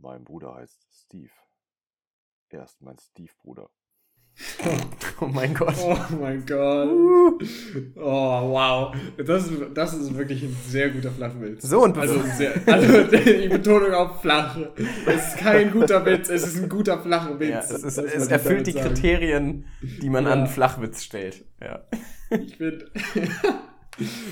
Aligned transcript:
Mein 0.00 0.24
Bruder 0.24 0.54
heißt 0.54 0.86
Steve. 0.92 1.30
Er 2.50 2.64
ist 2.64 2.80
mein 2.80 2.96
Steve-Bruder. 2.98 3.68
Oh 5.20 5.26
mein 5.26 5.52
Gott. 5.52 5.74
Oh 5.82 5.96
mein 6.20 6.46
Gott. 6.46 6.88
Uh. 6.88 7.38
Oh, 7.96 8.50
wow. 8.52 8.94
Das, 9.16 9.48
ist- 9.48 9.62
das 9.74 9.94
ist 9.94 10.16
wirklich 10.16 10.44
ein 10.44 10.56
sehr 10.64 10.90
guter 10.90 11.10
Flachwitz. 11.10 11.64
So, 11.64 11.82
und 11.82 11.98
Also, 11.98 12.20
sehr, 12.36 12.52
also 12.66 13.02
die 13.02 13.48
Betonung 13.48 13.92
auf 13.94 14.20
flach. 14.20 14.56
Es 15.06 15.34
ist 15.34 15.38
kein 15.38 15.72
guter 15.72 16.06
Witz, 16.06 16.28
es 16.28 16.44
ist 16.46 16.62
ein 16.62 16.68
guter 16.68 17.00
flacher 17.02 17.40
Witz. 17.40 17.48
ja, 17.50 17.58
es, 17.58 17.70
ist, 17.82 17.98
es 17.98 18.28
erfüllt 18.28 18.68
die 18.68 18.72
sagen. 18.72 18.94
Kriterien, 18.94 19.66
die 19.82 20.08
man 20.08 20.24
Ja. 20.26 20.34
an 20.34 20.46
Flachwitz 20.46 21.02
stellt. 21.02 21.44
Ja. 21.60 21.82
Ich 22.30 22.58
finde. 22.58 22.92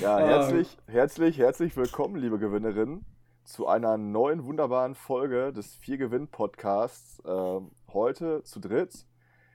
Ja, 0.01 0.17
Ah. 0.19 0.25
herzlich, 0.29 0.79
herzlich, 0.87 1.39
herzlich 1.39 1.77
willkommen, 1.77 2.15
liebe 2.15 2.39
Gewinnerinnen, 2.39 3.05
zu 3.47 3.67
einer 3.69 3.97
neuen 3.97 4.45
wunderbaren 4.45 4.95
Folge 4.95 5.53
des 5.53 5.75
Vier 5.77 5.99
Gewinn 5.99 6.29
Podcasts. 6.29 7.23
Ähm, 7.27 7.71
heute 7.93 8.43
zu 8.43 8.59
dritt 8.61 9.07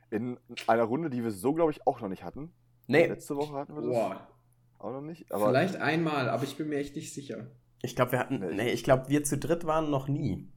in 0.10 0.40
einer 0.68 0.84
Runde, 0.84 1.10
die 1.10 1.24
wir 1.24 1.32
so, 1.32 1.54
glaube 1.54 1.72
ich, 1.72 1.86
auch 1.86 2.00
noch 2.02 2.08
nicht 2.08 2.24
hatten. 2.24 2.54
Nee, 2.88 3.08
Letzte 3.08 3.36
Woche 3.36 3.54
hatten 3.54 3.76
wir 3.76 3.82
das 3.82 3.92
Boah. 3.92 4.28
auch 4.80 4.92
noch 4.92 5.02
nicht. 5.02 5.32
Aber 5.32 5.48
Vielleicht 5.48 5.76
einmal, 5.76 6.30
aber 6.30 6.44
ich 6.44 6.58
bin 6.58 6.70
mir 6.70 6.78
echt 6.78 6.96
nicht 6.96 7.14
sicher. 7.14 7.48
ich 7.82 7.96
glaube, 7.96 8.14
wir 8.14 8.20
hatten. 8.20 8.40
Nee. 8.40 8.54
Nee, 8.56 8.70
ich 8.72 8.84
glaube, 8.84 9.10
wir 9.10 9.24
zu 9.24 9.38
dritt 9.38 9.66
waren 9.66 9.90
noch 9.90 10.08
nie. 10.08 10.50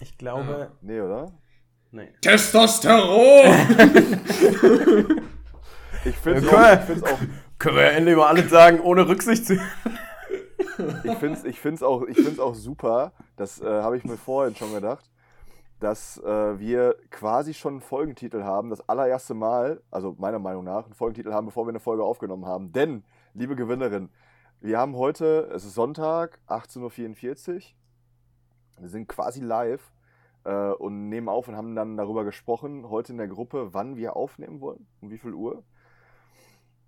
Ich 0.00 0.18
glaube. 0.18 0.72
nee, 0.82 1.00
oder? 1.00 1.38
Nee. 1.90 2.12
Testosteron! 2.20 3.54
Ich 6.04 6.16
finde 6.16 6.40
es 6.40 6.48
Okay. 6.48 7.00
auch, 7.04 7.12
auch, 7.12 7.18
Können 7.60 7.76
wir 7.76 7.84
ja 7.84 7.90
endlich 7.90 8.16
mal 8.16 8.26
alles 8.26 8.50
sagen, 8.50 8.80
ohne 8.80 9.06
Rücksicht 9.06 9.46
zu. 9.46 9.56
Ich 11.04 11.14
find's, 11.18 11.44
ich 11.44 11.60
find's 11.60 11.82
auch, 11.82 12.04
auch 12.38 12.54
super, 12.54 13.12
das 13.36 13.60
äh, 13.60 13.66
habe 13.66 13.96
ich 13.96 14.04
mir 14.04 14.16
vorhin 14.16 14.54
schon 14.56 14.72
gedacht, 14.72 15.10
dass 15.80 16.18
äh, 16.18 16.58
wir 16.58 16.96
quasi 17.10 17.54
schon 17.54 17.74
einen 17.74 17.80
Folgentitel 17.80 18.44
haben, 18.44 18.70
das 18.70 18.88
allererste 18.88 19.34
Mal, 19.34 19.82
also 19.90 20.14
meiner 20.18 20.38
Meinung 20.38 20.64
nach, 20.64 20.84
einen 20.84 20.94
Folgentitel 20.94 21.32
haben, 21.32 21.46
bevor 21.46 21.66
wir 21.66 21.70
eine 21.70 21.80
Folge 21.80 22.04
aufgenommen 22.04 22.46
haben. 22.46 22.72
Denn, 22.72 23.04
liebe 23.34 23.56
Gewinnerin, 23.56 24.08
wir 24.60 24.78
haben 24.78 24.96
heute, 24.96 25.50
es 25.52 25.64
ist 25.64 25.74
Sonntag, 25.74 26.38
18.44 26.46 27.54
Uhr, 27.54 27.62
wir 28.78 28.88
sind 28.88 29.08
quasi 29.08 29.40
live 29.40 29.92
äh, 30.44 30.70
und 30.70 31.08
nehmen 31.08 31.28
auf 31.28 31.48
und 31.48 31.56
haben 31.56 31.74
dann 31.74 31.96
darüber 31.96 32.24
gesprochen, 32.24 32.88
heute 32.88 33.12
in 33.12 33.18
der 33.18 33.28
Gruppe, 33.28 33.74
wann 33.74 33.96
wir 33.96 34.14
aufnehmen 34.14 34.60
wollen, 34.60 34.86
um 35.00 35.10
wie 35.10 35.18
viel 35.18 35.34
Uhr. 35.34 35.64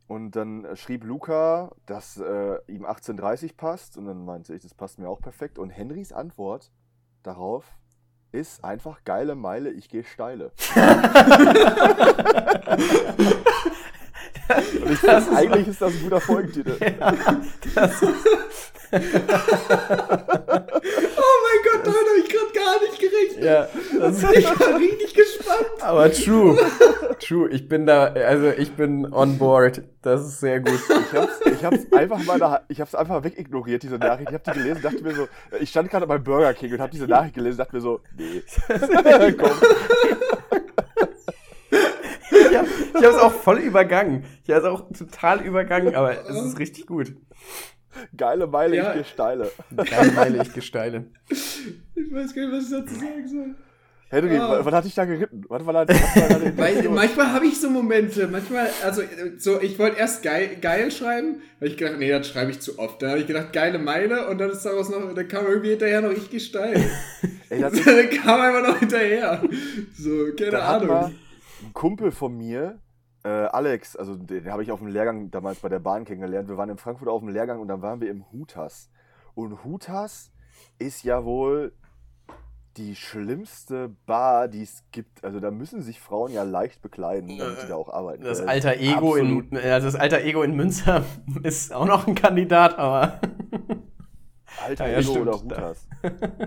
Und 0.06 0.32
dann 0.32 0.64
äh, 0.64 0.76
schrieb 0.76 1.04
Luca, 1.04 1.72
dass 1.86 2.18
äh, 2.18 2.56
ihm 2.66 2.84
18.30 2.84 3.56
passt. 3.56 3.96
Und 3.96 4.06
dann 4.06 4.24
meinte 4.24 4.54
ich, 4.54 4.62
das 4.62 4.74
passt 4.74 4.98
mir 4.98 5.08
auch 5.08 5.20
perfekt. 5.20 5.58
Und 5.58 5.70
Henrys 5.70 6.12
Antwort 6.12 6.70
darauf 7.22 7.64
ist 8.32 8.64
einfach 8.64 9.04
geile 9.04 9.34
Meile, 9.34 9.70
ich 9.70 9.88
gehe 9.88 10.04
steile. 10.04 10.52
Und 14.82 14.92
ich 14.92 15.00
Das 15.00 15.24
finde, 15.24 15.38
eigentlich 15.38 15.68
ist 15.68 15.80
das 15.80 15.92
ein 15.94 16.02
guter 16.02 16.20
Folgentitel. 16.20 16.76
ja, 16.80 17.12
das 17.74 18.02
ist, 18.02 18.04
Oh 18.92 18.98
mein 21.42 21.60
Gott, 21.64 21.82
damit 21.82 22.06
habe 22.06 22.18
ich 22.22 22.28
gerade 22.28 22.52
gar 22.52 22.80
nicht 22.82 22.98
gerechnet. 23.00 23.44
ja, 23.44 23.68
das 23.98 24.22
ist 24.22 24.32
Ich 24.36 24.60
war 24.60 24.76
richtig 24.78 25.14
gespannt. 25.14 25.66
aber 25.82 26.12
true. 26.12 26.58
True, 27.26 27.48
ich 27.48 27.68
bin 27.68 27.86
da, 27.86 28.04
also 28.12 28.50
ich 28.50 28.72
bin 28.72 29.10
on 29.12 29.38
board. 29.38 29.82
Das 30.02 30.20
ist 30.26 30.40
sehr 30.40 30.60
gut. 30.60 30.78
Ich 30.88 31.12
hab's, 31.18 31.40
ich 31.46 31.64
hab's 31.64 31.92
einfach 31.92 32.22
mal 32.24 32.38
da, 32.38 32.62
ich 32.68 32.80
hab's 32.80 32.94
einfach 32.94 33.24
wegignoriert, 33.24 33.82
diese 33.82 33.96
Nachricht. 33.98 34.28
Ich 34.30 34.34
hab 34.34 34.44
die 34.44 34.50
gelesen, 34.52 34.82
dachte 34.82 35.02
mir 35.02 35.14
so, 35.14 35.28
ich 35.58 35.70
stand 35.70 35.90
gerade 35.90 36.06
beim 36.06 36.22
Burger 36.22 36.52
King 36.52 36.72
und 36.74 36.80
hab 36.80 36.90
diese 36.90 37.06
Nachricht 37.06 37.34
gelesen, 37.34 37.58
dachte 37.58 37.74
mir 37.76 37.80
so, 37.80 38.00
nee. 38.16 38.42
Komm. 39.38 39.50
Ich 42.30 42.56
habe 42.56 42.68
ich 42.98 43.04
hab's 43.04 43.18
auch 43.18 43.32
voll 43.32 43.58
übergangen. 43.58 44.24
Ich 44.44 44.50
habe 44.50 44.60
es 44.60 44.66
auch 44.66 44.88
total 44.92 45.40
übergangen, 45.42 45.94
aber 45.94 46.12
es 46.28 46.44
ist 46.44 46.58
richtig 46.58 46.86
gut. 46.86 47.14
Geile 48.16 48.46
Meile, 48.46 48.76
Ja. 48.76 48.88
ich 48.90 48.94
gehe 48.94 49.04
steile. 49.04 49.50
Geile 49.76 50.12
Meile, 50.12 50.42
ich 50.42 50.52
gesteile. 50.52 51.06
Ich 51.28 52.12
weiß 52.12 52.34
gar 52.34 52.42
nicht, 52.48 52.52
was 52.56 52.64
ich 52.64 52.70
dazu 52.70 52.94
sagen 52.94 53.28
soll. 53.28 53.54
Henry, 54.10 54.36
Ah. 54.38 54.50
was, 54.50 54.64
was 54.66 54.74
hat 54.74 54.84
dich 54.84 54.94
da 54.94 55.04
geritten? 55.04 55.44
Was 55.48 55.64
war 55.66 55.72
da 55.72 55.84
die 55.86 55.94
Weil, 56.56 56.88
manchmal 56.90 57.32
habe 57.32 57.46
ich 57.46 57.60
so 57.60 57.68
Momente, 57.70 58.28
manchmal, 58.28 58.68
also 58.84 59.02
so, 59.38 59.60
ich 59.60 59.78
wollte 59.78 59.98
erst 59.98 60.22
geil, 60.22 60.56
geil 60.60 60.90
schreiben, 60.90 61.40
weil 61.58 61.68
ich 61.68 61.76
gedacht, 61.76 61.98
nee, 61.98 62.10
das 62.10 62.28
schreibe 62.28 62.50
ich 62.52 62.60
zu 62.60 62.78
oft. 62.78 63.02
Da 63.02 63.10
habe 63.10 63.20
ich 63.20 63.26
gedacht, 63.26 63.52
geile 63.52 63.78
Meile 63.78 64.28
und 64.28 64.38
dann 64.38 64.50
ist 64.50 64.62
daraus 64.64 64.88
noch, 64.88 65.12
dann 65.14 65.28
kam 65.28 65.46
irgendwie 65.46 65.70
hinterher 65.70 66.00
noch 66.00 66.10
ich 66.12 66.30
gesteil. 66.30 66.80
Ey, 67.50 67.60
dann 67.60 67.72
kam 67.72 68.40
einfach 68.40 68.68
noch 68.68 68.78
hinterher. 68.78 69.42
So, 69.96 70.10
keine 70.38 70.62
Ahnung. 70.62 71.14
ein 71.62 71.72
Kumpel 71.72 72.10
von 72.12 72.36
mir, 72.36 72.78
äh, 73.24 73.28
Alex, 73.28 73.96
also 73.96 74.16
den 74.16 74.50
habe 74.50 74.62
ich 74.62 74.70
auf 74.70 74.80
dem 74.80 74.88
Lehrgang 74.88 75.30
damals 75.30 75.58
bei 75.60 75.68
der 75.70 75.78
Bahn 75.80 76.04
kennengelernt. 76.04 76.48
Wir 76.48 76.56
waren 76.56 76.68
in 76.70 76.76
Frankfurt 76.78 77.08
auf 77.08 77.20
dem 77.20 77.30
Lehrgang 77.30 77.58
und 77.60 77.68
dann 77.68 77.80
waren 77.82 78.00
wir 78.00 78.10
im 78.10 78.24
Hutas. 78.30 78.90
Und 79.34 79.64
Hutas 79.64 80.30
ist 80.78 81.02
ja 81.04 81.24
wohl 81.24 81.72
die 82.76 82.96
schlimmste 82.96 83.90
Bar, 84.06 84.48
die 84.48 84.62
es 84.62 84.82
gibt. 84.90 85.24
Also 85.24 85.40
da 85.40 85.50
müssen 85.50 85.82
sich 85.82 86.00
Frauen 86.00 86.32
ja 86.32 86.42
leicht 86.42 86.82
bekleiden, 86.82 87.38
damit 87.38 87.60
sie 87.60 87.68
da 87.68 87.76
auch 87.76 87.88
arbeiten. 87.88 88.24
Das 88.24 88.38
können. 88.38 88.50
alter 88.50 88.76
Ego 88.76 89.14
Absolut. 89.14 89.52
in, 89.52 89.58
also 89.58 89.86
das 89.86 89.94
alter 89.94 90.22
Ego 90.22 90.42
in 90.42 90.56
Münster 90.56 91.04
ist 91.42 91.72
auch 91.72 91.86
noch 91.86 92.06
ein 92.06 92.14
Kandidat, 92.14 92.78
aber. 92.78 93.20
Alter 94.64 94.88
Ja, 94.88 94.98
Ego 95.00 95.10
stimmt. 95.10 95.28
oder 95.28 95.42
Hutas. 95.42 95.88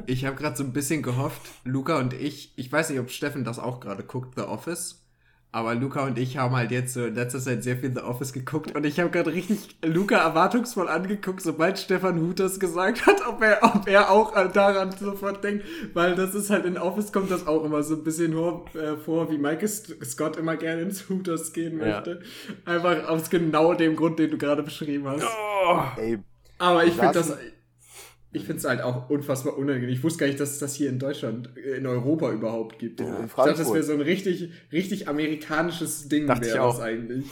Ich 0.05 0.25
habe 0.25 0.35
gerade 0.37 0.55
so 0.55 0.63
ein 0.63 0.71
bisschen 0.73 1.03
gehofft, 1.03 1.41
Luca 1.65 1.99
und 1.99 2.13
ich, 2.13 2.53
ich 2.57 2.71
weiß 2.71 2.89
nicht, 2.89 2.99
ob 2.99 3.09
Steffen 3.11 3.43
das 3.43 3.59
auch 3.59 3.79
gerade 3.79 4.03
guckt, 4.03 4.35
The 4.37 4.43
Office. 4.43 5.06
Aber 5.51 5.73
Luca 5.73 6.05
und 6.05 6.19
ich 6.19 6.37
haben 6.37 6.55
halt 6.55 6.71
jetzt 6.71 6.93
so 6.93 7.05
in 7.05 7.15
letzter 7.15 7.39
Zeit 7.39 7.63
sehr 7.63 7.77
viel 7.77 7.91
The 7.91 8.01
Office 8.01 8.33
geguckt 8.33 8.75
und 8.75 8.85
ich 8.85 8.99
habe 8.99 9.09
gerade 9.09 9.31
richtig 9.33 9.77
Luca 9.83 10.17
erwartungsvoll 10.17 10.87
angeguckt, 10.89 11.41
sobald 11.41 11.79
Stefan 11.79 12.19
Hutas 12.19 12.59
gesagt 12.59 13.05
hat, 13.07 13.25
ob 13.27 13.41
er, 13.41 13.59
ob 13.63 13.87
er 13.87 14.11
auch 14.11 14.33
daran 14.51 14.91
sofort 14.91 15.43
denkt, 15.43 15.63
weil 15.93 16.15
das 16.15 16.35
ist 16.35 16.49
halt 16.49 16.65
in 16.65 16.77
Office 16.77 17.11
kommt 17.13 17.31
das 17.31 17.47
auch 17.47 17.63
immer 17.63 17.81
so 17.81 17.95
ein 17.95 18.03
bisschen 18.03 18.33
vor, 18.33 18.65
äh, 18.75 18.97
vor 18.97 19.31
wie 19.31 19.37
Michael 19.37 19.67
St- 19.67 20.03
Scott 20.05 20.35
immer 20.37 20.57
gerne 20.57 20.81
ins 20.81 21.09
Hooters 21.09 21.53
gehen 21.53 21.79
Ja. 21.79 21.85
möchte. 21.95 22.21
Einfach 22.65 23.07
aus 23.07 23.29
genau 23.29 23.73
dem 23.73 23.95
Grund, 23.95 24.19
den 24.19 24.29
du 24.29 24.37
gerade 24.37 24.61
beschrieben 24.63 25.07
hast. 25.07 25.23
Oh. 25.25 25.79
Ey, 25.97 26.19
Aber 26.59 26.83
ich 26.85 26.93
finde 26.93 27.13
das. 27.13 27.35
Ich 28.37 28.45
finde 28.45 28.59
es 28.59 28.65
halt 28.65 28.81
auch 28.81 29.09
unfassbar 29.09 29.57
unangenehm. 29.57 29.89
Ich 29.89 30.03
wusste 30.03 30.19
gar 30.19 30.27
nicht, 30.27 30.39
dass 30.39 30.51
es 30.51 30.59
das 30.59 30.73
hier 30.75 30.89
in 30.89 30.99
Deutschland, 30.99 31.57
äh, 31.57 31.77
in 31.77 31.87
Europa 31.87 32.31
überhaupt 32.31 32.79
gibt. 32.79 33.01
In 33.01 33.07
ich 33.25 33.33
dachte, 33.33 33.53
das 33.53 33.73
wäre 33.73 33.83
so 33.83 33.93
ein 33.93 34.01
richtig, 34.01 34.51
richtig 34.71 35.07
amerikanisches 35.07 36.07
Ding, 36.07 36.27
wäre 36.27 36.57
das 36.57 36.79
eigentlich. 36.79 37.25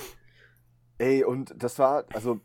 Ey, 0.98 1.24
und 1.24 1.54
das 1.58 1.78
war, 1.80 2.06
also 2.14 2.40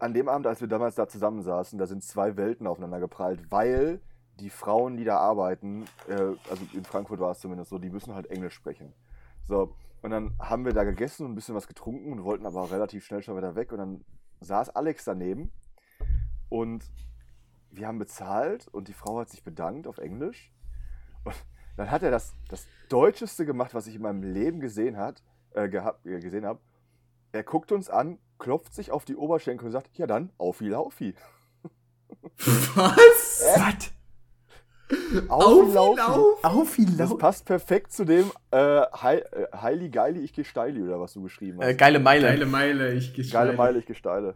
an, 0.00 0.14
dem 0.14 0.28
Abend, 0.28 0.46
als 0.46 0.60
wir 0.60 0.68
damals 0.68 0.94
da 0.94 1.08
zusammensaßen, 1.08 1.78
da 1.78 1.86
sind 1.86 2.02
zwei 2.02 2.36
Welten 2.36 2.66
aufeinander 2.66 3.00
geprallt, 3.00 3.40
weil 3.50 4.00
die 4.40 4.50
Frauen, 4.50 4.96
die 4.96 5.04
da 5.04 5.18
arbeiten, 5.18 5.84
äh, 6.08 6.14
also 6.50 6.66
in 6.72 6.84
Frankfurt 6.84 7.20
war 7.20 7.32
es 7.32 7.40
zumindest 7.40 7.70
so, 7.70 7.78
die 7.78 7.90
müssen 7.90 8.14
halt 8.14 8.26
Englisch 8.26 8.54
sprechen. 8.54 8.92
So, 9.46 9.74
und 10.02 10.10
dann 10.10 10.34
haben 10.38 10.64
wir 10.64 10.72
da 10.72 10.84
gegessen 10.84 11.24
und 11.24 11.32
ein 11.32 11.34
bisschen 11.34 11.54
was 11.54 11.68
getrunken 11.68 12.12
und 12.12 12.24
wollten 12.24 12.46
aber 12.46 12.70
relativ 12.70 13.04
schnell 13.04 13.22
schon 13.22 13.36
wieder 13.36 13.54
weg 13.54 13.72
und 13.72 13.78
dann 13.78 14.04
saß 14.40 14.70
Alex 14.70 15.04
daneben 15.04 15.52
und 16.48 16.84
wir 17.76 17.86
haben 17.86 17.98
bezahlt 17.98 18.68
und 18.68 18.88
die 18.88 18.92
Frau 18.92 19.18
hat 19.18 19.30
sich 19.30 19.42
bedankt 19.42 19.86
auf 19.86 19.98
Englisch 19.98 20.52
und 21.24 21.34
dann 21.76 21.90
hat 21.90 22.02
er 22.02 22.10
das, 22.10 22.34
das 22.48 22.66
Deutscheste 22.88 23.46
gemacht, 23.46 23.74
was 23.74 23.86
ich 23.86 23.96
in 23.96 24.02
meinem 24.02 24.22
Leben 24.22 24.60
gesehen, 24.60 24.96
hat, 24.96 25.22
äh, 25.54 25.68
gehabt, 25.68 26.06
äh, 26.06 26.20
gesehen 26.20 26.46
habe. 26.46 26.60
Er 27.32 27.42
guckt 27.42 27.72
uns 27.72 27.90
an, 27.90 28.18
klopft 28.38 28.74
sich 28.74 28.92
auf 28.92 29.04
die 29.04 29.16
Oberschenkel 29.16 29.66
und 29.66 29.72
sagt, 29.72 29.96
ja 29.98 30.06
dann, 30.06 30.30
aufi 30.38 30.68
laufi. 30.68 31.14
Was? 32.44 33.44
Was? 33.56 33.94
Aufi 35.28 35.72
lauf? 35.72 36.44
Auf 36.44 36.78
wie 36.78 36.86
Das 36.96 37.16
passt 37.16 37.46
perfekt 37.46 37.92
zu 37.92 38.04
dem 38.04 38.30
äh, 38.52 38.82
äh, 38.82 39.22
Heili 39.54 39.88
Geili, 39.88 40.20
ich 40.20 40.32
gesteile 40.32 40.82
oder 40.82 41.00
was 41.00 41.14
du 41.14 41.22
geschrieben 41.22 41.60
hast. 41.60 41.68
Äh, 41.68 41.74
geile 41.74 41.98
Meile. 41.98 42.26
Geile 42.26 42.46
Meile, 42.46 42.92
ich 42.92 43.14
gehe 43.14 43.24
Geile 43.26 43.54
Meile, 43.54 43.78
ich 43.78 43.86
gesteile. 43.86 44.34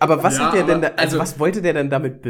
Aber 0.00 0.22
was 0.22 0.38
Ja, 0.38 0.46
hat 0.46 0.54
der 0.54 0.64
denn 0.64 0.80
da, 0.82 0.88
also, 0.88 1.00
also- 1.00 1.18
was 1.18 1.38
wollte 1.38 1.60
der 1.62 1.74
denn 1.74 1.90
damit, 1.90 2.24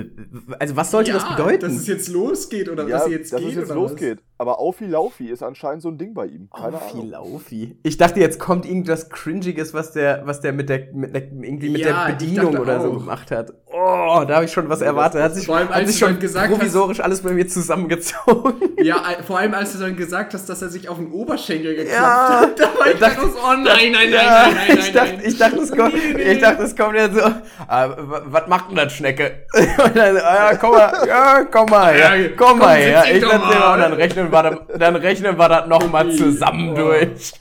also 0.59 0.77
was 0.77 0.91
sollte 0.91 1.13
das 1.13 1.29
bedeuten? 1.29 1.61
Dass 1.61 1.73
es 1.73 1.87
jetzt 1.87 2.09
losgeht 2.09 2.69
oder 2.69 2.85
Ja, 2.85 2.97
dass 2.99 3.07
es 3.07 3.13
jetzt 3.13 3.33
dass 3.33 3.41
geht 3.41 3.51
es 3.51 3.55
jetzt 3.57 3.71
oder 3.71 3.75
losgeht. 3.81 4.19
Aber 4.39 4.59
Aufi 4.59 4.87
Laufi 4.87 5.27
ist 5.29 5.43
anscheinend 5.43 5.83
so 5.83 5.89
ein 5.89 5.99
Ding 5.99 6.15
bei 6.15 6.27
ihm. 6.27 6.49
Keine 6.51 6.77
Aufi 6.77 6.95
Ahnung. 6.99 7.11
Laufi. 7.11 7.77
Ich 7.83 7.97
dachte, 7.97 8.21
jetzt 8.21 8.39
kommt 8.41 8.67
irgendwas 8.67 9.09
Cringiges, 9.11 9.73
was 9.75 9.93
der, 9.93 10.23
was 10.27 10.41
der 10.41 10.53
mit 10.53 10.69
der, 10.69 10.89
mit 10.93 11.15
der 11.15 11.23
irgendwie 11.31 11.71
mit 11.71 11.83
Ja, 11.83 12.07
der 12.07 12.13
Bedienung 12.15 12.57
oder 12.57 12.81
so 12.81 12.91
auch. 12.93 12.99
gemacht 12.99 13.31
hat. 13.31 13.53
Oh, 13.75 14.19
Oh, 14.21 14.25
da 14.25 14.35
habe 14.37 14.45
ich 14.45 14.53
schon 14.53 14.69
was 14.69 14.83
erwartet. 14.83 15.23
Hat 15.23 15.35
sich, 15.35 15.47
Vor 15.47 15.57
allem, 15.57 15.69
hat 15.71 15.77
als 15.77 15.91
sich 15.91 15.99
du 16.01 16.07
schon 16.07 16.19
gesagt 16.21 16.51
hast- 16.51 16.59
provisorisch 16.59 17.01
alles 17.01 17.23
bei 17.23 17.31
mir 17.31 17.49
zusammengezogen. 17.49 18.55
Ja, 18.83 18.97
vor 19.27 19.39
allem 19.39 19.55
als 19.55 19.73
du 19.73 19.79
dann 19.79 19.97
gesagt 19.97 20.35
hast, 20.35 20.49
dass 20.49 20.61
er 20.61 20.69
sich 20.69 20.89
auf 20.89 20.97
den 20.99 21.11
Oberschenkel 21.13 21.77
geklopft 21.77 21.95
Ja. 22.01 22.41
hat. 22.41 22.59
Da 22.61 22.65
war 22.79 22.87
ich 22.89 22.99
dachte- 22.99 23.21
so, 23.23 23.39
oh 23.39 23.53
nein, 23.55 23.65
nein, 23.65 23.93
nein, 23.93 24.11
Ja, 24.13 24.47
nein, 24.49 24.57
nein, 24.69 24.79
ich, 24.79 24.93
dachte, 24.93 25.13
nein. 25.15 25.23
ich, 25.25 25.39
dachte, 25.39 25.57
es 25.61 25.71
kommt, 25.71 25.95
Nee, 25.95 26.13
nee. 26.15 26.23
ich 26.33 26.39
dachte, 26.41 26.63
es 26.65 26.77
kommt 26.77 26.95
jetzt 26.97 27.15
so, 27.15 27.23
ah, 27.69 27.89
wa- 27.97 28.23
was 28.27 28.47
macht 28.49 28.69
denn 28.71 28.77
das 28.77 28.93
Schnecke? 28.93 29.47
Und 29.55 29.97
dann, 29.97 30.17
ah, 30.19 30.51
ja, 30.53 30.57
komm 30.57 30.73
mal, 30.73 30.93
ja, 31.07 31.45
komm 31.51 31.71
mal, 31.71 31.97
ja, 31.99 32.15
Ja, 32.15 32.29
komm 32.37 32.49
komm, 32.49 32.59
mal, 32.59 32.77
dich 32.77 33.15
ich 33.15 33.21
dir 33.21 33.27
mal. 33.39 33.73
und 33.75 33.81
dann 33.81 33.93
rechnen 33.95 34.31
wir 34.33 34.43
das, 34.43 34.59
dann 34.79 34.97
rechnen 34.97 35.39
wir 35.39 35.49
das 35.49 35.67
nochmal 35.69 36.11
zusammen 36.13 36.71
Oh. 36.73 36.75
durch. 36.77 37.33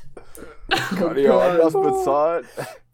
Kann 0.98 1.18
ich 1.18 1.30
auch 1.30 1.42
anders 1.42 1.74
bezahlen. 1.74 2.46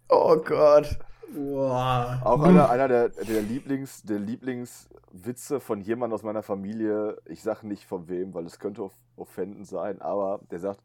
Oh 0.10 0.36
Gott. 0.38 0.88
Boah. 1.33 2.21
Auch 2.24 2.41
einer, 2.44 2.69
einer 2.69 2.88
der, 2.88 3.09
der, 3.09 3.41
Lieblings, 3.41 4.03
der 4.03 4.19
Lieblingswitze 4.19 5.59
von 5.59 5.81
jemandem 5.81 6.15
aus 6.15 6.24
meiner 6.24 6.44
Familie, 6.44 7.18
ich 7.25 7.41
sage 7.44 7.68
nicht 7.68 7.85
von 7.85 8.07
wem, 8.07 8.33
weil 8.33 8.45
es 8.45 8.59
könnte 8.59 8.83
off 8.83 8.94
offendend 9.15 9.68
sein, 9.68 10.00
aber 10.01 10.39
der 10.51 10.59
sagt, 10.59 10.81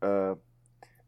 äh, 0.00 0.34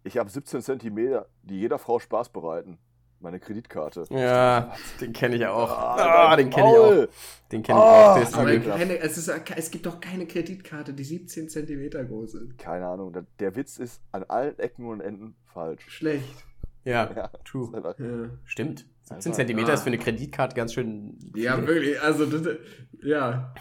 ich 0.03 0.19
habe 0.19 0.29
17 0.29 0.61
Zentimeter, 0.61 1.27
die 1.43 1.61
jeder 1.61 1.79
Frau 1.79 1.99
Spaß 1.99 2.31
bereiten. 2.31 2.79
Meine 3.21 3.41
Kreditkarte. 3.41 4.05
Ja, 4.11 4.73
den 5.01 5.13
kenne 5.13 5.35
ich 5.37 5.45
auch. 5.47 5.71
Ah, 5.71 6.31
Ah, 6.31 6.37
den 6.37 6.51
kenne 6.51 6.71
ich 6.71 6.77
auch. 6.79 7.09
Den 7.51 7.63
kenne 7.65 7.79
ich 7.79 7.85
Ah, 7.85 8.11
auch. 8.11 8.15
Der 8.15 8.23
ist 8.23 8.35
aber 8.37 8.59
keine, 8.59 8.99
es, 8.99 9.19
ist, 9.19 9.29
es 9.57 9.71
gibt 9.73 9.87
doch 9.87 10.01
keine 10.01 10.25
Kreditkarte, 10.27 10.93
die 10.93 11.03
17 11.03 11.49
Zentimeter 11.49 12.05
groß 12.05 12.35
ist. 12.35 12.59
Keine 12.59 12.87
Ahnung, 12.87 13.13
der, 13.13 13.25
der 13.41 13.57
Witz 13.57 13.79
ist 13.79 14.01
an 14.13 14.23
allen 14.29 14.57
Ecken 14.61 14.87
und 14.87 15.01
Enden 15.01 15.35
falsch. 15.47 15.85
Schlecht. 15.89 16.45
Ja, 16.89 17.11
Ja, 17.15 17.29
true. 17.45 17.69
ist 17.69 17.75
einfach- 17.75 17.99
Ja, 17.99 18.07
Stimmt. 18.45 18.79
17 19.03 19.17
Einfach- 19.17 19.33
Zentimeter 19.33 19.71
Ah. 19.71 19.75
ist 19.75 19.83
für 19.83 19.87
eine 19.89 19.99
Kreditkarte 19.99 20.55
ganz 20.57 20.75
schön. 20.75 21.19
ja 21.35 21.57
viel. 21.57 21.67
wirklich. 21.67 22.01
Also, 22.03 22.27
das, 22.27 22.57
ja. 23.03 23.55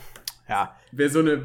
Ja, 0.49 0.75
Wäre 0.91 1.09
so 1.09 1.19
eine, 1.19 1.43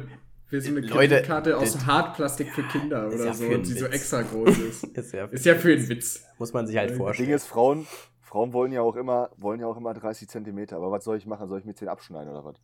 wär 0.49 0.61
so 0.61 0.69
eine 0.69 0.79
Leute, 0.81 0.93
Kreditkarte 0.93 1.57
aus 1.57 1.73
das- 1.73 1.85
Hartplastik 1.85 2.51
für 2.53 2.63
Kinder 2.63 3.07
oder 3.07 3.25
ja 3.25 3.33
so, 3.33 3.47
die 3.57 3.65
so 3.65 3.85
Witz. 3.85 3.93
extra 3.95 4.21
groß 4.21 4.57
ist. 4.59 4.83
ist 4.85 5.13
ja, 5.13 5.25
Ist 5.25 5.45
ja 5.45 5.55
für 5.55 5.73
einen 5.73 5.87
Witz. 5.89 6.23
muss 6.37 6.53
man 6.53 6.67
sich 6.67 6.77
halt 6.77 6.89
Das 6.91 6.97
Das 6.97 7.03
vorstellen. 7.03 7.27
Ding 7.27 7.35
ist, 7.35 7.45
Frauen, 7.47 7.85
Frauen 8.21 8.51
wollen 8.53 8.71
ja 8.71 8.81
auch 8.81 8.95
immer, 8.95 9.29
wollen 9.37 9.59
ja 9.59 9.67
auch 9.67 9.77
immer 9.77 9.93
30 9.93 10.27
Zentimeter. 10.27 10.77
Aber 10.77 10.89
was 10.91 11.03
soll 11.03 11.17
ich 11.17 11.25
machen? 11.25 11.47
Soll 11.49 11.59
ich 11.59 11.65
mir 11.65 11.75
10 11.75 11.87
abschneiden 11.87 12.29
oder 12.31 12.43
was? 12.45 12.55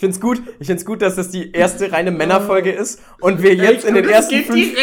Ich 0.00 0.02
find's 0.02 0.18
gut, 0.18 0.42
ich 0.58 0.66
find's 0.66 0.86
gut, 0.86 1.02
dass 1.02 1.16
das 1.16 1.28
die 1.28 1.52
erste 1.52 1.92
reine 1.92 2.10
Männerfolge 2.10 2.72
ist 2.72 3.02
und 3.20 3.42
wir 3.42 3.54
jetzt 3.54 3.84
in 3.84 3.94
den 3.94 4.08
ersten 4.08 4.42
fünf, 4.44 4.74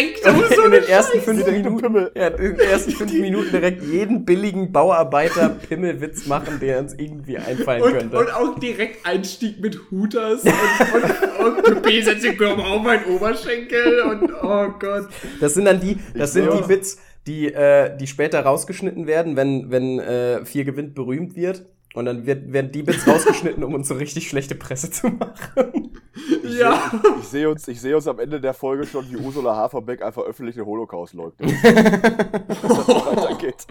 so 0.55 0.63
in 0.65 0.71
den 0.71 0.83
ersten 0.83 1.21
fünf 1.21 1.43
Minuten, 1.43 2.07
ja, 2.15 2.27
in 2.27 2.55
den 2.55 2.59
ersten 2.59 2.91
fünf 2.91 3.13
Minuten 3.13 3.49
direkt 3.49 3.81
jeden 3.83 4.25
billigen 4.25 4.71
Bauarbeiter 4.71 5.49
Pimmelwitz 5.49 6.27
machen, 6.27 6.59
der 6.59 6.77
uns 6.77 6.93
irgendwie 6.93 7.39
einfallen 7.39 7.81
Und, 7.81 7.93
könnte. 7.93 8.15
und 8.19 8.31
auch 8.31 8.59
direkt 8.59 9.07
Einstieg 9.07 9.59
mit 9.59 9.89
Hooters 9.89 10.43
und, 10.43 11.45
und, 11.47 11.67
und 11.67 12.23
den 12.23 12.37
Körper 12.37 12.67
auf 12.67 12.83
meinen 12.83 13.05
Oberschenkel 13.05 14.01
und 14.01 14.31
oh 14.43 14.67
Gott. 14.77 15.07
Das 15.39 15.55
sind 15.55 15.65
dann 15.65 15.79
die, 15.79 15.97
das 16.13 16.33
sind 16.33 16.53
die 16.53 16.67
Bits, 16.67 16.99
die, 17.25 17.51
äh, 17.51 17.97
die 17.97 18.05
später 18.05 18.41
rausgeschnitten 18.41 19.07
werden, 19.07 19.35
wenn, 19.35 19.71
wenn 19.71 19.97
äh, 19.97 20.45
Vier 20.45 20.63
gewinnt 20.63 20.93
berühmt 20.93 21.35
wird. 21.35 21.65
Und 21.93 22.05
dann 22.05 22.25
wird, 22.25 22.51
werden 22.51 22.71
die 22.71 22.83
Bits 22.83 23.07
rausgeschnitten, 23.07 23.63
um 23.63 23.73
uns 23.73 23.87
so 23.87 23.95
richtig 23.95 24.29
schlechte 24.29 24.55
Presse 24.55 24.91
zu 24.91 25.07
machen. 25.07 25.97
Ja. 26.43 26.91
Ich 27.19 27.27
sehe 27.27 27.49
uns, 27.49 27.67
ich 27.67 27.81
sehe 27.81 27.95
uns 27.95 28.07
am 28.07 28.19
Ende 28.19 28.41
der 28.41 28.53
Folge 28.53 28.85
schon, 28.85 29.09
wie 29.09 29.17
Ursula 29.17 29.55
Haferbeck 29.55 30.01
einfach 30.01 30.23
öffentlich 30.23 30.55
den 30.55 30.65
Holocaust 30.65 31.13
leugnet. 31.13 31.51
weitergeht. 31.63 33.67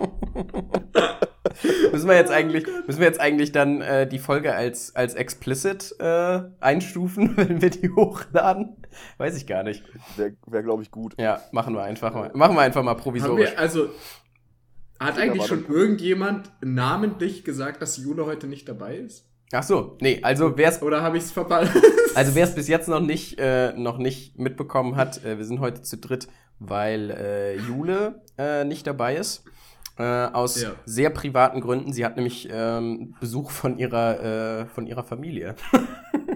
müssen 1.93 2.09
wir 2.09 2.17
jetzt 2.17 2.31
eigentlich, 2.31 2.67
müssen 2.87 3.01
wir 3.01 3.07
jetzt 3.07 3.21
eigentlich 3.21 3.53
dann 3.53 3.81
äh, 3.81 4.07
die 4.07 4.19
Folge 4.19 4.55
als, 4.55 4.95
als 4.95 5.15
explicit 5.15 5.95
äh, 5.99 6.41
einstufen, 6.61 7.33
wenn 7.37 7.63
wir 7.63 7.71
die 7.71 7.91
hochladen? 7.91 8.77
Weiß 9.19 9.37
ich 9.37 9.47
gar 9.47 9.63
nicht. 9.63 9.83
Wäre, 10.17 10.35
wär, 10.47 10.63
glaube 10.63 10.83
ich, 10.83 10.91
gut. 10.91 11.15
Ja, 11.19 11.41
machen 11.53 11.75
wir 11.75 11.83
einfach 11.83 12.15
mal. 12.15 12.31
Machen 12.35 12.57
wir 12.57 12.63
einfach 12.63 12.83
mal 12.83 12.93
Haben 12.93 13.01
provisorisch. 13.01 13.51
wir, 13.51 13.59
also, 13.59 13.89
hat 15.01 15.17
Ja, 15.17 15.23
eigentlich 15.23 15.47
schon 15.47 15.67
irgendjemand 15.69 16.51
namentlich 16.63 17.45
gesagt, 17.45 17.83
dass 17.83 17.97
Jule 17.97 18.27
heute 18.27 18.47
nicht 18.47 18.69
dabei 18.69 18.97
ist? 18.97 19.27
Ach 19.53 19.63
so, 19.63 19.97
nee, 20.01 20.19
also 20.23 20.57
wer's, 20.59 20.83
Oder 20.83 21.03
habe 21.03 21.19
ich 21.19 21.25
es 21.25 21.31
verpasst? 21.33 21.71
also 22.15 22.35
wer's 22.35 22.55
bis 22.55 22.67
jetzt 22.69 22.89
noch 22.89 23.01
nicht, 23.01 23.39
äh, 23.39 23.73
noch 23.75 23.99
nicht 23.99 24.39
mitbekommen 24.39 24.97
hat, 24.97 25.25
äh, 25.25 25.39
wir 25.39 25.45
sind 25.45 25.61
heute 25.61 25.83
zu 25.83 25.99
dritt, 25.99 26.27
weil 26.59 27.11
äh, 27.11 27.57
Jule 27.59 28.23
äh, 28.39 28.65
nicht 28.65 28.87
dabei 28.87 29.17
ist. 29.17 29.45
Äh, 29.99 30.03
aus 30.03 30.61
Ja. 30.61 30.73
sehr 30.85 31.09
privaten 31.11 31.61
Gründen. 31.63 31.93
Sie 31.93 32.05
hat 32.05 32.17
nämlich 32.17 32.49
ähm, 32.53 33.15
Besuch 33.21 33.51
von 33.51 33.79
ihrer, 33.79 34.63
äh, 34.63 34.67
von 34.67 34.87
ihrer 34.87 35.05
Familie. 35.05 35.55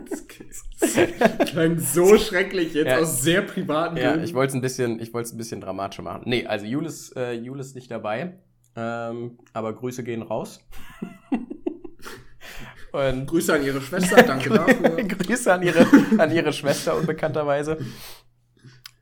Das 0.09 0.27
klang 1.51 1.79
so 1.79 2.17
schrecklich 2.17 2.73
jetzt 2.75 2.87
Ja. 2.87 2.99
aus 3.01 3.21
sehr 3.23 3.43
privaten 3.43 3.97
Ja, 3.99 4.11
Gründen. 4.11 4.25
ich 4.25 4.35
wollte 4.35 4.51
es 4.51 4.55
ein 4.55 4.61
bisschen, 4.63 4.99
ich 5.01 5.13
wollte 5.13 5.27
es 5.27 5.35
ein 5.35 5.39
bisschen 5.39 5.61
dramatischer 5.61 6.03
machen. 6.03 6.23
Nee, 6.25 6.47
also 6.47 6.65
Julis, 6.65 7.13
äh, 7.17 7.33
Julis 7.33 7.69
ist 7.69 7.75
nicht 7.75 7.91
dabei. 7.91 8.39
Ähm, 8.77 9.39
aber 9.53 9.73
Grüße 9.75 10.05
gehen 10.05 10.23
raus. 10.23 10.61
Und 12.93 13.27
Grüße 13.27 13.55
an 13.55 13.65
ihre 13.65 13.81
Schwester, 13.81 14.23
danke 14.23 14.51
dafür. 14.51 14.91
Grüße 15.09 15.53
an 15.53 15.63
ihre, 15.63 15.87
an 16.19 16.33
ihre 16.33 16.53
Schwester 16.53 16.97
unbekannterweise. 16.97 17.79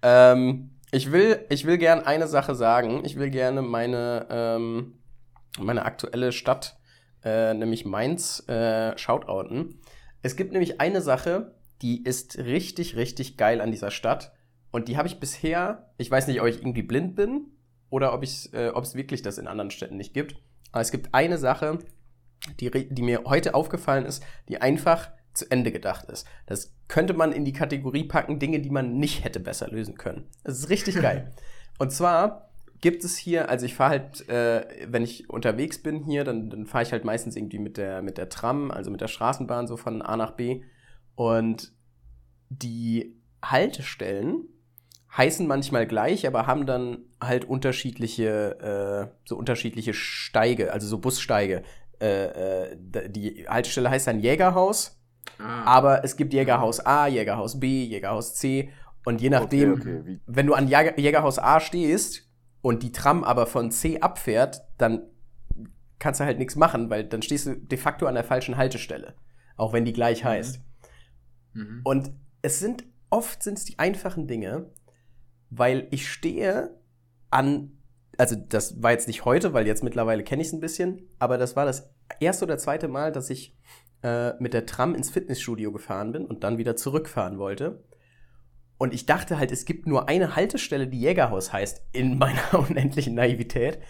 Ähm, 0.03 0.71
ich 0.91 1.11
will, 1.11 1.45
ich 1.49 1.65
will 1.65 1.79
gern 1.79 2.01
eine 2.01 2.29
Sache 2.29 2.55
sagen. 2.55 3.05
Ich 3.05 3.17
will 3.19 3.31
gerne 3.31 3.63
meine, 3.63 4.27
ähm, 4.31 4.99
meine 5.59 5.85
aktuelle 5.85 6.33
Stadt, 6.33 6.79
äh, 7.25 7.55
nämlich 7.55 7.87
Mainz, 7.87 8.47
äh, 8.49 8.97
shoutouten. 8.99 9.81
Es 10.23 10.37
gibt 10.37 10.53
nämlich 10.53 10.81
eine 10.81 11.01
Sache, 11.01 11.55
die 11.81 12.05
ist 12.05 12.39
richtig, 12.39 12.97
richtig 12.97 13.37
geil 13.37 13.61
an 13.61 13.71
dieser 13.71 13.91
Stadt. 13.91 14.33
Und 14.71 14.89
die 14.89 14.99
habe 14.99 15.09
ich 15.09 15.19
bisher, 15.19 15.91
ich 15.97 16.11
weiß 16.11 16.27
nicht, 16.27 16.41
ob 16.43 16.47
ich 16.47 16.59
irgendwie 16.59 16.83
blind 16.83 17.17
bin 17.17 17.53
oder 17.91 18.13
ob 18.13 18.23
ich, 18.23 18.53
äh, 18.53 18.69
ob 18.69 18.85
es 18.85 18.95
wirklich 18.95 19.23
das 19.23 19.39
in 19.39 19.47
anderen 19.47 19.71
Städten 19.71 19.97
nicht 19.97 20.15
gibt. 20.15 20.37
Aber 20.73 20.83
es 20.83 20.91
gibt 20.91 21.15
eine 21.15 21.39
Sache, 21.39 21.79
die, 22.61 22.71
die 22.71 23.03
mir 23.03 23.25
heute 23.25 23.55
aufgefallen 23.55 24.05
ist, 24.05 24.23
die 24.49 24.61
einfach 24.61 25.11
zu 25.35 25.51
Ende 25.51 25.73
gedacht 25.73 26.07
ist. 26.07 26.27
Das 26.47 26.75
könnte 26.89 27.15
man 27.15 27.33
in 27.33 27.45
die 27.45 27.53
Kategorie 27.53 28.05
packen, 28.05 28.39
Dinge, 28.39 28.61
die 28.61 28.71
man 28.71 28.99
nicht 28.99 29.25
hätte 29.25 29.41
besser 29.41 29.69
lösen 29.69 29.97
können. 29.97 30.29
Das 30.45 30.59
ist 30.59 30.69
richtig 30.69 30.97
geil. 31.01 31.33
Und 31.79 31.93
zwar 31.93 32.51
gibt 32.81 33.05
es 33.05 33.17
hier, 33.17 33.49
also 33.49 33.67
ich 33.67 33.75
fahre 33.75 33.91
halt, 33.91 34.29
äh, 34.29 34.67
wenn 34.87 35.03
ich 35.03 35.31
unterwegs 35.31 35.83
bin 35.83 36.05
hier, 36.05 36.25
dann, 36.25 36.51
dann 36.51 36.67
fahre 36.67 36.85
ich 36.85 36.93
halt 36.93 37.05
meistens 37.05 37.37
irgendwie 37.37 37.59
mit 37.59 37.77
der, 37.77 38.03
mit 38.03 38.19
der 38.19 38.29
Tram, 38.29 38.71
also 38.71 38.91
mit 38.91 39.01
der 39.01 39.09
Straßenbahn, 39.09 39.67
so 39.67 39.77
von 39.77 40.03
A 40.03 40.17
nach 40.17 40.33
B. 40.33 40.63
Und 41.15 41.73
die 42.51 43.17
Haltestellen 43.43 44.49
heißen 45.17 45.47
manchmal 45.47 45.87
gleich, 45.87 46.27
aber 46.27 46.47
haben 46.47 46.67
dann 46.67 46.99
halt 47.21 47.45
unterschiedliche, 47.45 49.11
äh, 49.11 49.19
so 49.25 49.37
unterschiedliche 49.37 49.95
Steige, 49.95 50.73
also 50.73 50.87
so 50.87 50.99
Bussteige. 50.99 51.63
Äh, 52.01 52.71
äh, 52.73 52.77
die 53.09 53.47
Haltestelle 53.49 53.91
heißt 53.91 54.07
dann 54.07 54.21
Jägerhaus, 54.21 54.99
Ah, 55.39 55.65
aber 55.65 56.05
es 56.05 56.17
gibt 56.17 56.33
Jägerhaus 56.33 56.81
A, 56.81 57.07
Jägerhaus 57.07 57.61
B, 57.61 57.85
Jägerhaus 57.85 58.35
C 58.35 58.71
und 59.05 59.21
je 59.21 59.31
nachdem, 59.31 59.75
Okay, 59.75 59.99
okay. 60.01 60.21
Wenn 60.27 60.47
du 60.47 60.55
an 60.55 60.69
Jäger 60.69 60.99
Jägerhaus 60.99 61.39
A 61.39 61.61
stehst 61.61 62.29
und 62.61 62.83
die 62.83 62.93
Tram 62.93 63.25
aber 63.25 63.47
von 63.47 63.71
C 63.71 64.01
abfährt, 64.01 64.63
dann 64.79 65.03
kannst 65.99 66.21
du 66.21 66.25
halt 66.25 66.39
nichts 66.39 66.57
machen, 66.57 66.91
weil 66.91 67.05
dann 67.05 67.23
stehst 67.23 67.47
du 67.47 67.57
de 67.57 67.79
facto 67.79 68.07
an 68.07 68.15
der 68.15 68.25
falschen 68.25 68.57
Haltestelle, 68.57 69.15
auch 69.57 69.73
wenn 69.73 69.85
die 69.85 69.93
gleich 69.93 70.25
heißt. 70.25 70.61
mhm. 71.53 71.81
Und 71.85 72.11
es 72.43 72.59
sind 72.59 72.85
oft 73.11 73.43
sind 73.43 73.59
es 73.59 73.65
die 73.65 73.79
einfachen 73.79 74.27
Dinge, 74.27 74.71
weil 75.51 75.89
ich 75.91 76.11
stehe 76.11 76.79
an, 77.31 77.79
also 78.17 78.37
das 78.37 78.83
war 78.83 78.93
jetzt 78.93 79.07
nicht 79.07 79.25
heute, 79.25 79.53
weil 79.53 79.67
jetzt 79.67 79.85
mittlerweile 79.85 80.25
kenne 80.25 80.43
ich 80.43 80.49
es 80.49 80.55
ein 80.55 80.61
bisschen, 80.61 81.09
aber 81.19 81.39
das 81.39 81.57
war 81.57 81.65
das 81.65 81.95
erste 82.21 82.45
oder 82.45 82.59
zweite 82.59 82.89
Mal, 82.89 83.13
dass 83.13 83.31
ich 83.31 83.57
äh, 84.03 84.35
mit 84.41 84.55
der 84.55 84.67
Tram 84.67 84.95
ins 84.95 85.11
Fitnessstudio 85.11 85.73
gefahren 85.73 86.13
bin 86.13 86.25
und 86.25 86.45
dann 86.45 86.59
wieder 86.59 86.77
zurückfahren 86.77 87.39
wollte. 87.39 87.85
Und 88.79 88.95
ich 88.95 89.07
dachte 89.07 89.39
halt, 89.39 89.51
es 89.51 89.65
gibt 89.65 89.87
nur 89.87 90.09
eine 90.09 90.37
Haltestelle, 90.37 90.87
die 90.87 91.01
Jägerhaus 91.01 91.53
heißt, 91.53 91.83
in 91.93 92.17
meiner 92.19 92.55
unendlichen 92.71 93.15
Naivität. 93.15 93.81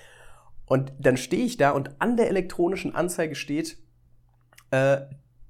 Und 0.65 0.93
dann 0.99 1.17
stehe 1.17 1.45
ich 1.45 1.57
da 1.57 1.71
und 1.71 2.01
an 2.01 2.17
der 2.17 2.29
elektronischen 2.29 2.95
Anzeige 2.95 3.35
steht, 3.35 3.79
äh, 4.71 5.01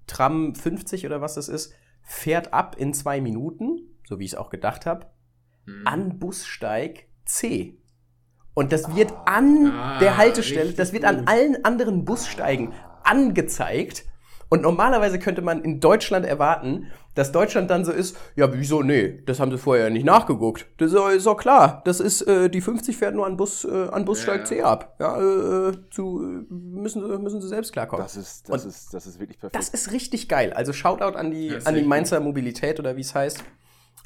Tram 0.06 0.54
50 0.54 1.06
oder 1.06 1.20
was 1.20 1.34
das 1.34 1.48
ist, 1.48 1.72
fährt 2.02 2.52
ab 2.52 2.76
in 2.78 2.94
zwei 2.94 3.20
Minuten, 3.20 3.80
so 4.08 4.18
wie 4.18 4.24
ich 4.24 4.32
es 4.32 4.38
auch 4.38 4.50
gedacht 4.50 4.86
habe, 4.86 5.06
Mhm. 5.68 5.87
an 5.87 6.18
Bussteig 6.18 7.06
C. 7.25 7.75
Und 8.54 8.72
das 8.72 8.94
wird 8.96 9.12
an 9.26 9.70
Ah, 9.72 9.98
der 10.00 10.16
Haltestelle, 10.16 10.72
das 10.72 10.92
wird 10.92 11.04
an 11.04 11.26
allen 11.28 11.64
anderen 11.64 12.04
Bussteigen 12.04 12.72
angezeigt. 13.04 14.04
Und 14.50 14.62
normalerweise 14.62 15.18
könnte 15.18 15.42
man 15.42 15.62
in 15.62 15.78
Deutschland 15.78 16.25
erwarten, 16.25 16.87
dass 17.14 17.32
Deutschland 17.32 17.68
dann 17.70 17.84
so 17.84 17.92
ist, 17.92 18.16
ja, 18.34 18.50
wieso, 18.54 18.82
nee, 18.82 19.20
das 19.26 19.40
haben 19.40 19.50
sie 19.50 19.58
vorher 19.58 19.90
nicht 19.90 20.06
nachgeguckt. 20.06 20.66
Das 20.78 20.92
ist 20.92 21.26
doch, 21.26 21.37
klar. 21.37 21.82
Das 21.84 22.00
ist, 22.00 22.22
äh, 22.22 22.48
die 22.48 22.62
50 22.62 22.96
fährt 22.96 23.14
nur 23.14 23.26
an 23.26 23.37
Bus, 23.37 23.64
äh, 23.66 23.88
an 23.90 24.06
Bussteig 24.06 24.38
Ja, 24.40 24.44
C 24.46 24.62
ab. 24.62 24.96
Ja, 24.98 25.18
äh, 25.68 25.72
zu, 25.90 26.22
äh, 26.22 26.46
müssen, 26.50 27.02
sie- 27.06 27.18
müssen 27.18 27.42
sie 27.42 27.48
selbst 27.48 27.72
klarkommen. 27.75 28.02
Das 28.02 28.16
ist, 28.16 28.48
das 28.48 28.64
Und 28.64 28.68
ist, 28.70 28.94
das 28.94 29.06
ist 29.06 29.20
wirklich 29.20 29.38
perfekt. 29.38 29.56
das 29.62 29.68
ist 29.68 29.92
richtig 29.92 30.28
geil. 30.30 30.54
Also 30.54 30.72
Shoutout 30.72 31.16
an 31.18 31.30
die, 31.30 31.54
an 31.64 31.75
die 31.75 31.82
Mainzer 31.82 32.18
Mobilität 32.20 32.80
oder 32.80 32.96
wie 32.96 33.02
es 33.02 33.14
heißt. 33.14 33.44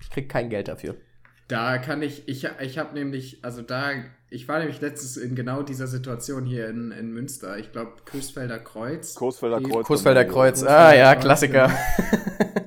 Ich 0.00 0.10
krieg 0.10 0.28
kein 0.28 0.50
Geld 0.50 0.66
dafür. 0.66 0.96
Da 1.52 1.76
kann 1.76 2.00
ich, 2.00 2.26
ich, 2.28 2.48
ich 2.62 2.78
habe 2.78 2.94
nämlich, 2.94 3.44
also 3.44 3.60
da, 3.60 3.90
ich 4.30 4.48
war 4.48 4.58
nämlich 4.58 4.80
letztens 4.80 5.18
in 5.18 5.34
genau 5.34 5.62
dieser 5.62 5.86
Situation 5.86 6.46
hier 6.46 6.68
in, 6.70 6.92
in 6.92 7.12
Münster. 7.12 7.58
Ich 7.58 7.72
glaube, 7.72 7.92
Kösfelder 8.06 8.58
Kreuz. 8.58 9.14
Coesfelder 9.14 9.58
Die- 9.60 9.64
Kreuz. 9.68 9.86
Kursfelder 9.86 10.24
Kreuz. 10.24 10.60
Kursfelder 10.60 10.78
Ah 10.78 10.94
ja, 10.94 11.14
Kreuz, 11.14 11.24
Klassiker. 11.24 11.70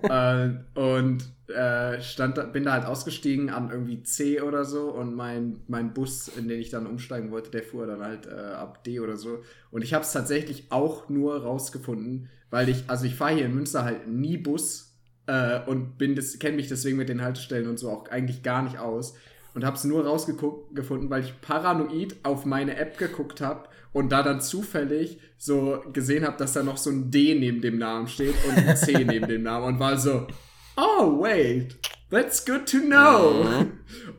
äh, 0.04 0.50
und 0.80 1.24
äh, 1.48 2.00
stand 2.02 2.38
da, 2.38 2.44
bin 2.44 2.64
da 2.66 2.74
halt 2.74 2.86
ausgestiegen 2.86 3.50
an 3.50 3.72
irgendwie 3.72 4.04
C 4.04 4.40
oder 4.42 4.66
so 4.66 4.92
und 4.92 5.16
mein, 5.16 5.62
mein 5.68 5.94
Bus, 5.94 6.28
in 6.28 6.48
den 6.48 6.60
ich 6.60 6.70
dann 6.70 6.86
umsteigen 6.86 7.32
wollte, 7.32 7.50
der 7.50 7.64
fuhr 7.64 7.88
dann 7.88 8.02
halt 8.04 8.28
äh, 8.28 8.30
ab 8.32 8.84
D 8.84 9.00
oder 9.00 9.18
so. 9.18 9.40
Und 9.72 9.84
ich 9.84 9.96
habe 9.96 10.04
es 10.04 10.12
tatsächlich 10.12 10.72
auch 10.72 11.10
nur 11.10 11.42
rausgefunden, 11.44 12.30
weil 12.52 12.70
ich, 12.70 12.84
also 12.88 13.06
ich 13.06 13.16
fahre 13.16 13.34
hier 13.34 13.46
in 13.46 13.56
Münster 13.56 13.84
halt 13.84 14.08
nie 14.08 14.38
Bus 14.38 14.85
äh, 15.28 15.60
und 15.66 15.98
bin 15.98 16.16
das, 16.16 16.40
kenne 16.40 16.56
mich 16.56 16.68
deswegen 16.68 16.98
mit 16.98 17.10
den 17.10 17.22
Haltestellen 17.22 17.68
und 17.68 17.80
so 17.80 17.90
auch 17.90 18.10
eigentlich 18.10 18.44
gar 18.44 18.64
nicht 18.64 18.78
aus. 18.78 19.16
Und 19.54 19.64
habe 19.64 19.78
es 19.78 19.86
nur 19.86 20.06
rausgefunden, 20.06 21.10
weil 21.10 21.24
ich 21.24 21.40
paranoid 21.40 22.18
auf 22.24 22.46
meine 22.46 22.76
App 22.76 22.98
geguckt 22.98 23.40
habe 23.40 23.70
und 23.94 24.12
da 24.12 24.22
dann 24.22 24.42
zufällig 24.42 25.20
so 25.38 25.82
gesehen 25.94 26.26
habe, 26.26 26.38
dass 26.38 26.52
da 26.52 26.62
noch 26.62 26.76
so 26.76 26.90
ein 26.90 27.10
D 27.10 27.36
neben 27.36 27.62
dem 27.62 27.78
Namen 27.78 28.08
steht 28.08 28.36
und 28.46 28.58
ein 28.58 28.76
C 28.76 29.04
neben 29.08 29.28
dem 29.28 29.44
Namen 29.44 29.66
und 29.66 29.80
war 29.80 29.98
so, 29.98 30.28
oh 30.76 31.22
wait, 31.22 31.78
that's 32.10 32.46
good 32.46 32.66
to 32.70 32.80
know. 32.80 33.46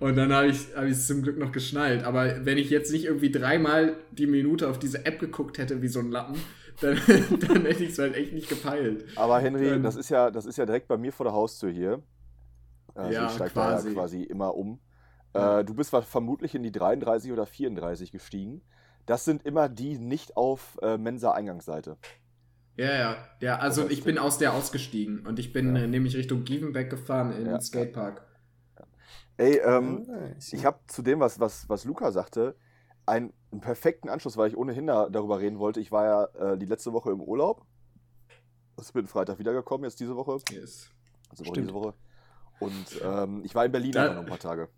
Und 0.01 0.17
dann 0.17 0.33
habe 0.33 0.49
ich 0.49 0.69
hab 0.75 0.85
es 0.85 1.07
zum 1.07 1.23
Glück 1.23 1.39
noch 1.39 1.53
geschnallt. 1.53 2.05
Aber 2.05 2.47
wenn 2.47 2.57
ich 2.57 2.71
jetzt 2.71 2.91
nicht 2.91 3.05
irgendwie 3.05 3.31
dreimal 3.31 3.97
die 4.13 4.27
Minute 4.27 4.69
auf 4.69 4.79
diese 4.79 5.05
App 5.05 5.19
geguckt 5.19 5.59
hätte 5.59 5.83
wie 5.83 5.89
so 5.89 6.01
ein 6.01 6.11
Lappen, 6.11 6.37
dann, 6.81 6.97
dann 7.41 7.65
hätte 7.67 7.85
ich 7.85 7.91
es 7.93 7.99
halt 7.99 8.15
echt 8.15 8.33
nicht 8.33 8.49
gepeilt. 8.49 9.07
Aber 9.17 9.39
Henry, 9.41 9.69
Ähm, 9.69 9.83
das 9.83 9.97
ist 9.97 10.09
ja, 10.11 10.31
das 10.31 10.47
ist 10.47 10.57
ja 10.59 10.67
direkt 10.67 10.89
bei 10.89 10.97
mir 10.97 11.13
vor 11.13 11.25
der 11.25 11.33
Haustür 11.33 11.71
hier. 11.71 12.03
Also 12.95 13.13
Ja, 13.13 13.27
ich 13.27 13.33
steige 13.33 13.55
da 13.55 13.71
quasi. 13.71 13.89
ja 13.89 13.95
quasi 13.95 14.23
immer 14.23 14.55
um. 14.55 14.81
Ja. 15.35 15.61
Äh, 15.61 15.65
du 15.65 15.75
bist 15.75 15.91
vermutlich 15.91 16.55
in 16.55 16.63
die 16.63 16.73
33 16.73 17.33
oder 17.33 17.47
34 17.47 18.13
gestiegen. 18.13 18.63
Das 19.07 19.25
sind 19.25 19.45
immer 19.47 19.69
die 19.69 19.99
nicht 19.99 20.37
auf 20.37 20.79
äh, 20.83 20.99
Mensa-Eingangsseite. 20.99 21.97
Ja, 22.77 22.95
ja. 22.95 23.17
ja 23.41 23.59
also 23.59 23.83
Das 23.83 23.93
ich 23.93 24.05
bin 24.05 24.19
aus 24.19 24.39
der 24.39 24.53
ausgestiegen 24.55 25.27
und 25.27 25.39
ich 25.39 25.53
bin 25.53 25.77
Ja. 25.77 25.83
äh, 25.83 25.87
nämlich 25.87 26.17
Richtung 26.17 26.45
Gievenbeck 26.45 26.91
gefahren 26.91 27.33
in 27.33 27.47
Ja. 27.47 27.53
den 27.53 27.61
Skatepark. 27.61 28.23
Ey, 29.39 29.59
ähm, 29.59 30.07
Nice. 30.07 30.53
ich 30.53 30.65
habe 30.65 30.79
zu 30.87 31.03
dem, 31.03 31.21
was, 31.21 31.39
was, 31.39 31.69
was 31.69 31.85
Luca 31.85 32.11
sagte, 32.11 32.57
einen, 33.07 33.33
einen 33.53 33.61
perfekten 33.61 34.09
Anschluss, 34.09 34.37
weil 34.37 34.49
ich 34.49 34.57
ohnehin 34.57 34.87
da, 34.87 35.09
darüber 35.09 35.39
reden 35.41 35.59
wollte. 35.59 35.81
Ich 35.81 35.91
war 35.93 36.05
ja 36.39 36.53
äh, 36.53 36.59
die 36.59 36.67
letzte 36.67 36.93
Woche 36.93 37.11
im 37.11 37.21
Urlaub. 37.21 37.63
Ich 38.81 38.93
bin 38.93 39.07
Freitag 39.07 39.39
wiedergekommen, 39.39 39.85
jetzt 39.85 40.01
diese 40.01 40.17
Woche. 40.17 40.39
Yes. 40.51 40.91
Also 41.31 41.45
Woche, 41.45 41.55
Stimmt. 41.55 41.67
diese 41.69 41.75
Woche. 41.75 41.95
Und 42.61 43.01
ähm, 43.05 43.43
ich 43.45 43.55
war 43.55 43.65
in 43.65 43.73
Berlin 43.73 43.93
Da- 43.93 44.13
noch 44.15 44.21
ein 44.21 44.27
paar 44.27 44.39
Tage. 44.39 44.69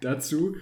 Dazu, 0.00 0.56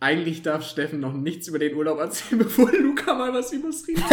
eigentlich 0.00 0.42
darf 0.42 0.62
Steffen 0.64 1.00
noch 1.00 1.12
nichts 1.12 1.48
über 1.48 1.58
den 1.58 1.74
Urlaub 1.76 1.98
erzählen, 1.98 2.38
bevor 2.44 2.70
Luca 2.72 3.14
mal 3.14 3.32
was 3.34 3.52
übers 3.52 3.86
Riemen 3.86 4.04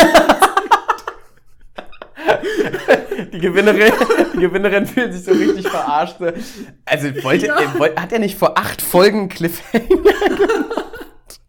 Die 3.33 3.39
Gewinnerin, 3.39 3.93
die 4.33 4.39
Gewinnerin 4.39 4.85
fühlt 4.85 5.13
sich 5.13 5.23
so 5.23 5.31
richtig 5.31 5.67
verarscht. 5.67 6.17
so. 6.19 6.25
Also 6.85 7.23
wollte, 7.23 7.47
Ja. 7.47 7.59
äh, 7.59 7.79
woll- 7.79 7.95
hat 7.95 8.11
er 8.11 8.19
nicht 8.19 8.37
vor 8.37 8.57
acht 8.57 8.81
Folgen 8.81 9.29
Cliffhanger 9.29 9.85
gemacht? 9.87 11.41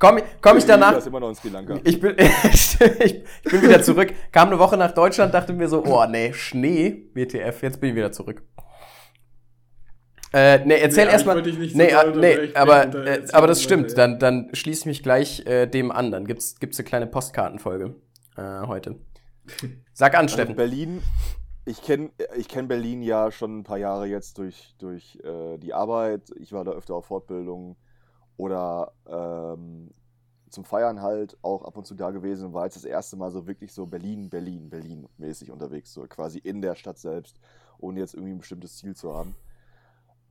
Komm, 0.00 0.18
komm 0.40 0.56
ich 0.56 0.64
danach. 0.64 0.96
ist 0.96 1.06
immer 1.06 1.20
noch 1.20 1.28
in 1.28 1.34
Sri 1.36 1.50
Lanka. 1.50 1.78
Ich 1.84 2.00
bin, 2.00 2.16
ich 2.52 2.78
bin 3.44 3.62
wieder 3.62 3.82
zurück. 3.82 4.12
Kam 4.32 4.48
eine 4.48 4.58
Woche 4.58 4.76
nach 4.76 4.92
Deutschland, 4.92 5.32
dachte 5.34 5.52
mir 5.52 5.68
so, 5.68 5.84
oh 5.84 6.04
nee, 6.08 6.32
Schnee, 6.32 7.10
WTF, 7.14 7.62
jetzt 7.62 7.80
bin 7.80 7.90
ich 7.90 7.96
wieder 7.96 8.10
zurück. 8.10 8.42
Äh, 10.32 10.64
nee, 10.64 10.76
erzähl 10.80 11.04
Nee, 11.04 11.08
ich 11.08 11.12
erstmal. 11.12 11.42
nicht 11.42 11.72
so 11.72 11.78
Nee, 11.78 11.86
nee, 11.88 11.94
unterbrechen, 11.94 12.56
aber, 12.56 12.94
äh, 13.06 13.26
aber 13.32 13.46
das 13.46 13.62
stimmt. 13.62 13.90
ja. 13.90 13.96
Dann, 13.96 14.18
dann 14.18 14.48
schließe 14.54 14.80
ich 14.80 14.86
mich 14.86 15.02
gleich 15.02 15.44
äh, 15.46 15.66
dem 15.66 15.90
an. 15.90 16.10
Dann 16.10 16.26
gibt's, 16.26 16.58
gibt's 16.58 16.78
eine 16.78 16.88
kleine 16.88 17.06
Postkartenfolge 17.06 17.96
äh, 18.36 18.66
heute. 18.66 18.96
Sag 19.92 20.14
an, 20.14 20.22
Also 20.22 20.34
Steffen. 20.34 20.54
Berlin, 20.56 21.02
ich 21.66 21.82
kenne 21.82 22.10
ich 22.36 22.48
kenn 22.48 22.68
Berlin 22.68 23.02
ja 23.02 23.30
schon 23.32 23.58
ein 23.58 23.64
paar 23.64 23.78
Jahre 23.78 24.06
jetzt 24.06 24.38
durch, 24.38 24.74
durch 24.78 25.18
äh, 25.24 25.58
die 25.58 25.74
Arbeit. 25.74 26.30
Ich 26.38 26.52
war 26.52 26.64
da 26.64 26.70
öfter 26.72 26.94
auf 26.94 27.06
Fortbildungen 27.06 27.76
oder 28.40 28.92
ähm, 29.06 29.90
zum 30.48 30.64
Feiern 30.64 31.02
halt 31.02 31.36
auch 31.42 31.62
ab 31.62 31.76
und 31.76 31.86
zu 31.86 31.94
da 31.94 32.10
gewesen 32.10 32.46
und 32.46 32.54
war 32.54 32.64
jetzt 32.64 32.76
das 32.76 32.86
erste 32.86 33.16
Mal 33.16 33.30
so 33.30 33.46
wirklich 33.46 33.70
so 33.70 33.84
Berlin, 33.84 34.30
Berlin, 34.30 34.70
Berlin 34.70 35.06
mäßig 35.18 35.50
unterwegs, 35.50 35.92
so 35.92 36.06
quasi 36.08 36.38
in 36.38 36.62
der 36.62 36.74
Stadt 36.74 36.98
selbst, 36.98 37.38
ohne 37.78 38.00
jetzt 38.00 38.14
irgendwie 38.14 38.32
ein 38.32 38.38
bestimmtes 38.38 38.78
Ziel 38.78 38.96
zu 38.96 39.14
haben. 39.14 39.36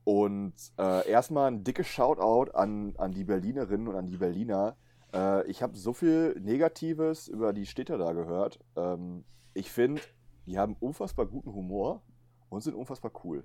Und 0.02 0.54
äh, 0.76 1.08
erstmal 1.08 1.52
ein 1.52 1.62
dickes 1.62 1.86
Shoutout 1.86 2.50
an, 2.50 2.94
an 2.98 3.12
die 3.12 3.22
Berlinerinnen 3.22 3.86
und 3.86 3.94
an 3.94 4.06
die 4.06 4.16
Berliner. 4.16 4.76
Äh, 5.14 5.46
ich 5.46 5.62
habe 5.62 5.76
so 5.76 5.92
viel 5.92 6.36
Negatives 6.40 7.28
über 7.28 7.52
die 7.52 7.66
Städte 7.66 7.96
da 7.96 8.12
gehört. 8.12 8.58
Ähm, 8.74 9.24
ich 9.54 9.70
finde, 9.70 10.02
die 10.46 10.58
haben 10.58 10.74
unfassbar 10.80 11.26
guten 11.26 11.54
Humor 11.54 12.02
und 12.48 12.60
sind 12.62 12.74
unfassbar 12.74 13.12
cool. 13.22 13.44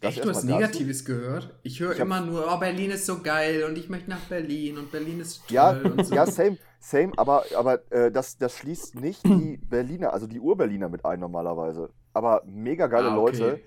Das 0.00 0.14
Echt, 0.14 0.24
du 0.24 0.28
hast 0.30 0.36
erstmal 0.38 0.60
dazu. 0.60 0.72
Negatives 0.72 1.04
gehört? 1.04 1.58
Ich 1.62 1.80
höre 1.80 1.94
immer 1.96 2.20
nur, 2.22 2.46
oh, 2.50 2.58
Berlin 2.58 2.90
ist 2.90 3.04
so 3.04 3.20
geil 3.20 3.64
und 3.64 3.76
ich 3.76 3.88
möchte 3.90 4.08
nach 4.08 4.20
Berlin 4.28 4.78
und 4.78 4.90
Berlin 4.90 5.20
ist 5.20 5.46
toll 5.46 5.54
Ja, 5.54 5.70
und 5.70 6.06
so. 6.06 6.14
ja, 6.14 6.26
same, 6.26 6.56
same, 6.78 7.12
aber, 7.18 7.44
aber 7.54 7.90
äh, 7.92 8.10
das, 8.10 8.38
das 8.38 8.56
schließt 8.56 8.94
nicht 8.94 9.24
die 9.26 9.58
Berliner, 9.58 10.12
also 10.14 10.26
die 10.26 10.40
Ur-Berliner 10.40 10.88
mit 10.88 11.04
ein 11.04 11.20
normalerweise. 11.20 11.90
Aber 12.14 12.42
mega 12.46 12.86
geile 12.86 13.10
Ah, 13.10 13.16
okay. 13.18 13.36
Leute. 13.38 13.60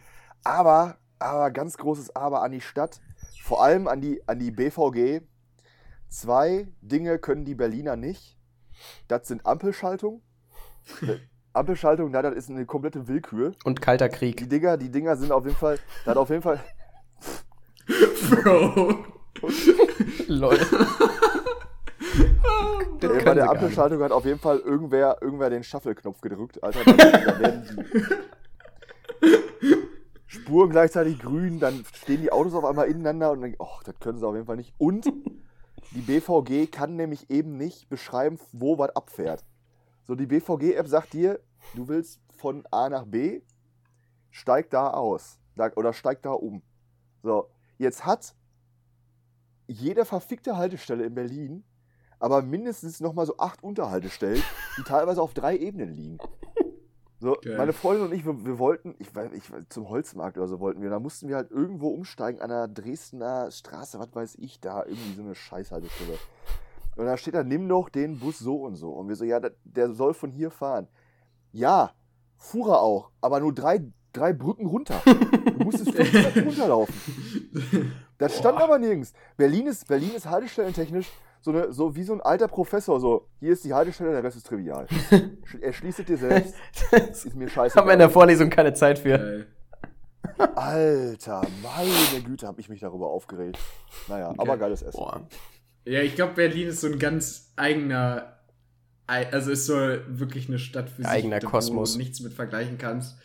Aber, 0.43 0.97
aber 1.19 1.51
ganz 1.51 1.77
großes 1.77 2.15
Aber 2.15 2.41
an 2.41 2.51
die 2.51 2.61
Stadt, 2.61 2.99
vor 3.43 3.63
allem 3.63 3.87
an 3.87 4.01
die, 4.01 4.21
an 4.27 4.39
die 4.39 4.51
BVG. 4.51 5.21
Zwei 6.09 6.67
Dinge 6.81 7.19
können 7.19 7.45
die 7.45 7.55
Berliner 7.55 7.95
nicht. 7.95 8.37
Das 9.07 9.27
sind 9.27 9.45
Ampelschaltung. 9.45 10.21
Ampelschaltung, 11.53 12.09
na, 12.11 12.21
das 12.21 12.33
ist 12.33 12.49
eine 12.49 12.65
komplette 12.65 13.07
Willkür. 13.07 13.53
Und 13.63 13.81
kalter 13.81 14.09
Die 14.09 14.15
Krieg. 14.15 14.49
Dinger, 14.49 14.77
die 14.77 14.89
Dinger 14.89 15.15
sind 15.15 15.31
auf 15.31 15.45
jeden 15.45 15.55
Fall, 15.55 15.77
das 16.05 16.11
hat 16.11 16.17
auf 16.17 16.29
jeden 16.29 16.41
Fall, 16.41 16.59
Bro. 18.29 19.05
Lol. 20.27 20.57
Können 22.99 23.25
bei 23.25 23.33
der 23.33 23.49
Ampelschaltung 23.49 24.01
hat 24.01 24.11
auf 24.11 24.25
jeden 24.25 24.39
Fall 24.39 24.59
irgendwer, 24.59 25.17
irgendwer 25.21 25.49
den 25.49 25.63
Shuffle-Knopf 25.63 26.21
gedrückt, 26.21 26.63
Alter. 26.63 26.79
Da, 26.85 26.93
da 26.93 27.39
werden 27.39 27.63
die 29.21 29.33
Spuren 30.27 30.69
gleichzeitig 30.69 31.19
grün, 31.19 31.59
dann 31.59 31.83
stehen 31.93 32.21
die 32.21 32.31
Autos 32.31 32.53
auf 32.53 32.63
einmal 32.63 32.87
ineinander 32.87 33.31
und 33.31 33.41
dann, 33.41 33.55
oh, 33.59 33.79
das 33.83 33.99
können 33.99 34.17
sie 34.19 34.25
auf 34.25 34.33
jeden 34.33 34.45
Fall 34.47 34.55
nicht. 34.55 34.73
Und 34.77 35.05
die 35.91 36.01
BVG 36.01 36.71
kann 36.71 36.95
nämlich 36.95 37.29
eben 37.29 37.57
nicht 37.57 37.89
beschreiben, 37.89 38.39
wo 38.53 38.77
was 38.77 38.95
abfährt. 38.95 39.43
So, 40.03 40.15
die 40.15 40.25
BVG-App 40.25 40.87
sagt 40.87 41.13
dir, 41.13 41.39
du 41.75 41.87
willst 41.87 42.21
von 42.37 42.65
A 42.71 42.89
nach 42.89 43.05
B, 43.05 43.41
steig 44.31 44.69
da 44.69 44.89
aus. 44.89 45.39
Da, 45.55 45.71
oder 45.75 45.93
steig 45.93 46.21
da 46.21 46.31
um. 46.31 46.61
So, 47.21 47.49
jetzt 47.77 48.05
hat 48.05 48.35
jede 49.67 50.05
verfickte 50.05 50.57
Haltestelle 50.57 51.05
in 51.05 51.15
Berlin 51.15 51.63
aber 52.23 52.41
mindestens 52.41 53.01
nochmal 53.01 53.25
so 53.25 53.37
acht 53.37 53.61
Unterhaltestellen, 53.63 54.41
die 54.77 54.83
teilweise 54.85 55.21
auf 55.21 55.33
drei 55.33 55.57
Ebenen 55.57 55.93
liegen. 55.93 56.17
So, 57.19 57.35
Geil. 57.41 57.57
meine 57.57 57.73
Freundin 57.73 58.05
und 58.05 58.13
ich, 58.13 58.25
wir, 58.25 58.45
wir 58.45 58.59
wollten, 58.59 58.95
ich 58.99 59.13
weiß, 59.13 59.33
ich 59.33 59.43
zum 59.67 59.89
Holzmarkt 59.89 60.37
oder 60.37 60.47
so 60.47 60.61
wollten 60.61 60.81
wir, 60.81 60.89
da 60.89 61.01
mussten 61.01 61.27
wir 61.27 61.35
halt 61.35 61.51
irgendwo 61.51 61.89
umsteigen 61.89 62.41
an 62.41 62.47
der 62.47 62.69
Dresdner 62.69 63.51
Straße, 63.51 63.99
was 63.99 64.15
weiß 64.15 64.35
ich, 64.35 64.61
da 64.61 64.85
irgendwie 64.85 65.15
so 65.15 65.21
eine 65.21 65.35
Scheißhaltestelle. 65.35 66.17
Und 66.95 67.05
da 67.05 67.17
steht 67.17 67.33
da, 67.35 67.43
nimm 67.43 67.67
doch 67.67 67.89
den 67.89 68.19
Bus 68.19 68.39
so 68.39 68.57
und 68.57 68.75
so. 68.75 68.91
Und 68.91 69.07
wir 69.09 69.15
so, 69.15 69.25
ja, 69.25 69.39
der, 69.63 69.93
soll 69.93 70.13
von 70.13 70.31
hier 70.31 70.51
fahren. 70.51 70.87
Ja, 71.51 71.91
fuhr 72.37 72.69
er 72.73 72.81
auch, 72.81 73.09
aber 73.21 73.39
nur 73.39 73.53
drei, 73.53 73.81
drei 74.11 74.33
Brücken 74.33 74.67
runter. 74.67 75.01
Du 75.05 75.63
musstest 75.63 75.91
fünf 75.91 76.11
Treppen 76.11 76.43
runterlaufen. 76.47 76.93
Das 78.17 78.37
stand 78.37 78.59
aber 78.59 78.77
nirgends. 78.79 79.13
Berlin 79.37 79.67
ist, 79.67 79.87
Berlin 79.87 80.11
ist 80.15 80.29
haltestellentechnisch 80.29 81.09
so, 81.41 81.51
eine, 81.51 81.73
so 81.73 81.95
wie 81.95 82.03
so 82.03 82.13
ein 82.13 82.21
alter 82.21 82.47
Professor. 82.47 82.99
So, 82.99 83.27
hier 83.39 83.51
ist 83.53 83.63
die 83.65 83.73
Haltestelle, 83.73 84.11
der 84.11 84.23
Rest 84.23 84.37
ist 84.37 84.47
trivial. 84.47 84.85
Sch- 84.85 85.61
Erschließ 85.61 85.99
es 85.99 86.05
dir 86.05 86.17
selbst. 86.17 86.55
Ist 86.93 87.35
mir 87.35 87.49
scheiße. 87.49 87.75
Haben 87.75 87.87
wir 87.87 87.93
in 87.93 87.99
der 87.99 88.09
Vorlesung 88.09 88.49
keine 88.49 88.73
Zeit 88.73 88.99
für. 88.99 89.17
Geil. 89.17 89.47
Alter, 90.55 91.41
meine 91.61 92.23
Güte, 92.23 92.47
habe 92.47 92.61
ich 92.61 92.69
mich 92.69 92.79
darüber 92.79 93.07
aufgeregt. 93.07 93.57
Naja, 94.07 94.33
aber 94.37 94.57
geiles 94.57 94.81
Essen. 94.81 94.97
Boah. 94.97 95.21
Ja, 95.85 96.01
ich 96.01 96.15
glaube, 96.15 96.33
Berlin 96.33 96.69
ist 96.69 96.81
so 96.81 96.87
ein 96.87 96.99
ganz 96.99 97.51
eigener 97.55 98.33
also 99.05 99.51
ist 99.51 99.65
so 99.65 99.75
wirklich 100.07 100.47
eine 100.47 100.59
Stadt 100.59 100.89
für 100.89 101.05
Eigener 101.05 101.41
sich, 101.41 101.49
Kosmos. 101.49 101.91
wo 101.91 101.93
du 101.93 101.99
nichts 101.99 102.19
mit 102.21 102.33
vergleichen 102.33 102.77
kannst. 102.77 103.17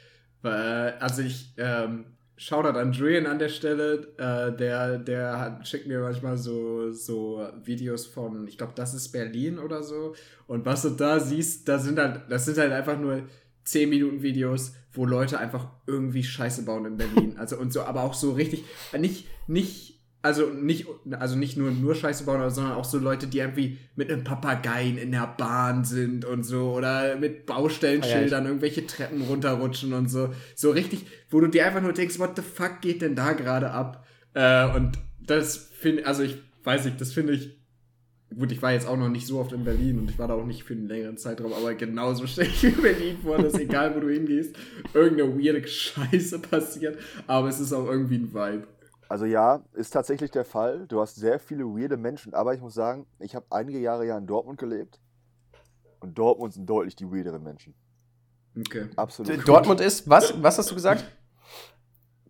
Also 0.42 1.22
ich, 1.22 1.54
ähm, 1.56 2.06
Shoutout 2.36 2.78
an 2.78 2.92
Julian 2.92 3.26
an 3.26 3.40
der 3.40 3.48
Stelle, 3.48 4.14
äh, 4.16 4.56
der, 4.56 4.98
der 4.98 5.40
hat, 5.40 5.66
schickt 5.66 5.88
mir 5.88 6.00
manchmal 6.00 6.38
so, 6.38 6.92
so 6.92 7.44
Videos 7.64 8.06
von, 8.06 8.46
ich 8.46 8.56
glaube, 8.56 8.74
das 8.76 8.94
ist 8.94 9.10
Berlin 9.10 9.58
oder 9.58 9.82
so. 9.82 10.14
Und 10.46 10.64
was 10.64 10.82
du 10.82 10.90
da 10.90 11.18
siehst, 11.18 11.68
da 11.68 11.80
sind 11.80 11.98
halt, 11.98 12.22
das 12.28 12.44
sind 12.44 12.58
halt 12.58 12.72
einfach 12.72 12.98
nur 12.98 13.22
10 13.64 13.90
Minuten 13.90 14.22
Videos, 14.22 14.72
wo 14.92 15.04
Leute 15.04 15.38
einfach 15.38 15.68
irgendwie 15.88 16.22
Scheiße 16.22 16.62
bauen 16.62 16.86
in 16.86 16.96
Berlin. 16.96 17.34
Also 17.38 17.58
und 17.58 17.72
so, 17.72 17.82
aber 17.82 18.02
auch 18.02 18.14
so 18.14 18.32
richtig, 18.32 18.64
nicht, 18.96 19.26
nicht, 19.48 19.97
also 20.20 20.46
nicht, 20.46 20.86
also 21.10 21.36
nicht 21.36 21.56
nur, 21.56 21.70
nur 21.70 21.94
Scheiße 21.94 22.24
bauen, 22.24 22.50
sondern 22.50 22.74
auch 22.74 22.84
so 22.84 22.98
Leute, 22.98 23.26
die 23.26 23.38
irgendwie 23.38 23.78
mit 23.94 24.10
einem 24.10 24.24
Papageien 24.24 24.98
in 24.98 25.12
der 25.12 25.34
Bahn 25.38 25.84
sind 25.84 26.24
und 26.24 26.42
so 26.42 26.72
oder 26.72 27.16
mit 27.16 27.46
Baustellenschildern 27.46 28.46
irgendwelche 28.46 28.86
Treppen 28.86 29.22
runterrutschen 29.22 29.92
und 29.92 30.08
so. 30.08 30.34
So 30.54 30.70
richtig, 30.70 31.06
wo 31.30 31.40
du 31.40 31.46
dir 31.46 31.66
einfach 31.66 31.82
nur 31.82 31.92
denkst, 31.92 32.18
what 32.18 32.36
the 32.36 32.42
fuck 32.42 32.80
geht 32.80 33.02
denn 33.02 33.14
da 33.14 33.32
gerade 33.32 33.70
ab? 33.70 34.06
Äh, 34.34 34.68
und 34.74 34.98
das 35.20 35.56
finde, 35.56 36.06
also 36.06 36.22
ich 36.22 36.36
weiß 36.64 36.86
nicht, 36.86 37.00
das 37.00 37.12
finde 37.12 37.34
ich 37.34 37.58
Gut, 38.36 38.52
ich 38.52 38.60
war 38.60 38.72
jetzt 38.72 38.86
auch 38.86 38.96
noch 38.98 39.08
nicht 39.08 39.26
so 39.26 39.38
oft 39.38 39.52
in 39.52 39.64
Berlin 39.64 39.98
und 39.98 40.10
ich 40.10 40.18
war 40.18 40.28
da 40.28 40.34
auch 40.34 40.44
nicht 40.44 40.62
für 40.62 40.74
einen 40.74 40.86
längeren 40.86 41.16
Zeitraum, 41.16 41.52
aber 41.54 41.74
genauso 41.74 42.26
stelle 42.26 42.48
ich 42.48 42.62
mir 42.62 42.72
Berlin 42.72 43.16
vor, 43.22 43.38
dass 43.38 43.54
egal 43.54 43.96
wo 43.96 44.00
du 44.00 44.10
hingehst, 44.10 44.54
irgendeine 44.92 45.34
weirde 45.38 45.66
Scheiße 45.66 46.38
passiert, 46.40 46.98
aber 47.26 47.48
es 47.48 47.58
ist 47.58 47.72
auch 47.72 47.86
irgendwie 47.86 48.16
ein 48.16 48.34
Vibe. 48.34 48.68
Also 49.08 49.24
ja, 49.24 49.62
ist 49.72 49.90
tatsächlich 49.90 50.30
der 50.30 50.44
Fall. 50.44 50.86
Du 50.86 51.00
hast 51.00 51.16
sehr 51.16 51.38
viele 51.38 51.64
weirde 51.64 51.96
Menschen, 51.96 52.34
aber 52.34 52.54
ich 52.54 52.60
muss 52.60 52.74
sagen, 52.74 53.06
ich 53.18 53.34
habe 53.34 53.46
einige 53.50 53.78
Jahre 53.78 54.06
ja 54.06 54.18
in 54.18 54.26
Dortmund 54.26 54.58
gelebt 54.58 55.00
und 56.00 56.18
Dortmund 56.18 56.52
sind 56.52 56.68
deutlich 56.68 56.94
die 56.94 57.10
weirderen 57.10 57.42
Menschen. 57.42 57.74
Okay. 58.56 58.88
Absolut. 58.96 59.46
Dortmund 59.48 59.80
ist, 59.80 60.08
was, 60.08 60.42
was 60.42 60.58
hast 60.58 60.70
du 60.70 60.74
gesagt? 60.74 61.04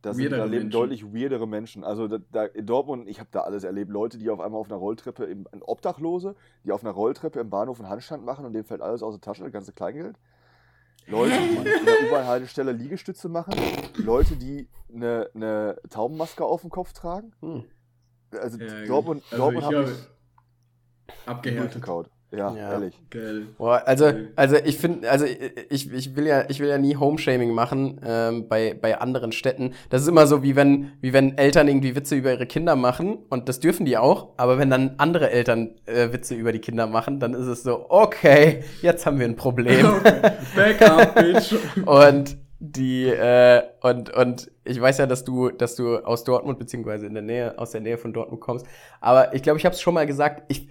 Da, 0.01 0.15
sind, 0.15 0.31
da 0.31 0.45
leben 0.45 0.51
Menschen. 0.51 0.71
deutlich 0.71 1.13
weirdere 1.13 1.49
Menschen. 1.49 1.83
Also 1.83 2.07
da, 2.07 2.19
da 2.31 2.45
in 2.45 2.67
Dortmund, 2.67 3.09
ich 3.09 3.19
habe 3.19 3.31
da 3.33 3.41
alles 3.41 3.65
erlebt. 3.65 3.91
Leute, 3.91 4.17
die 4.17 4.31
auf 4.31 4.39
einmal 4.39 4.61
auf 4.61 4.69
einer 4.71 4.77
Rolltreppe, 4.77 5.25
im, 5.25 5.49
ein 5.51 5.61
Obdachlose, 5.61 6.37
die 6.65 6.71
auf 6.71 6.85
einer 6.85 6.93
Rolltreppe 6.93 7.41
im 7.41 7.51
Bahnhof 7.51 7.81
einen 7.81 7.89
Handstand 7.89 8.25
machen 8.25 8.47
und 8.47 8.53
dem 8.53 8.65
fällt 8.65 8.81
alles 8.81 9.03
aus 9.03 9.15
der 9.15 9.21
Tasche, 9.21 9.43
das 9.43 9.53
ganze 9.53 9.73
Kleingeld. 9.73 10.17
Leute, 11.09 11.39
die 11.39 11.57
in 11.57 11.65
der 11.65 12.03
U-Bahn-Haltestelle 12.07 12.73
Liegestütze 12.73 13.29
machen. 13.29 13.55
Leute, 13.97 14.37
die 14.37 14.69
eine, 14.93 15.31
eine 15.35 15.77
Taubenmaske 15.89 16.45
auf 16.45 16.61
dem 16.61 16.71
Kopf 16.71 16.93
tragen. 16.93 17.33
Hm. 17.41 17.65
Also 18.33 18.59
Ja, 18.59 18.85
Dortmund, 18.85 19.23
also 19.31 19.37
Dortmund 19.37 19.63
ich 19.63 19.67
hat 19.67 19.75
habe 19.75 19.91
mich 19.91 21.27
abgehärtet. 21.27 21.83
Ja, 22.31 22.55
Ja. 22.55 22.73
ehrlich. 22.73 22.95
Geil. 23.09 23.47
Boah, 23.57 23.83
also, 23.87 24.13
also 24.37 24.57
ich 24.63 24.77
finde, 24.77 25.11
also 25.11 25.25
ich, 25.71 25.91
ich 25.91 26.15
will 26.15 26.27
ja, 26.27 26.45
ich 26.49 26.61
will 26.61 26.69
ja 26.69 26.77
nie 26.77 26.95
Homeshaming 26.97 27.53
machen 27.53 28.01
ähm, 28.05 28.49
bei, 28.49 28.75
bei 28.79 29.01
anderen 29.01 29.33
Städten. 29.33 29.73
Das 29.89 30.03
ist 30.03 30.09
immer 30.09 30.27
so, 30.27 30.43
wie 30.43 30.55
wenn, 30.55 30.93
wie 31.01 31.15
wenn 31.15 31.39
Eltern 31.39 31.69
irgendwie 31.69 31.97
Witze 31.97 32.17
über 32.17 32.33
ihre 32.33 32.47
Kinder 32.47 32.77
machen 32.77 33.17
und 33.31 33.49
das 33.49 33.61
dürfen 33.61 33.87
die 33.87 33.97
auch, 33.97 34.35
aber 34.37 34.59
wenn 34.59 34.69
dann 34.69 34.97
andere 34.99 35.31
Eltern 35.31 35.71
äh, 35.87 36.13
Witze 36.13 36.35
über 36.35 36.53
die 36.53 36.59
Kinder 36.59 36.87
machen, 36.87 37.19
dann 37.19 37.33
ist 37.33 37.47
es 37.47 37.63
so, 37.63 37.87
okay, 37.89 38.63
jetzt 38.83 39.07
haben 39.07 39.19
wir 39.19 39.27
ein 39.27 39.37
Problem. 39.37 39.87
Okay. 39.99 40.31
Back 40.55 40.83
up, 40.83 41.15
bitch. 41.15 41.55
und 41.87 42.37
die 42.61 43.07
äh, 43.07 43.63
und 43.81 44.11
und 44.15 44.51
ich 44.65 44.81
weiß 44.81 44.99
ja, 44.99 45.07
dass 45.07 45.25
du 45.25 45.51
dass 45.51 45.77
du 45.77 45.97
aus 45.99 46.25
Dortmund 46.25 46.59
beziehungsweise 46.59 47.07
in 47.07 47.15
der 47.15 47.23
Nähe 47.23 47.59
aus 47.59 47.71
der 47.71 47.81
Nähe 47.81 47.97
von 47.99 48.13
Dortmund 48.13 48.41
kommst, 48.41 48.67
aber 49.01 49.33
ich 49.35 49.43
glaube, 49.43 49.59
ich 49.59 49.65
habe 49.65 49.75
es 49.75 49.81
schon 49.81 49.95
mal 49.95 50.07
gesagt. 50.07 50.43
Ich 50.49 50.69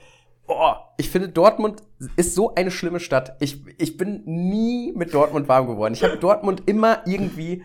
oh, 0.47 0.73
ich 0.97 1.09
finde 1.09 1.29
Dortmund 1.29 1.81
ist 2.15 2.35
so 2.35 2.55
eine 2.55 2.71
schlimme 2.71 2.99
Stadt. 2.99 3.35
Ich 3.39 3.63
ich 3.77 3.97
bin 3.97 4.23
nie 4.25 4.93
mit 4.95 5.13
Dortmund 5.13 5.47
warm 5.47 5.67
geworden. 5.67 5.93
Ich 5.93 6.03
habe 6.03 6.17
Dortmund 6.17 6.63
immer 6.65 7.03
irgendwie 7.05 7.63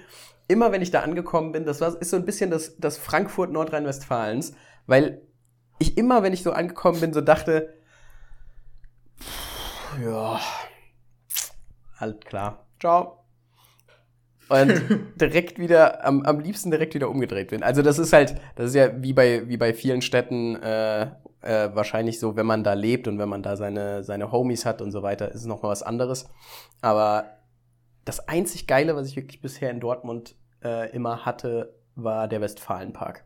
immer 0.49 0.73
wenn 0.73 0.83
ich 0.83 0.91
da 0.91 1.01
angekommen 1.01 1.53
bin, 1.53 1.65
das 1.65 1.81
war 1.81 2.01
ist 2.01 2.11
so 2.11 2.17
ein 2.17 2.25
bisschen 2.25 2.51
das 2.51 2.77
das 2.77 2.99
Frankfurt 2.99 3.53
Nordrhein-Westfalens, 3.53 4.55
weil 4.87 5.23
ich 5.79 5.97
immer 5.97 6.23
wenn 6.23 6.33
ich 6.33 6.43
so 6.43 6.53
angekommen 6.53 7.01
bin, 7.01 7.13
so 7.13 7.21
dachte 7.21 7.75
ja, 10.03 10.41
alles 11.99 12.21
klar. 12.21 12.67
Ciao 12.81 13.23
und 14.53 14.83
direkt 15.21 15.59
wieder, 15.59 16.05
am, 16.05 16.23
am 16.25 16.41
liebsten 16.41 16.71
direkt 16.71 16.95
wieder 16.95 17.09
umgedreht 17.09 17.49
bin. 17.49 17.63
Also 17.63 17.83
das 17.83 17.99
ist 17.99 18.13
halt, 18.13 18.37
das 18.57 18.69
ist 18.69 18.75
ja 18.75 19.03
wie 19.03 19.13
bei, 19.13 19.49
wie 19.49 19.57
bei 19.57 19.73
vielen 19.73 20.03
Städten 20.03 20.57
äh, 20.57 21.11
äh, 21.43 21.71
wahrscheinlich 21.75 22.19
so, 22.19 22.37
wenn 22.37 22.47
man 22.47 22.65
da 22.65 22.73
lebt 22.73 23.09
und 23.09 23.19
wenn 23.19 23.29
man 23.29 23.43
da 23.43 23.57
seine, 23.57 24.05
seine 24.05 24.33
Homies 24.33 24.65
hat 24.65 24.81
und 24.81 24.93
so 24.93 25.03
weiter, 25.03 25.31
ist 25.31 25.43
es 25.43 25.47
nochmal 25.47 25.71
was 25.73 25.83
anderes. 25.83 26.29
Aber 26.81 27.25
das 28.05 28.29
einzig 28.29 28.67
Geile, 28.67 28.97
was 28.97 29.09
ich 29.09 29.17
wirklich 29.17 29.41
bisher 29.41 29.71
in 29.71 29.81
Dortmund 29.81 30.37
äh, 30.65 30.91
immer 30.91 31.25
hatte, 31.25 31.75
war 31.95 32.29
der 32.29 32.41
Westfalenpark. 32.41 33.25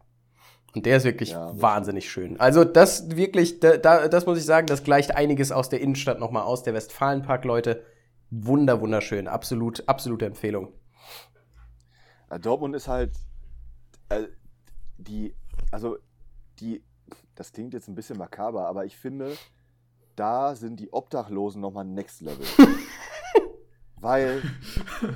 Und 0.75 0.85
der 0.85 0.99
ist 0.99 1.05
wirklich 1.05 1.31
Ja, 1.31 1.51
wahnsinnig 1.59 2.11
schön. 2.11 2.39
Also 2.39 2.65
das 2.65 3.17
wirklich, 3.17 3.61
da, 3.61 3.79
da, 3.79 4.09
das 4.09 4.27
muss 4.27 4.39
ich 4.39 4.45
sagen, 4.45 4.67
das 4.67 4.85
gleicht 4.85 5.15
einiges 5.15 5.51
aus 5.53 5.71
der 5.71 5.81
Innenstadt 5.81 6.19
nochmal 6.19 6.43
aus. 6.43 6.63
Der 6.65 6.75
Westfalenpark, 6.75 7.45
Leute, 7.47 7.83
wunder, 8.31 8.81
wunderschön. 8.81 9.29
Absolut, 9.29 9.89
absolute 9.89 10.27
Empfehlung. 10.27 10.75
Ja, 12.31 12.39
Dortmund 12.39 12.75
ist 12.75 12.89
halt 12.89 13.13
äh, 14.11 14.25
die, 14.99 15.35
also 15.71 15.97
die, 16.61 16.85
das 17.37 17.53
klingt 17.53 17.73
jetzt 17.75 17.89
ein 17.89 17.95
bisschen 17.95 18.19
makaber, 18.19 18.67
aber 18.67 18.85
ich 18.85 18.97
finde, 18.97 19.37
da 20.17 20.55
sind 20.55 20.81
die 20.81 20.93
Obdachlosen 20.93 21.61
nochmal 21.61 21.85
next 21.85 22.21
level. 22.23 22.45
weil, 24.01 24.43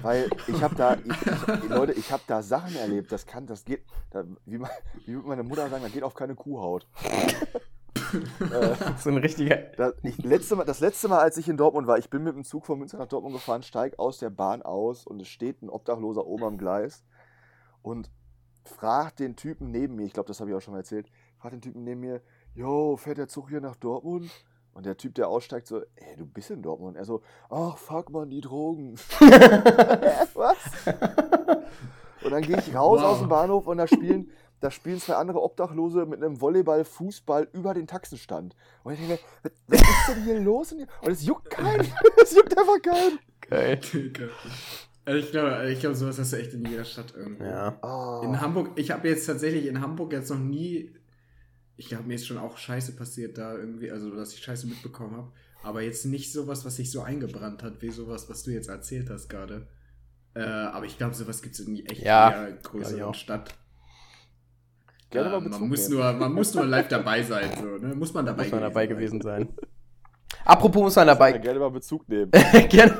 weil 0.03 0.31
ich 0.47 0.63
habe 0.63 0.75
da, 0.75 0.95
ich, 0.95 1.63
ich, 1.65 1.69
Leute, 1.69 1.93
ich 1.93 2.11
habe 2.13 2.23
da 2.27 2.43
Sachen 2.43 2.75
erlebt, 2.77 3.11
das 3.13 3.27
kann, 3.27 3.47
das 3.47 3.65
geht, 3.65 3.83
da, 4.11 4.25
wie, 4.47 4.59
ma- 4.59 4.71
wie 5.07 5.15
würde 5.15 5.29
meine 5.29 5.43
Mutter 5.43 5.69
sagen, 5.69 5.83
das 5.83 5.93
geht 5.93 6.03
auf 6.03 6.15
keine 6.15 6.35
Kuhhaut. 6.35 6.87
äh, 8.41 8.75
So 8.99 9.11
ein 9.11 9.19
richtiger. 9.19 9.57
das, 9.77 9.95
ich, 10.03 10.19
letzte 10.19 10.57
Mal, 10.57 10.65
das 10.65 10.81
letzte 10.81 11.09
Mal, 11.09 11.19
als 11.21 11.37
ich 11.37 11.49
in 11.49 11.57
Dortmund 11.57 11.87
war, 11.87 11.99
ich 11.99 12.11
bin 12.11 12.23
mit 12.23 12.35
dem 12.35 12.45
Zug 12.45 12.67
von 12.67 12.79
Münster 12.79 12.99
nach 12.99 13.07
Dortmund 13.07 13.35
gefahren, 13.35 13.63
steig 13.63 13.99
aus 13.99 14.19
der 14.19 14.31
Bahn 14.31 14.63
aus 14.63 15.07
und 15.07 15.21
es 15.21 15.29
steht 15.29 15.63
ein 15.63 15.69
Obdachloser 15.71 16.27
oben 16.27 16.45
am 16.45 16.59
Gleis 16.59 17.05
und 17.83 18.11
fragt 18.65 19.19
den 19.21 19.37
Typen 19.37 19.71
neben 19.71 19.97
mir, 19.97 20.05
ich 20.05 20.13
glaube, 20.13 20.27
das 20.29 20.41
habe 20.41 20.51
ich 20.51 20.57
auch 20.57 20.61
schon 20.61 20.73
mal 20.73 20.79
erzählt, 20.81 21.11
fragt 21.41 21.55
den 21.55 21.61
Typen 21.63 21.85
neben 21.85 22.01
mir, 22.01 22.21
yo, 22.55 22.97
fährt 22.97 23.19
der 23.19 23.29
Zug 23.29 23.49
hier 23.49 23.61
nach 23.61 23.77
Dortmund? 23.77 24.31
Und 24.73 24.87
der 24.87 24.97
Typ, 24.97 25.15
der 25.17 25.29
aussteigt, 25.29 25.67
so, 25.67 25.81
ey, 25.97 26.17
du 26.17 26.27
bist 26.27 26.51
in 26.51 26.63
Dortmund. 26.63 26.97
Er 26.97 27.05
so, 27.05 27.23
ach, 27.49 27.77
fuck 27.77 28.11
man, 28.11 28.31
die 28.31 28.41
Drogen. 28.41 28.95
Was? 30.35 30.59
Und 32.23 32.31
dann 32.31 32.43
gehe 32.43 32.59
ich 32.59 32.75
raus 32.75 33.01
Wow. 33.01 33.09
aus 33.09 33.19
dem 33.19 33.29
Bahnhof 33.29 33.67
und 33.67 33.79
da 33.79 33.87
spielen, 33.89 34.31
da 34.61 34.71
spielen 34.71 35.01
zwei 35.01 35.15
andere 35.15 35.43
Obdachlose 35.43 36.07
mit 36.07 36.23
einem 36.23 36.41
Volleyball, 36.41 36.85
Fußball 36.85 37.49
über 37.53 37.75
den 37.75 37.87
Taxenstand. 37.87 38.55
Und 38.85 38.93
ich 38.93 39.01
denke 39.01 39.15
mir, 39.43 39.51
was, 39.69 39.81
ist 39.81 40.09
denn 40.17 40.25
hier 40.25 40.41
los? 40.41 40.73
Und 40.73 40.87
es 41.11 41.25
juckt 41.25 41.51
keinen. 41.51 41.87
Es 42.23 42.35
juckt 42.37 42.57
einfach 42.57 42.81
keinen. 42.83 43.19
Geil. 43.49 43.81
Also 45.07 45.19
ich 45.19 45.31
glaube, 45.33 45.71
ich 45.73 45.81
glaube, 45.81 45.97
sowas 45.97 46.19
hast 46.19 46.33
du 46.33 46.37
echt 46.37 46.53
in 46.53 46.65
jeder 46.67 46.85
Stadt 46.85 47.15
irgendwo. 47.17 47.43
Ja. 47.43 47.77
Oh. 47.83 48.23
In 48.25 48.41
Hamburg, 48.41 48.71
ich 48.77 48.91
habe 48.93 49.09
jetzt 49.09 49.27
tatsächlich 49.27 49.67
in 49.67 49.81
Hamburg 49.81 50.13
jetzt 50.13 50.31
noch 50.31 50.39
nie, 50.39 50.93
ich 51.81 51.89
glaube, 51.89 52.05
mir 52.05 52.15
ist 52.15 52.27
schon 52.27 52.37
auch 52.37 52.59
Scheiße 52.59 52.93
passiert 52.95 53.39
da 53.39 53.55
irgendwie, 53.57 53.91
also 53.91 54.15
dass 54.15 54.35
ich 54.35 54.43
Scheiße 54.45 54.67
mitbekommen 54.67 55.17
habe, 55.17 55.33
aber 55.63 55.81
jetzt 55.81 56.05
nicht 56.05 56.31
sowas, 56.31 56.65
was 56.67 56.77
sich 56.77 56.91
so 56.91 57.01
eingebrannt 57.01 57.63
hat, 57.63 57.81
wie 57.81 57.91
sowas, 57.91 58.29
was 58.29 58.43
du 58.43 58.51
jetzt 58.51 58.69
erzählt 58.69 59.09
hast 59.09 59.29
gerade. 59.31 59.67
Äh, 60.35 60.43
aber 60.43 60.85
ich 60.85 60.99
glaube, 60.99 61.15
sowas 61.15 61.41
gibt 61.41 61.55
es 61.59 61.61
in 61.67 61.75
echt 61.87 62.03
Ja, 62.03 62.49
ich 62.49 62.63
größeren. 62.63 63.15
Stadt. 63.15 63.55
Gerne 65.11 65.31
mal 65.31 65.39
Äh, 65.39 65.41
man, 65.41 65.51
Bezug 65.51 65.69
muss 65.69 65.89
nehmen. 65.89 66.01
nur, 66.03 66.13
man 66.13 66.33
muss 66.35 66.55
nur 66.55 66.67
live 66.67 66.89
dabei 66.89 67.23
sein, 67.23 67.51
so, 67.59 67.65
ne? 67.87 67.95
Muss 67.95 68.13
man 68.13 68.27
dabei 68.27 68.43
Muss 68.43 68.53
man 68.53 68.61
dabei 68.61 68.87
sein. 68.87 68.89
gewesen 68.97 69.21
sein. 69.23 69.49
Apropos 70.45 70.83
muss 70.83 70.97
man 70.97 71.09
Ja, 71.09 71.15
dabei. 71.15 71.33
gerne 71.39 71.59
mal 71.61 71.71
Bezug 71.71 72.09
nehmen. 72.09 72.31
gerne, 72.69 72.95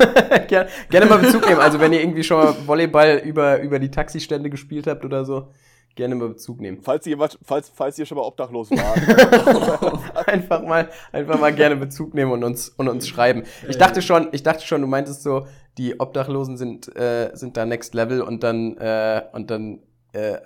gerne, 0.49 0.69
gerne 0.89 1.07
mal 1.07 1.19
Bezug 1.19 1.47
nehmen. 1.47 1.61
Also 1.61 1.79
wenn 1.81 1.93
ihr 1.93 2.01
irgendwie 2.01 2.25
schon 2.25 2.39
mal 2.43 2.55
Volleyball 2.67 3.19
über, 3.25 3.61
über 3.61 3.79
die 3.79 3.91
Taxistände 3.91 4.49
gespielt 4.51 4.87
habt 4.87 5.05
oder 5.05 5.25
so, 5.25 5.53
gerne 5.95 6.15
mal 6.15 6.29
Bezug 6.29 6.61
nehmen. 6.61 6.81
Falls 6.83 7.07
ihr, 7.07 7.19
falls, 7.43 7.71
falls 7.75 7.99
ihr 7.99 8.07
schon 8.07 8.17
mal 8.17 8.25
obdachlos 8.25 8.71
wart. 8.71 10.27
einfach 10.29 10.63
mal, 10.63 10.89
einfach 11.13 11.39
mal 11.39 11.53
gerne 11.53 11.77
Bezug 11.77 12.15
nehmen 12.15 12.33
und 12.33 12.45
uns, 12.45 12.69
und 12.71 12.89
uns 12.89 13.07
schreiben. 13.07 13.45
Ich 13.69 13.79
dachte 13.79 14.03
schon, 14.03 14.29
ich 14.33 14.43
dachte 14.43 14.65
schon, 14.65 14.81
du 14.81 14.87
meintest 14.87 15.23
so, 15.23 15.47
die 15.79 15.99
Obdachlosen 16.01 16.57
sind, 16.57 16.95
äh, 16.97 17.31
sind 17.35 17.57
da 17.57 17.67
next 17.67 17.95
level 17.95 18.23
und 18.23 18.43
dann, 18.43 18.77
äh, 18.79 19.23
und 19.33 19.51
dann, 19.51 19.81
äh, 20.13 20.39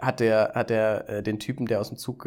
hat 0.00 0.20
der, 0.20 0.52
hat 0.54 0.70
der, 0.70 1.08
äh, 1.08 1.22
den 1.22 1.38
Typen, 1.38 1.66
der 1.66 1.80
aus 1.80 1.88
dem 1.88 1.96
Zug 1.96 2.26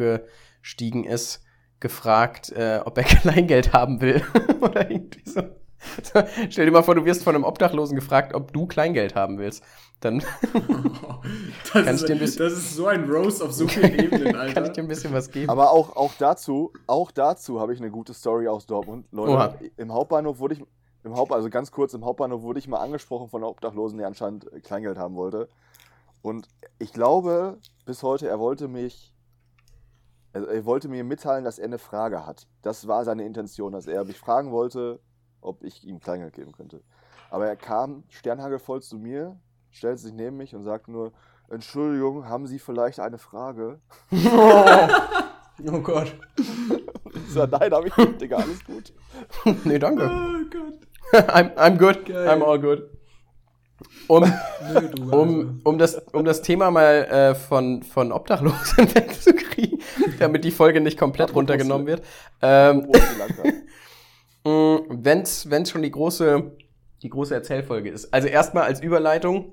gestiegen 0.60 1.04
ist, 1.04 1.44
gefragt, 1.82 2.50
äh, 2.52 2.80
ob 2.84 2.96
er 2.96 3.04
Kleingeld 3.04 3.72
haben 3.72 4.00
will. 4.00 4.22
Oder 4.60 4.90
irgendwie 4.90 5.28
so. 5.28 5.42
Stell 6.50 6.66
dir 6.66 6.72
mal 6.72 6.82
vor, 6.82 6.94
du 6.94 7.04
wirst 7.04 7.24
von 7.24 7.34
einem 7.34 7.44
Obdachlosen 7.44 7.96
gefragt, 7.96 8.34
ob 8.34 8.52
du 8.52 8.66
Kleingeld 8.66 9.14
haben 9.14 9.38
willst. 9.38 9.62
Dann 10.00 10.18
das, 10.52 11.72
Kann 11.72 11.86
ist, 11.94 12.00
ich 12.02 12.06
dir 12.06 12.12
ein 12.14 12.18
bisschen- 12.18 12.38
das 12.38 12.52
ist 12.52 12.74
so 12.74 12.86
ein 12.86 13.08
Rose 13.10 13.44
auf 13.44 13.52
so 13.52 13.66
vielen 13.68 13.94
Ebenen, 13.98 14.34
Alter. 14.36 14.54
kann 14.54 14.64
ich 14.66 14.72
dir 14.72 14.82
ein 14.82 14.88
bisschen 14.88 15.12
was 15.12 15.30
geben. 15.30 15.50
Aber 15.50 15.70
auch, 15.70 15.94
auch 15.96 16.12
dazu, 16.18 16.72
auch 16.86 17.10
dazu 17.10 17.60
habe 17.60 17.72
ich 17.72 17.80
eine 17.80 17.90
gute 17.90 18.14
Story 18.14 18.48
aus 18.48 18.66
Dortmund. 18.66 19.06
Leute, 19.12 19.32
Oha. 19.32 19.54
im 19.76 19.92
Hauptbahnhof 19.92 20.38
wurde 20.38 20.54
ich, 20.54 20.64
im 21.04 21.16
Haupt, 21.16 21.32
also 21.32 21.50
ganz 21.50 21.70
kurz, 21.70 21.94
im 21.94 22.04
Hauptbahnhof 22.04 22.42
wurde 22.42 22.58
ich 22.58 22.68
mal 22.68 22.78
angesprochen 22.80 23.28
von 23.28 23.42
einer 23.42 23.50
Obdachlosen, 23.50 23.98
der 23.98 24.06
anscheinend 24.06 24.46
Kleingeld 24.64 24.98
haben 24.98 25.14
wollte. 25.16 25.48
Und 26.22 26.46
ich 26.78 26.92
glaube 26.92 27.58
bis 27.84 28.02
heute, 28.04 28.28
er 28.28 28.38
wollte 28.38 28.68
mich, 28.68 29.12
also 30.32 30.46
er 30.46 30.64
wollte 30.64 30.88
mir 30.88 31.02
mitteilen, 31.04 31.44
dass 31.44 31.58
er 31.58 31.64
eine 31.66 31.78
Frage 31.78 32.24
hat. 32.26 32.46
Das 32.62 32.86
war 32.86 33.04
seine 33.04 33.24
Intention, 33.24 33.72
dass 33.72 33.86
er 33.88 34.04
mich 34.04 34.18
fragen 34.18 34.52
wollte, 34.52 35.00
ob 35.42 35.62
ich 35.62 35.84
ihm 35.84 36.00
Kleingeld 36.00 36.34
geben 36.34 36.52
könnte. 36.52 36.82
Aber 37.30 37.46
er 37.46 37.56
kam 37.56 38.04
sternhagelvoll 38.08 38.82
zu 38.82 38.96
mir, 38.98 39.38
stellte 39.70 39.98
sich 39.98 40.12
neben 40.12 40.36
mich 40.36 40.54
und 40.54 40.64
sagte 40.64 40.90
nur, 40.90 41.12
Entschuldigung, 41.50 42.28
haben 42.28 42.46
Sie 42.46 42.58
vielleicht 42.58 43.00
eine 43.00 43.18
Frage? 43.18 43.80
oh 44.10 45.80
Gott. 45.80 46.16
Ich 47.14 47.32
sag, 47.32 47.50
nein, 47.50 47.72
hab 47.72 47.84
ich 47.84 47.96
nicht, 47.96 48.20
Digga, 48.20 48.36
alles 48.36 48.64
gut. 48.64 48.92
nee, 49.64 49.78
danke. 49.78 50.04
Oh 50.04 50.48
Gott. 50.50 50.78
I'm, 51.28 51.54
I'm 51.56 51.76
good. 51.76 52.06
Geil. 52.06 52.28
I'm 52.28 52.42
all 52.42 52.58
good. 52.58 52.88
Um, 54.08 54.24
um, 55.10 55.60
um, 55.64 55.78
das, 55.78 55.96
um 56.12 56.24
das 56.24 56.42
Thema 56.42 56.70
mal 56.70 57.04
äh, 57.04 57.34
von, 57.34 57.82
von 57.82 58.12
Obdachlosen 58.12 58.94
wegzukriegen, 58.94 59.80
damit 60.18 60.44
die 60.44 60.52
Folge 60.52 60.80
nicht 60.80 60.98
komplett 60.98 61.34
runtergenommen 61.34 61.86
wird. 61.86 62.02
Ähm, 62.40 62.86
Oh. 62.88 62.92
Wenn 64.44 65.22
es 65.22 65.70
schon 65.70 65.82
die 65.82 65.90
große, 65.90 66.56
die 67.02 67.08
große 67.08 67.34
Erzählfolge 67.34 67.90
ist. 67.90 68.12
Also 68.12 68.28
erstmal 68.28 68.64
als 68.64 68.80
Überleitung, 68.80 69.52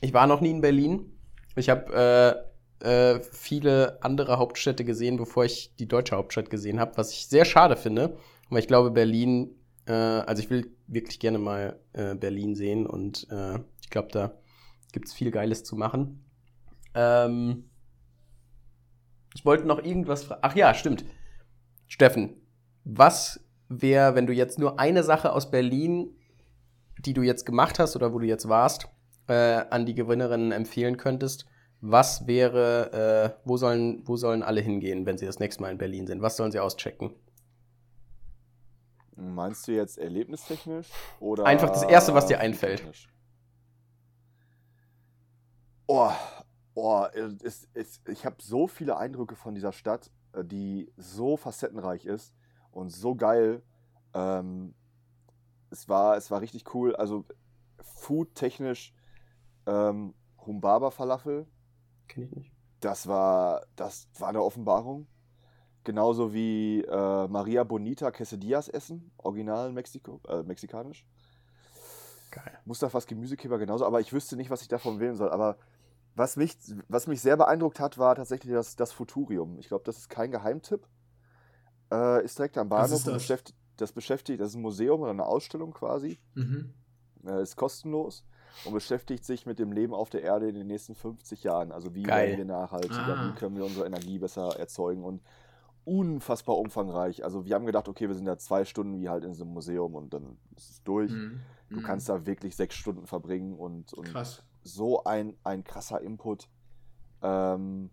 ich 0.00 0.12
war 0.12 0.26
noch 0.26 0.40
nie 0.40 0.50
in 0.50 0.60
Berlin. 0.60 1.12
Ich 1.56 1.68
habe 1.68 2.44
äh, 2.82 3.14
äh, 3.14 3.20
viele 3.20 4.02
andere 4.02 4.38
Hauptstädte 4.38 4.84
gesehen, 4.84 5.16
bevor 5.16 5.44
ich 5.44 5.74
die 5.76 5.86
deutsche 5.86 6.16
Hauptstadt 6.16 6.50
gesehen 6.50 6.80
habe, 6.80 6.96
was 6.96 7.12
ich 7.12 7.28
sehr 7.28 7.44
schade 7.44 7.76
finde, 7.76 8.16
weil 8.50 8.60
ich 8.60 8.68
glaube, 8.68 8.90
Berlin, 8.90 9.54
äh, 9.86 9.92
also 9.92 10.42
ich 10.42 10.50
will 10.50 10.74
wirklich 10.86 11.20
gerne 11.20 11.38
mal 11.38 11.78
äh, 11.92 12.14
Berlin 12.14 12.54
sehen 12.54 12.86
und 12.86 13.28
äh, 13.30 13.58
ich 13.80 13.90
glaube, 13.90 14.08
da 14.12 14.32
gibt's 14.92 15.12
viel 15.12 15.30
Geiles 15.30 15.64
zu 15.64 15.76
machen. 15.76 16.24
Ähm, 16.94 17.70
ich 19.34 19.44
wollte 19.44 19.66
noch 19.66 19.82
irgendwas 19.82 20.24
fragen. 20.24 20.40
Ach 20.42 20.56
ja, 20.56 20.74
stimmt. 20.74 21.04
Steffen, 21.86 22.34
was 22.84 23.40
wäre, 23.80 24.14
wenn 24.14 24.26
du 24.26 24.32
jetzt 24.32 24.58
nur 24.58 24.78
eine 24.78 25.02
Sache 25.02 25.32
aus 25.32 25.50
Berlin, 25.50 26.16
die 26.98 27.14
du 27.14 27.22
jetzt 27.22 27.46
gemacht 27.46 27.78
hast 27.78 27.96
oder 27.96 28.12
wo 28.12 28.18
du 28.18 28.26
jetzt 28.26 28.48
warst, 28.48 28.88
äh, 29.28 29.64
an 29.70 29.86
die 29.86 29.94
Gewinnerinnen 29.94 30.52
empfehlen 30.52 30.96
könntest? 30.96 31.46
Was 31.80 32.26
wäre, 32.26 33.34
äh, 33.34 33.40
wo 33.44 33.56
sollen, 33.56 34.06
wo 34.06 34.16
sollen 34.16 34.42
alle 34.42 34.60
hingehen, 34.60 35.04
wenn 35.04 35.18
sie 35.18 35.26
das 35.26 35.40
nächste 35.40 35.62
Mal 35.62 35.72
in 35.72 35.78
Berlin 35.78 36.06
sind? 36.06 36.22
Was 36.22 36.36
sollen 36.36 36.52
sie 36.52 36.60
auschecken? 36.60 37.12
Meinst 39.16 39.66
du 39.66 39.72
jetzt 39.72 39.98
erlebnistechnisch 39.98 40.88
oder 41.20 41.44
Einfach 41.44 41.70
das 41.70 41.82
Erste, 41.82 42.14
was 42.14 42.26
dir 42.26 42.40
einfällt. 42.40 42.82
Oh, 45.86 46.10
oh, 46.74 47.04
es, 47.42 47.68
es, 47.74 48.00
ich 48.08 48.24
habe 48.24 48.36
so 48.40 48.66
viele 48.68 48.96
Eindrücke 48.96 49.36
von 49.36 49.54
dieser 49.54 49.72
Stadt, 49.72 50.10
äh, 50.32 50.44
die 50.44 50.90
so 50.96 51.36
facettenreich 51.36 52.06
ist 52.06 52.32
und 52.72 52.90
so 52.90 53.14
geil. 53.14 53.62
Ähm, 54.14 54.74
es, 55.70 55.88
war, 55.88 56.16
es 56.16 56.30
war 56.30 56.40
richtig 56.40 56.74
cool. 56.74 56.96
Also 56.96 57.24
food-technisch 57.80 58.92
ähm, 59.66 60.14
Humbaba 60.46 60.90
Falafel, 60.90 61.46
Kenn 62.08 62.24
ich 62.24 62.32
nicht. 62.32 62.52
das 62.80 63.06
war, 63.06 63.66
das 63.76 64.08
war 64.18 64.28
eine 64.28 64.42
Offenbarung. 64.42 65.06
Genauso 65.84 66.32
wie 66.32 66.82
äh, 66.82 67.28
Maria 67.28 67.64
Bonita 67.64 68.10
Quesadillas 68.10 68.68
essen, 68.68 69.10
original 69.18 69.72
Mexiko, 69.72 70.20
äh, 70.28 70.42
mexikanisch. 70.42 71.04
Geil. 72.30 72.58
Mustafas 72.64 73.06
Gemüsekeber 73.06 73.58
genauso, 73.58 73.84
aber 73.84 74.00
ich 74.00 74.12
wüsste 74.12 74.36
nicht, 74.36 74.50
was 74.50 74.62
ich 74.62 74.68
davon 74.68 75.00
wählen 75.00 75.16
soll. 75.16 75.30
Aber 75.30 75.58
was 76.14 76.36
mich, 76.36 76.56
was 76.88 77.06
mich 77.06 77.20
sehr 77.20 77.36
beeindruckt 77.36 77.80
hat, 77.80 77.98
war 77.98 78.14
tatsächlich 78.14 78.52
das, 78.52 78.76
das 78.76 78.92
Futurium. 78.92 79.58
Ich 79.58 79.68
glaube, 79.68 79.84
das 79.84 79.98
ist 79.98 80.08
kein 80.08 80.30
Geheimtipp. 80.30 80.86
Äh, 81.92 82.24
ist 82.24 82.38
direkt 82.38 82.56
am 82.58 82.68
Bahnhof 82.68 82.92
und 83.06 83.06
das? 83.14 83.22
beschäftigt, 83.22 83.58
das 83.76 83.92
beschäftigt, 83.92 84.40
das 84.40 84.50
ist 84.50 84.54
ein 84.56 84.62
Museum 84.62 85.00
oder 85.02 85.10
eine 85.10 85.26
Ausstellung 85.26 85.72
quasi. 85.72 86.18
Mhm. 86.34 86.72
Äh, 87.26 87.42
ist 87.42 87.56
kostenlos 87.56 88.24
und 88.64 88.72
beschäftigt 88.72 89.24
sich 89.24 89.46
mit 89.46 89.58
dem 89.58 89.72
Leben 89.72 89.94
auf 89.94 90.10
der 90.10 90.22
Erde 90.22 90.48
in 90.48 90.54
den 90.54 90.66
nächsten 90.66 90.94
50 90.94 91.42
Jahren. 91.44 91.70
Also 91.72 91.94
wie 91.94 92.02
Geil. 92.02 92.28
werden 92.30 92.38
wir 92.38 92.44
nachhaltiger, 92.54 93.16
Ah. 93.18 93.28
wie 93.28 93.38
können 93.38 93.56
wir 93.56 93.64
unsere 93.64 93.86
Energie 93.86 94.18
besser 94.18 94.58
erzeugen 94.58 95.04
und 95.04 95.22
unfassbar 95.84 96.56
umfangreich. 96.58 97.24
Also 97.24 97.44
wir 97.44 97.54
haben 97.54 97.66
gedacht, 97.66 97.88
okay, 97.88 98.08
wir 98.08 98.14
sind 98.14 98.24
da 98.26 98.38
zwei 98.38 98.64
Stunden 98.64 99.00
wie 99.00 99.08
halt 99.08 99.24
in 99.24 99.34
so 99.34 99.44
einem 99.44 99.52
Museum 99.52 99.94
und 99.94 100.14
dann 100.14 100.38
ist 100.56 100.70
es 100.70 100.82
durch. 100.82 101.10
Mhm. 101.10 101.40
Du 101.70 101.82
kannst 101.82 102.08
da 102.08 102.26
wirklich 102.26 102.54
sechs 102.54 102.74
Stunden 102.74 103.06
verbringen 103.06 103.54
und, 103.54 103.92
und 103.94 104.04
Krass. 104.04 104.44
so 104.62 105.04
ein, 105.04 105.36
ein 105.42 105.64
krasser 105.64 106.00
Input. 106.02 106.48
Ähm, 107.22 107.90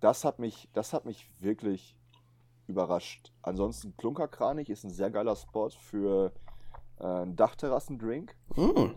das, 0.00 0.24
hat 0.24 0.38
mich, 0.38 0.68
das 0.74 0.92
hat 0.92 1.04
mich 1.06 1.32
wirklich 1.40 1.96
überrascht. 2.66 3.32
Ansonsten 3.42 3.96
Klunkerkranich 3.96 4.70
ist 4.70 4.84
ein 4.84 4.90
sehr 4.90 5.10
geiler 5.10 5.36
Spot 5.36 5.70
für 5.70 6.32
äh, 6.98 7.04
einen 7.04 7.36
Dachterrassendrink. 7.36 8.34
Mm, 8.56 8.92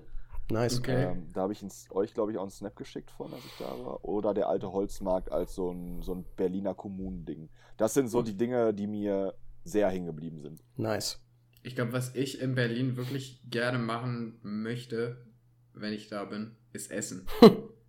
nice. 0.52 0.80
Okay. 0.80 1.12
Ähm, 1.12 1.30
da 1.34 1.42
habe 1.42 1.54
ich 1.54 1.62
ins, 1.62 1.88
euch, 1.92 2.14
glaube 2.14 2.32
ich, 2.32 2.38
auch 2.38 2.44
einen 2.44 2.52
Snap 2.52 2.76
geschickt 2.76 3.12
von, 3.12 3.34
als 3.34 3.46
ich 3.46 3.58
da 3.60 3.66
war. 3.66 4.04
Oder 4.06 4.34
der 4.34 4.50
alte 4.50 4.72
Holzmarkt 4.72 5.32
als 5.32 5.56
so 5.56 5.72
ein, 5.72 6.02
so 6.02 6.14
ein 6.14 6.26
Berliner 6.36 6.74
Kommunending. 6.74 7.50
Das 7.78 7.94
sind 7.94 8.08
so 8.08 8.22
die 8.22 8.38
Dinge, 8.38 8.74
die 8.74 8.88
mir 8.88 9.34
sehr 9.64 9.90
hängen 9.90 10.06
geblieben 10.08 10.42
sind. 10.42 10.64
Nice. 10.76 11.22
Ich 11.64 11.76
glaube, 11.76 11.92
was 11.92 12.16
ich 12.16 12.42
in 12.42 12.56
Berlin 12.56 12.96
wirklich 12.96 13.42
gerne 13.50 13.78
machen 13.78 14.40
möchte, 14.42 15.26
wenn 15.74 15.94
ich 15.94 16.08
da 16.08 16.24
bin, 16.26 16.56
ist 16.72 16.92
Essen. 16.92 17.28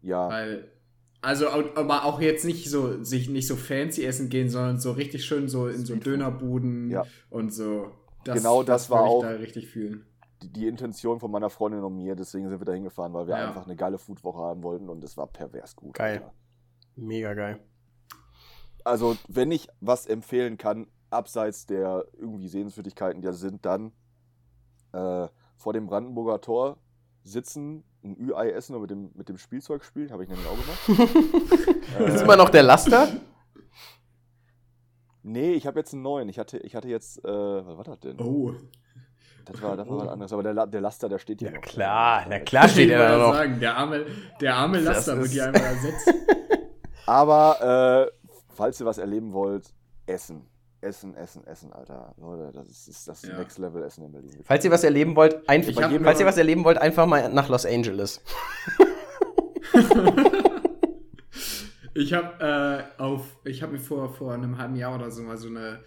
Ja, 0.01 0.29
Weil, 0.29 0.71
also, 1.21 1.49
aber 1.49 2.05
auch 2.05 2.21
jetzt 2.21 2.45
nicht 2.45 2.71
so, 2.71 3.03
sich 3.03 3.29
nicht 3.29 3.47
so 3.49 3.57
fancy 3.57 4.05
essen 4.05 4.29
gehen, 4.29 4.49
sondern 4.49 4.79
so 4.79 4.93
richtig 4.93 5.25
schön 5.25 5.49
so 5.49 5.69
in 5.69 5.85
so. 5.85 5.97
Dönerbuden 5.97 6.91
Ja. 6.91 7.05
und 7.31 7.53
so. 7.53 7.91
Genau 8.25 8.63
das 8.63 8.91
war 8.91 9.01
würd 9.05 9.09
auch- 9.09 9.23
ich 9.25 9.31
da 9.31 9.37
richtig 9.37 9.69
fühlen. 9.69 10.05
die, 10.43 10.53
die 10.53 10.67
Intention 10.69 11.19
von 11.19 11.31
meiner 11.31 11.51
Freundin 11.51 11.83
und 11.83 11.97
mir, 11.97 12.15
deswegen 12.15 12.49
sind 12.49 12.61
wir 12.61 12.65
da 12.65 12.73
hingefahren, 12.73 13.13
weil 13.13 13.27
wir 13.27 13.37
Ja. 13.39 13.49
einfach 13.49 13.65
eine 13.67 13.75
geile 13.75 13.99
Foodwoche 13.99 14.39
haben 14.39 14.63
wollten 14.63 14.89
und 14.89 15.03
es 15.03 15.17
war 15.17 15.27
pervers 15.27 15.75
gut. 15.75 15.95
Geil. 15.95 16.19
Alter. 16.19 16.33
Mega 16.97 17.35
geil. 17.35 17.59
Also, 18.85 19.17
wenn 19.29 19.51
ich 19.51 19.69
was 19.81 20.07
empfehlen 20.07 20.57
kann, 20.59 20.87
abseits 21.11 21.67
der 21.67 22.05
irgendwie 22.19 22.49
Sehenswürdigkeiten, 22.49 23.21
die 23.21 23.27
da 23.27 23.33
sind, 23.33 23.65
dann 23.67 23.93
äh, 24.93 25.29
vor 25.57 25.73
dem 25.73 25.87
Brandenburger 25.87 26.41
Tor 26.41 26.79
sitzen, 27.25 27.83
ein 28.09 28.17
Ü-Ei 28.21 28.51
essen 28.51 28.75
und 28.75 28.83
mit 28.83 28.91
dem, 28.91 29.11
mit 29.15 29.29
dem 29.29 29.39
Spielzeug 29.39 29.85
spielen, 29.85 30.11
habe 30.11 30.23
ich 30.25 30.29
nämlich 30.29 30.47
auch 30.47 30.57
gemacht. 30.57 31.13
Das 31.99 32.15
ist 32.15 32.21
Äh, 32.21 32.25
immer 32.25 32.37
noch 32.37 32.49
der 32.51 32.63
Laster? 32.63 33.09
Nee, 35.23 35.53
ich 35.53 35.67
habe 35.67 35.79
jetzt 35.81 35.93
einen 35.93 36.03
neuen. 36.03 36.29
Ich 36.29 36.39
hatte, 36.39 36.59
ich 36.59 36.75
hatte 36.75 36.89
jetzt, 36.89 37.25
äh, 37.25 37.29
was 37.29 37.77
war 37.77 37.85
das 37.85 38.01
denn? 38.01 38.21
Oh. 38.21 38.53
Das 39.45 39.63
war, 39.63 39.77
das 39.77 39.89
war 39.89 39.99
was 39.99 40.09
anderes, 40.09 40.33
aber 40.33 40.43
der, 40.43 40.67
der 40.67 40.81
Laster, 40.83 41.09
der 41.09 41.19
steht 41.19 41.39
hier 41.41 41.49
Ja, 41.49 41.55
noch. 41.55 41.63
klar, 41.63 42.27
na 42.29 42.39
klar 42.41 42.69
steht 42.69 42.91
er 42.91 43.09
da 43.09 43.17
noch. 43.19 43.33
sagen, 43.35 43.59
der 43.61 43.77
arme, 43.77 44.05
der 44.43 44.55
arme 44.57 44.79
Laster 44.81 45.17
wird 45.19 45.29
hier 45.31 45.47
einmal 45.47 45.63
ersetzt. 45.63 46.13
Aber 47.07 48.11
äh, 48.11 48.33
falls 48.55 48.79
ihr 48.81 48.85
was 48.87 48.99
erleben 48.99 49.33
wollt, 49.33 49.73
essen. 50.05 50.47
Essen, 50.81 51.17
essen, 51.17 51.45
essen, 51.47 51.73
Alter. 51.73 52.15
Leute, 52.19 52.53
das 52.53 52.69
ist, 52.69 52.89
ist 52.89 53.09
das 53.09 53.23
Ja. 53.23 53.37
Next 53.39 53.59
Level 53.59 53.83
Essen 53.83 54.05
in 54.05 54.13
Berlin. 54.13 54.31
Falls 54.45 54.65
ihr 54.65 54.71
was 54.71 54.85
erleben 54.85 55.17
wollt, 55.17 55.49
einfach, 55.49 55.91
falls 56.03 56.21
ihr 56.21 56.27
was 56.27 56.37
erleben 56.37 56.65
wollt, 56.65 56.79
einfach 56.79 57.07
mal 57.07 57.29
nach 57.33 57.49
Los 57.49 57.67
Angeles. 57.67 58.21
Ich 61.95 62.13
habe 62.13 62.87
äh, 62.99 63.03
auf, 63.03 63.39
ich 63.45 63.61
habe 63.61 63.73
mir 63.73 63.81
vor, 63.81 64.09
vor 64.15 64.33
einem 64.33 64.57
halben 64.57 64.77
Jahr 64.77 64.95
oder 64.95 65.11
so 65.11 65.21
mal 65.23 65.37
so 65.37 65.49
eine, 65.49 65.81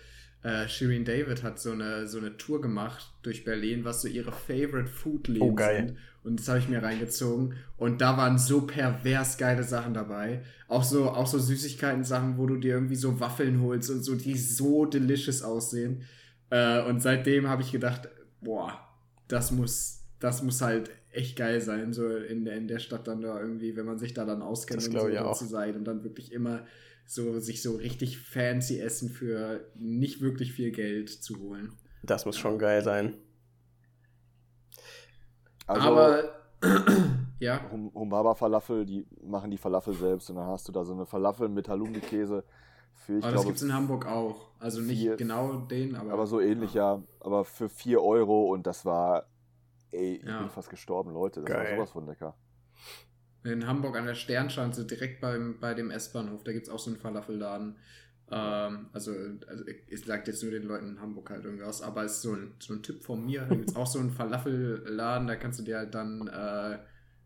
äh, 0.44 0.68
Shirin 0.68 1.06
David 1.06 1.44
hat 1.44 1.60
so 1.60 1.72
eine, 1.72 2.08
so 2.08 2.18
eine 2.18 2.38
Tour 2.38 2.62
gemacht 2.62 3.12
durch 3.22 3.44
Berlin, 3.46 3.84
was 3.86 4.02
so 4.02 4.08
ihre 4.08 4.32
Favorite 4.32 4.88
Food 4.90 5.28
Läden 5.28 5.42
Oh, 5.50 5.54
geil. 5.54 5.88
sind. 5.88 5.98
Und 6.24 6.40
das 6.40 6.48
habe 6.50 6.60
ich 6.60 6.70
mir 6.70 6.82
reingezogen. 6.84 7.56
Und 7.78 8.02
da 8.02 8.16
waren 8.18 8.38
so 8.38 8.62
pervers 8.68 9.38
geile 9.38 9.64
Sachen 9.64 9.94
dabei. 9.94 10.44
Auch 10.68 10.84
so, 10.84 11.10
auch 11.10 11.26
so 11.28 11.40
Süßigkeiten-Sachen, 11.40 12.38
wo 12.38 12.46
du 12.46 12.58
dir 12.58 12.76
irgendwie 12.76 12.96
so 12.96 13.20
Waffeln 13.20 13.62
holst 13.62 13.90
und 13.90 14.04
so, 14.04 14.16
die 14.16 14.38
so 14.38 14.86
delicious 14.86 15.42
aussehen. 15.42 16.04
Äh, 16.52 16.82
und 16.84 17.02
seitdem 17.02 17.48
habe 17.48 17.62
ich 17.64 17.72
gedacht, 17.72 18.10
boah, 18.42 18.80
das 19.28 19.52
muss, 19.52 20.02
das 20.20 20.44
muss 20.44 20.62
halt 20.62 20.90
echt 21.12 21.36
geil 21.38 21.60
sein, 21.60 21.92
so 21.92 22.08
in 22.08 22.46
der, 22.46 22.56
in 22.56 22.68
der 22.68 22.80
Stadt 22.80 23.08
dann 23.08 23.22
da 23.22 23.40
irgendwie, 23.40 23.76
wenn 23.76 23.86
man 23.86 23.98
sich 24.00 24.14
da 24.14 24.24
dann 24.26 24.42
auskennt 24.42 24.80
Das 24.82 24.88
und 24.88 25.00
so 25.00 25.08
ich 25.08 25.16
dort 25.16 25.28
auch. 25.28 25.38
zu 25.38 25.46
sein 25.46 25.76
und 25.76 25.84
dann 25.86 26.04
wirklich 26.04 26.32
immer 26.32 26.66
so 27.06 27.40
sich 27.40 27.62
so 27.62 27.76
richtig 27.76 28.18
fancy 28.20 28.80
Essen 28.80 29.10
für 29.10 29.66
nicht 29.76 30.22
wirklich 30.22 30.54
viel 30.54 30.72
Geld 30.72 31.10
zu 31.10 31.40
holen. 31.40 31.74
Das 32.04 32.26
muss 32.26 32.38
schon 32.38 32.58
geil 32.58 32.82
sein. 32.84 33.16
Also, 35.68 35.88
Aber 35.88 36.24
ja, 37.40 37.62
Hum- 37.72 37.92
Humbaba 37.94 38.36
Falafel, 38.36 38.86
die 38.86 39.06
machen 39.24 39.52
die 39.52 39.58
Falafel 39.58 39.94
selbst 39.94 40.30
und 40.30 40.36
dann 40.38 40.48
hast 40.48 40.68
du 40.68 40.72
da 40.72 40.84
so 40.84 40.94
eine 40.94 41.06
Falafel 41.06 41.50
mit 41.50 41.68
Halloumi-Käse 41.70 42.44
für, 42.94 43.18
ich 43.18 43.24
aber 43.24 43.32
das 43.34 43.42
glaube, 43.42 43.48
gibt 43.48 43.58
es 43.58 43.64
in 43.64 43.74
Hamburg 43.74 44.06
auch. 44.06 44.52
Also 44.60 44.82
nicht 44.82 45.00
vier- 45.00 45.16
genau 45.16 45.62
den, 45.62 45.96
aber. 45.96 46.12
aber 46.14 46.28
so 46.28 46.40
ähnlich, 46.40 46.74
ja. 46.74 47.02
Aber 47.20 47.46
für 47.46 47.68
4 47.70 48.02
Euro 48.02 48.52
und 48.52 48.68
das 48.68 48.86
war, 48.86 49.26
ey, 49.92 50.16
ich 50.18 50.24
Ja. 50.24 50.40
bin 50.42 50.50
fast 50.50 50.70
gestorben, 50.70 51.14
Leute. 51.14 51.42
Das 51.42 51.50
war 51.54 51.64
Geil. 51.64 51.76
sowas 51.78 51.92
von 51.92 52.06
lecker. 52.06 52.36
In 53.44 53.66
Hamburg 53.66 53.98
an 53.98 54.06
der 54.06 54.16
Sternschanze, 54.16 54.86
direkt 54.86 55.20
beim, 55.22 55.60
bei 55.60 55.74
dem 55.74 55.90
S-Bahnhof, 55.90 56.44
da 56.44 56.52
gibt 56.52 56.68
es 56.68 56.72
auch 56.72 56.80
so 56.80 56.92
einen 56.92 57.00
Falafelladen. 57.00 57.76
Ähm, 58.32 58.88
also, 58.94 59.14
also, 59.48 59.66
ich 59.88 60.06
sage 60.06 60.24
jetzt 60.28 60.42
nur 60.42 60.52
den 60.52 60.64
Leuten 60.64 60.90
in 60.90 61.02
Hamburg 61.02 61.30
halt 61.30 61.44
irgendwas, 61.44 61.82
aber 61.82 62.04
es 62.04 62.14
ist 62.14 62.22
so 62.22 62.34
ein, 62.34 62.54
so 62.60 62.74
ein 62.74 62.84
Tipp 62.84 63.04
von 63.04 63.26
mir. 63.26 63.42
Da 63.42 63.56
gibt 63.56 63.72
es 63.72 63.76
auch 63.76 63.88
so 63.88 64.00
einen 64.00 64.12
Falafelladen, 64.12 65.28
da 65.28 65.36
kannst 65.36 65.60
du 65.60 65.64
dir 65.64 65.80
halt 65.80 65.94
dann 65.94 66.28
äh, 66.28 66.80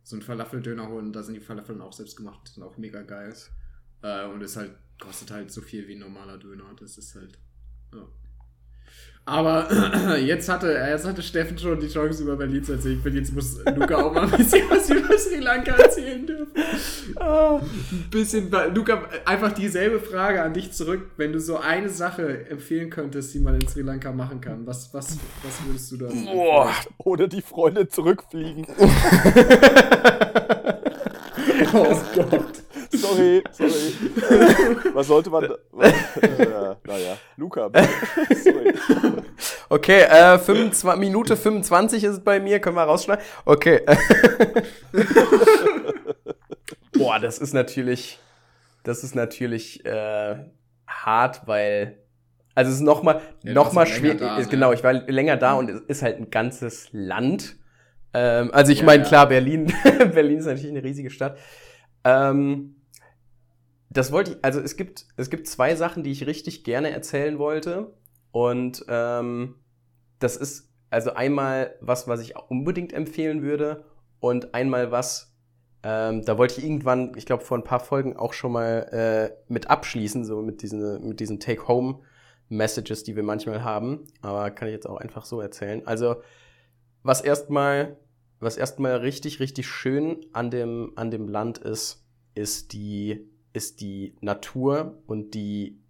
so 0.03 0.15
einen 0.15 0.23
Falafeldöner 0.23 0.87
holen. 0.87 1.13
Da 1.13 1.21
sind 1.21 1.35
die 1.35 1.41
Falafeln 1.41 1.81
auch 1.81 1.93
selbst 1.93 2.15
gemacht, 2.15 2.47
sind 2.47 2.63
auch 2.63 2.77
mega 2.77 3.01
geil. 3.01 3.33
Äh, 4.01 4.25
und 4.27 4.41
es 4.41 4.55
halt, 4.55 4.71
kostet 4.99 5.31
halt 5.31 5.51
so 5.51 5.61
viel 5.61 5.87
wie 5.87 5.95
ein 5.95 5.99
normaler 5.99 6.37
Döner. 6.37 6.73
Das 6.79 6.97
ist 6.97 7.15
halt. 7.15 7.37
Ja. 7.93 8.07
Aber 9.27 9.67
jetzt 10.23 10.47
hatte, 10.49 10.67
jetzt 10.67 11.05
hatte 11.05 11.23
Steffen 11.23 11.57
schon 11.57 11.79
die 11.79 11.87
Chance, 11.87 12.21
über 12.21 12.35
Berlin 12.35 12.63
zu 12.63 12.73
erzählen. 12.73 12.97
Ich 12.97 13.01
finde, 13.01 13.19
jetzt 13.19 13.33
muss 13.33 13.57
Luca 13.75 13.95
auch 13.97 14.13
mal 14.13 14.23
ein 14.23 14.29
bisschen 14.31 14.69
was 14.69 14.87
über 14.89 15.17
Sri 15.17 15.39
Lanka 15.39 15.71
erzählen 15.73 16.25
dürfen. 16.27 16.53
Ah, 17.15 17.59
ein 17.59 18.09
bisschen, 18.11 18.51
Luca, 18.73 19.01
einfach 19.25 19.51
dieselbe 19.51 19.99
Frage 19.99 20.43
an 20.43 20.53
dich 20.53 20.71
zurück. 20.73 21.09
Wenn 21.17 21.33
du 21.33 21.39
so 21.39 21.57
eine 21.57 21.89
Sache 21.89 22.47
empfehlen 22.49 22.91
könntest, 22.91 23.33
die 23.33 23.39
man 23.39 23.55
in 23.55 23.67
Sri 23.67 23.81
Lanka 23.81 24.11
machen 24.11 24.41
kann, 24.41 24.67
was, 24.67 24.93
was, 24.93 25.17
was 25.43 25.65
würdest 25.65 25.91
du 25.91 25.97
da 25.97 26.07
Boah. 26.31 26.71
Oder 26.99 27.27
die 27.27 27.41
Freunde 27.41 27.87
zurückfliegen. 27.87 28.67
Oh 31.73 32.01
Gott. 32.15 32.64
Sorry, 32.91 33.43
sorry. 33.51 33.71
Was 34.93 35.07
sollte 35.07 35.29
man. 35.29 35.43
da- 35.47 35.57
Was, 35.71 35.91
äh, 36.21 36.75
naja, 36.85 37.17
Luca. 37.37 37.69
sorry. 38.43 38.73
Okay, 39.69 40.01
äh, 40.03 40.37
25, 40.37 40.99
Minute 40.99 41.35
25 41.37 42.03
ist 42.03 42.11
es 42.13 42.19
bei 42.23 42.39
mir, 42.39 42.59
können 42.59 42.75
wir 42.75 42.83
rausschneiden? 42.83 43.23
Okay. 43.45 43.81
Boah, 46.97 47.19
das 47.19 47.39
ist 47.39 47.53
natürlich, 47.53 48.19
das 48.83 49.03
ist 49.03 49.15
natürlich 49.15 49.85
äh, 49.85 50.35
hart, 50.87 51.41
weil, 51.45 51.97
also 52.53 52.69
es 52.69 52.77
ist 52.77 52.83
nochmal, 52.83 53.21
Ja, 53.43 53.53
noch 53.53 53.73
mal 53.73 53.85
schwer, 53.85 54.15
da, 54.15 54.37
ist, 54.37 54.45
ne? 54.45 54.51
genau, 54.51 54.71
ich 54.71 54.83
war 54.83 54.93
länger 54.93 55.37
da 55.37 55.53
und 55.55 55.69
es 55.69 55.81
ist 55.81 56.01
halt 56.03 56.17
ein 56.17 56.29
ganzes 56.29 56.87
Land. 56.93 57.57
Ähm, 58.13 58.49
also 58.53 58.71
ich 58.71 58.79
Ja, 58.79 58.85
meine, 58.85 59.03
ja. 59.03 59.09
klar, 59.09 59.27
Berlin, 59.27 59.73
Berlin 60.13 60.39
ist 60.39 60.45
natürlich 60.45 60.69
eine 60.69 60.83
riesige 60.83 61.09
Stadt. 61.09 61.37
Ähm, 62.05 62.75
das 63.89 64.11
wollte 64.11 64.31
ich, 64.31 64.37
also 64.41 64.61
es 64.61 64.77
gibt, 64.77 65.05
es 65.17 65.29
gibt 65.29 65.47
zwei 65.47 65.75
Sachen, 65.75 66.03
die 66.03 66.11
ich 66.11 66.25
richtig 66.25 66.63
gerne 66.63 66.91
erzählen 66.91 67.37
wollte. 67.39 67.93
Und 68.31 68.85
ähm, 68.87 69.55
das 70.19 70.37
ist 70.37 70.71
also 70.89 71.13
einmal 71.13 71.75
was, 71.81 72.07
was 72.07 72.21
ich 72.21 72.35
unbedingt 72.35 72.93
empfehlen 72.93 73.41
würde 73.41 73.85
und 74.19 74.53
einmal 74.53 74.91
was, 74.91 75.35
ähm, 75.83 76.23
da 76.23 76.37
wollte 76.37 76.59
ich 76.59 76.65
irgendwann, 76.65 77.13
ich 77.15 77.25
glaube 77.25 77.43
vor 77.43 77.57
ein 77.57 77.63
paar 77.63 77.79
Folgen 77.79 78.17
auch 78.17 78.33
schon 78.33 78.51
mal 78.51 78.87
äh, 78.91 79.51
mit 79.51 79.69
abschließen, 79.69 80.25
so 80.25 80.41
mit 80.41 80.61
diesen, 80.61 81.07
mit 81.07 81.19
diesen 81.19 81.39
Take-Home-Messages, 81.39 83.03
die 83.03 83.15
wir 83.15 83.23
manchmal 83.23 83.63
haben. 83.63 84.07
Aber 84.21 84.51
kann 84.51 84.67
ich 84.67 84.73
jetzt 84.73 84.87
auch 84.87 84.97
einfach 84.97 85.25
so 85.25 85.41
erzählen. 85.41 85.85
Also 85.85 86.17
was 87.03 87.21
erstmal, 87.21 87.97
was 88.45 88.57
erstmal 88.57 88.97
richtig, 88.97 89.39
richtig 89.39 89.67
schön 89.67 90.25
an 90.31 90.51
dem, 90.51 90.93
an 90.95 91.11
dem 91.11 91.27
Land 91.27 91.57
ist, 91.57 92.05
ist 92.33 92.73
die, 92.73 93.29
ist 93.53 93.81
die 93.81 94.15
Natur 94.21 95.01
und 95.07 95.33
die 95.33 95.81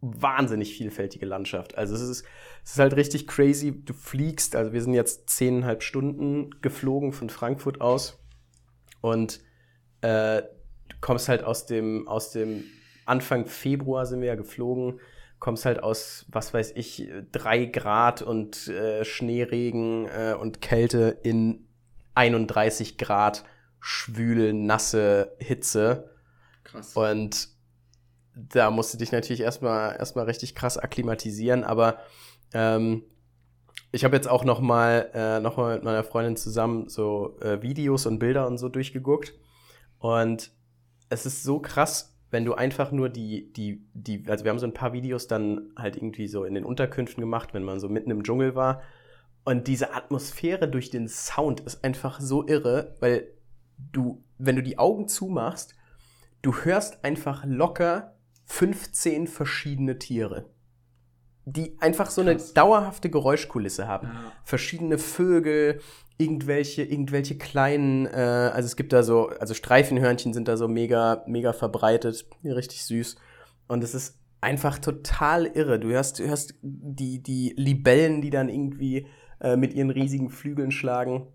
wahnsinnig 0.00 0.76
vielfältige 0.76 1.26
Landschaft. 1.26 1.76
Also 1.76 1.94
es 1.94 2.02
ist, 2.02 2.24
es 2.64 2.72
ist 2.72 2.78
halt 2.78 2.96
richtig 2.96 3.26
crazy. 3.26 3.82
Du 3.84 3.92
fliegst, 3.92 4.56
also 4.56 4.72
wir 4.72 4.82
sind 4.82 4.94
jetzt 4.94 5.28
zehneinhalb 5.30 5.82
Stunden 5.82 6.50
geflogen 6.62 7.12
von 7.12 7.30
Frankfurt 7.30 7.80
aus 7.80 8.18
und 9.00 9.40
äh, 10.00 10.42
du 10.42 10.96
kommst 11.00 11.28
halt 11.28 11.42
aus 11.42 11.66
dem, 11.66 12.06
aus 12.08 12.30
dem 12.30 12.64
Anfang 13.04 13.46
Februar 13.46 14.06
sind 14.06 14.20
wir 14.20 14.28
ja 14.28 14.34
geflogen, 14.34 15.00
kommst 15.38 15.64
halt 15.64 15.82
aus, 15.82 16.26
was 16.28 16.52
weiß 16.52 16.72
ich, 16.76 17.08
drei 17.32 17.66
Grad 17.66 18.22
und 18.22 18.68
äh, 18.68 19.04
Schneeregen 19.04 20.06
äh, 20.06 20.34
und 20.34 20.60
Kälte 20.60 21.18
in 21.22 21.65
31 22.16 22.98
Grad 22.98 23.44
schwül, 23.80 24.52
nasse 24.52 25.36
Hitze. 25.38 26.10
Krass. 26.64 26.96
Und 26.96 27.48
da 28.34 28.70
musst 28.70 28.92
du 28.92 28.98
dich 28.98 29.12
natürlich 29.12 29.40
erstmal 29.40 29.96
erstmal 29.96 30.26
richtig 30.26 30.54
krass 30.54 30.76
akklimatisieren, 30.76 31.64
aber 31.64 31.98
ähm, 32.52 33.04
ich 33.92 34.04
habe 34.04 34.14
jetzt 34.14 34.28
auch 34.28 34.44
noch 34.44 34.60
mal, 34.60 35.10
äh, 35.14 35.40
noch 35.40 35.56
mal 35.56 35.76
mit 35.76 35.84
meiner 35.84 36.04
Freundin 36.04 36.36
zusammen 36.36 36.88
so 36.88 37.38
äh, 37.40 37.62
Videos 37.62 38.04
und 38.04 38.18
Bilder 38.18 38.46
und 38.46 38.58
so 38.58 38.68
durchgeguckt 38.68 39.32
und 39.98 40.50
es 41.08 41.24
ist 41.24 41.44
so 41.44 41.60
krass, 41.60 42.16
wenn 42.30 42.44
du 42.44 42.54
einfach 42.54 42.92
nur 42.92 43.08
die, 43.08 43.52
die, 43.52 43.86
die, 43.94 44.24
also 44.28 44.44
wir 44.44 44.50
haben 44.50 44.58
so 44.58 44.66
ein 44.66 44.74
paar 44.74 44.92
Videos 44.92 45.28
dann 45.28 45.70
halt 45.76 45.96
irgendwie 45.96 46.26
so 46.26 46.44
in 46.44 46.54
den 46.54 46.64
Unterkünften 46.64 47.20
gemacht, 47.20 47.54
wenn 47.54 47.62
man 47.62 47.80
so 47.80 47.88
mitten 47.88 48.10
im 48.10 48.24
Dschungel 48.24 48.54
war. 48.54 48.82
Und 49.46 49.68
diese 49.68 49.94
Atmosphäre 49.94 50.68
durch 50.68 50.90
den 50.90 51.06
Sound 51.06 51.60
ist 51.60 51.84
einfach 51.84 52.20
so 52.20 52.44
irre, 52.48 52.96
weil 52.98 53.28
du, 53.92 54.24
wenn 54.38 54.56
du 54.56 54.62
die 54.62 54.76
Augen 54.76 55.06
zumachst, 55.06 55.76
du 56.42 56.52
hörst 56.64 57.04
einfach 57.04 57.44
locker 57.46 58.16
15 58.46 59.28
verschiedene 59.28 60.00
Tiere, 60.00 60.50
die 61.44 61.76
einfach 61.80 62.10
so 62.10 62.22
eine 62.22 62.34
Krass. 62.34 62.54
dauerhafte 62.54 63.08
Geräuschkulisse 63.08 63.86
haben 63.86 64.08
Ja. 64.08 64.32
verschiedene 64.42 64.98
Vögel, 64.98 65.80
irgendwelche, 66.18 66.82
irgendwelche 66.82 67.38
kleinen, 67.38 68.06
äh, 68.06 68.50
also 68.52 68.66
es 68.66 68.74
gibt 68.74 68.92
da 68.92 69.04
so, 69.04 69.28
also 69.28 69.54
Streifenhörnchen 69.54 70.32
sind 70.34 70.48
da 70.48 70.56
so 70.56 70.66
mega, 70.66 71.22
mega 71.28 71.52
verbreitet, 71.52 72.26
richtig 72.42 72.84
süß. 72.84 73.14
Und 73.68 73.84
es 73.84 73.94
ist 73.94 74.18
einfach 74.40 74.80
total 74.80 75.46
irre. 75.46 75.78
Du 75.78 75.88
hörst, 75.90 76.18
du 76.18 76.26
hörst 76.26 76.54
die, 76.62 77.22
die 77.22 77.54
Libellen, 77.56 78.22
die 78.22 78.30
dann 78.30 78.48
irgendwie 78.48 79.06
äh, 79.40 79.56
mit 79.56 79.74
ihren 79.74 79.90
riesigen 79.90 80.30
Flügeln 80.30 80.70
schlagen. 80.70 81.26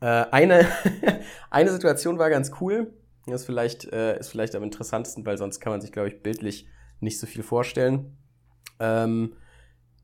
Äh, 0.00 0.24
eine, 0.30 0.66
eine 1.50 1.70
Situation 1.70 2.18
war 2.18 2.30
ganz 2.30 2.52
cool. 2.60 2.92
Das 3.26 3.42
ist 3.42 3.46
vielleicht, 3.46 3.84
äh, 3.92 4.18
ist 4.18 4.28
vielleicht 4.28 4.54
am 4.54 4.62
interessantesten, 4.62 5.26
weil 5.26 5.38
sonst 5.38 5.60
kann 5.60 5.72
man 5.72 5.80
sich, 5.80 5.92
glaube 5.92 6.08
ich, 6.08 6.22
bildlich 6.22 6.68
nicht 7.00 7.18
so 7.18 7.26
viel 7.26 7.42
vorstellen. 7.42 8.16
Ähm, 8.80 9.34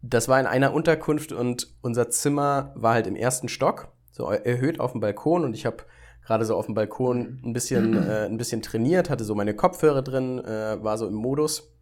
das 0.02 0.28
war 0.28 0.38
in 0.38 0.46
einer 0.46 0.74
Unterkunft 0.74 1.32
und 1.32 1.74
unser 1.80 2.10
Zimmer 2.10 2.72
war 2.74 2.94
halt 2.94 3.06
im 3.06 3.16
ersten 3.16 3.48
Stock, 3.48 3.92
so 4.12 4.28
erhöht 4.28 4.78
auf 4.78 4.92
dem 4.92 5.00
Balkon 5.00 5.44
und 5.44 5.54
ich 5.54 5.64
habe 5.64 5.78
gerade 6.24 6.44
so 6.44 6.56
auf 6.56 6.66
dem 6.66 6.74
Balkon 6.74 7.40
ein 7.42 7.52
bisschen, 7.52 7.96
äh, 8.08 8.26
ein 8.26 8.36
bisschen 8.36 8.60
trainiert, 8.60 9.08
hatte 9.08 9.24
so 9.24 9.34
meine 9.34 9.54
Kopfhörer 9.54 10.02
drin, 10.02 10.44
äh, 10.44 10.82
war 10.82 10.98
so 10.98 11.06
im 11.06 11.14
Modus 11.14 11.72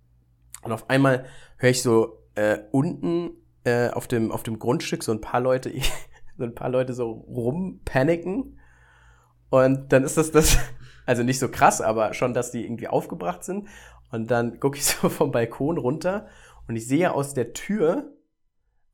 und 0.62 0.70
auf 0.70 0.88
einmal 0.88 1.24
höre 1.56 1.70
ich 1.70 1.82
so 1.82 2.22
äh, 2.34 2.58
unten 2.70 3.30
äh, 3.64 3.90
auf, 3.90 4.08
dem, 4.08 4.32
auf 4.32 4.42
dem 4.42 4.58
Grundstück 4.58 5.02
so 5.02 5.12
ein 5.12 5.20
paar 5.20 5.40
Leute, 5.40 5.72
so 6.38 6.44
ein 6.44 6.54
paar 6.54 6.68
Leute 6.68 6.94
so 6.94 7.10
rumpaniken 7.10 8.58
und 9.50 9.92
dann 9.92 10.02
ist 10.02 10.16
das 10.16 10.30
das, 10.30 10.56
also 11.04 11.22
nicht 11.22 11.38
so 11.38 11.50
krass, 11.50 11.82
aber 11.82 12.14
schon, 12.14 12.32
dass 12.32 12.52
die 12.52 12.64
irgendwie 12.64 12.88
aufgebracht 12.88 13.44
sind. 13.44 13.68
Und 14.10 14.30
dann 14.30 14.60
gucke 14.60 14.78
ich 14.78 14.84
so 14.86 15.10
vom 15.10 15.30
Balkon 15.30 15.76
runter 15.76 16.26
und 16.66 16.76
ich 16.76 16.86
sehe 16.86 17.12
aus 17.12 17.34
der 17.34 17.52
Tür, 17.52 18.12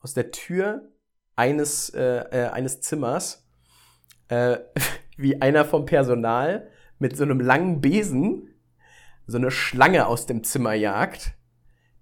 aus 0.01 0.15
der 0.15 0.33
Tür 0.33 0.89
eines, 1.37 1.91
äh, 1.91 2.25
äh, 2.33 2.49
eines 2.49 2.81
Zimmers, 2.81 3.47
äh, 4.27 4.59
wie 5.17 5.41
einer 5.41 5.65
vom 5.65 5.85
Personal 5.85 6.69
mit 6.99 7.17
so 7.17 7.23
einem 7.23 7.39
langen 7.39 7.81
Besen 7.81 8.55
so 9.29 9.37
eine 9.37 9.53
Schlange 9.53 10.09
aus 10.09 10.27
dem 10.27 10.43
Zimmer 10.43 10.73
jagt, 10.73 11.35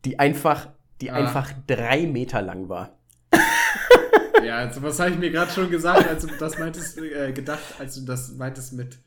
die 0.06 0.18
einfach, 0.18 0.72
die 1.00 1.10
Ah. 1.10 1.14
einfach 1.14 1.52
drei 1.66 2.06
Meter 2.06 2.42
lang 2.42 2.68
war. 2.68 2.98
Ja, 4.44 4.58
also 4.58 4.82
was 4.82 5.00
habe 5.00 5.10
ich 5.10 5.18
mir 5.18 5.30
gerade 5.30 5.50
schon 5.50 5.70
gesagt, 5.70 6.06
als 6.08 6.24
du 6.24 6.28
das 6.38 6.58
meintest, 6.58 6.98
äh, 6.98 7.32
gedacht, 7.32 7.62
als 7.80 7.96
du 7.96 8.02
das 8.02 8.32
meintest 8.36 8.74
mit, 8.74 8.98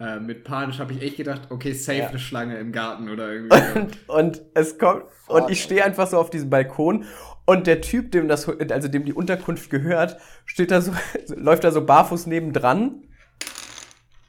äh, 0.00 0.18
mit 0.18 0.44
panisch, 0.44 0.78
habe 0.78 0.92
ich 0.94 1.02
echt 1.02 1.16
gedacht, 1.18 1.42
okay, 1.50 1.72
safe 1.72 1.98
Ja. 1.98 2.08
eine 2.08 2.18
Schlange 2.18 2.58
im 2.58 2.72
Garten 2.72 3.10
oder 3.10 3.30
irgendwie. 3.32 3.78
Und, 3.78 4.08
und 4.08 4.42
es 4.54 4.78
kommt, 4.78 5.04
und 5.28 5.50
ich 5.50 5.62
stehe 5.62 5.84
einfach 5.84 6.06
so 6.06 6.18
auf 6.18 6.30
diesem 6.30 6.48
Balkon 6.50 7.04
und 7.44 7.66
der 7.66 7.80
Typ, 7.82 8.12
dem 8.12 8.26
das, 8.28 8.48
also 8.48 8.88
dem 8.88 9.04
die 9.04 9.12
Unterkunft 9.12 9.68
gehört, 9.70 10.16
steht 10.46 10.70
da 10.70 10.80
so, 10.80 10.92
läuft 11.36 11.64
da 11.64 11.72
so 11.72 11.84
barfuß 11.84 12.26
nebendran 12.26 13.02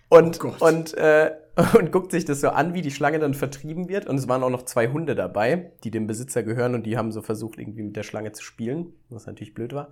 und, 0.10 0.40
Oh 0.44 0.54
und, 0.60 0.96
äh, 0.96 1.32
und 1.78 1.92
guckt 1.92 2.12
sich 2.12 2.26
das 2.26 2.42
so 2.42 2.50
an, 2.50 2.74
wie 2.74 2.82
die 2.82 2.92
Schlange 2.92 3.20
dann 3.20 3.34
vertrieben 3.34 3.90
wird. 3.90 4.06
Und 4.06 4.18
es 4.18 4.28
waren 4.28 4.44
auch 4.44 4.50
noch 4.50 4.64
zwei 4.64 4.90
Hunde 4.90 5.16
dabei, 5.16 5.72
die 5.84 5.92
dem 5.92 6.06
Besitzer 6.06 6.44
gehören 6.44 6.76
und 6.76 6.84
die 6.84 6.98
haben 6.98 7.12
so 7.12 7.22
versucht, 7.22 7.58
irgendwie 7.58 7.82
mit 7.82 7.96
der 7.96 8.04
Schlange 8.04 8.32
zu 8.32 8.44
spielen, 8.44 8.94
was 9.10 9.26
natürlich 9.26 9.56
blöd 9.56 9.74
war. 9.74 9.90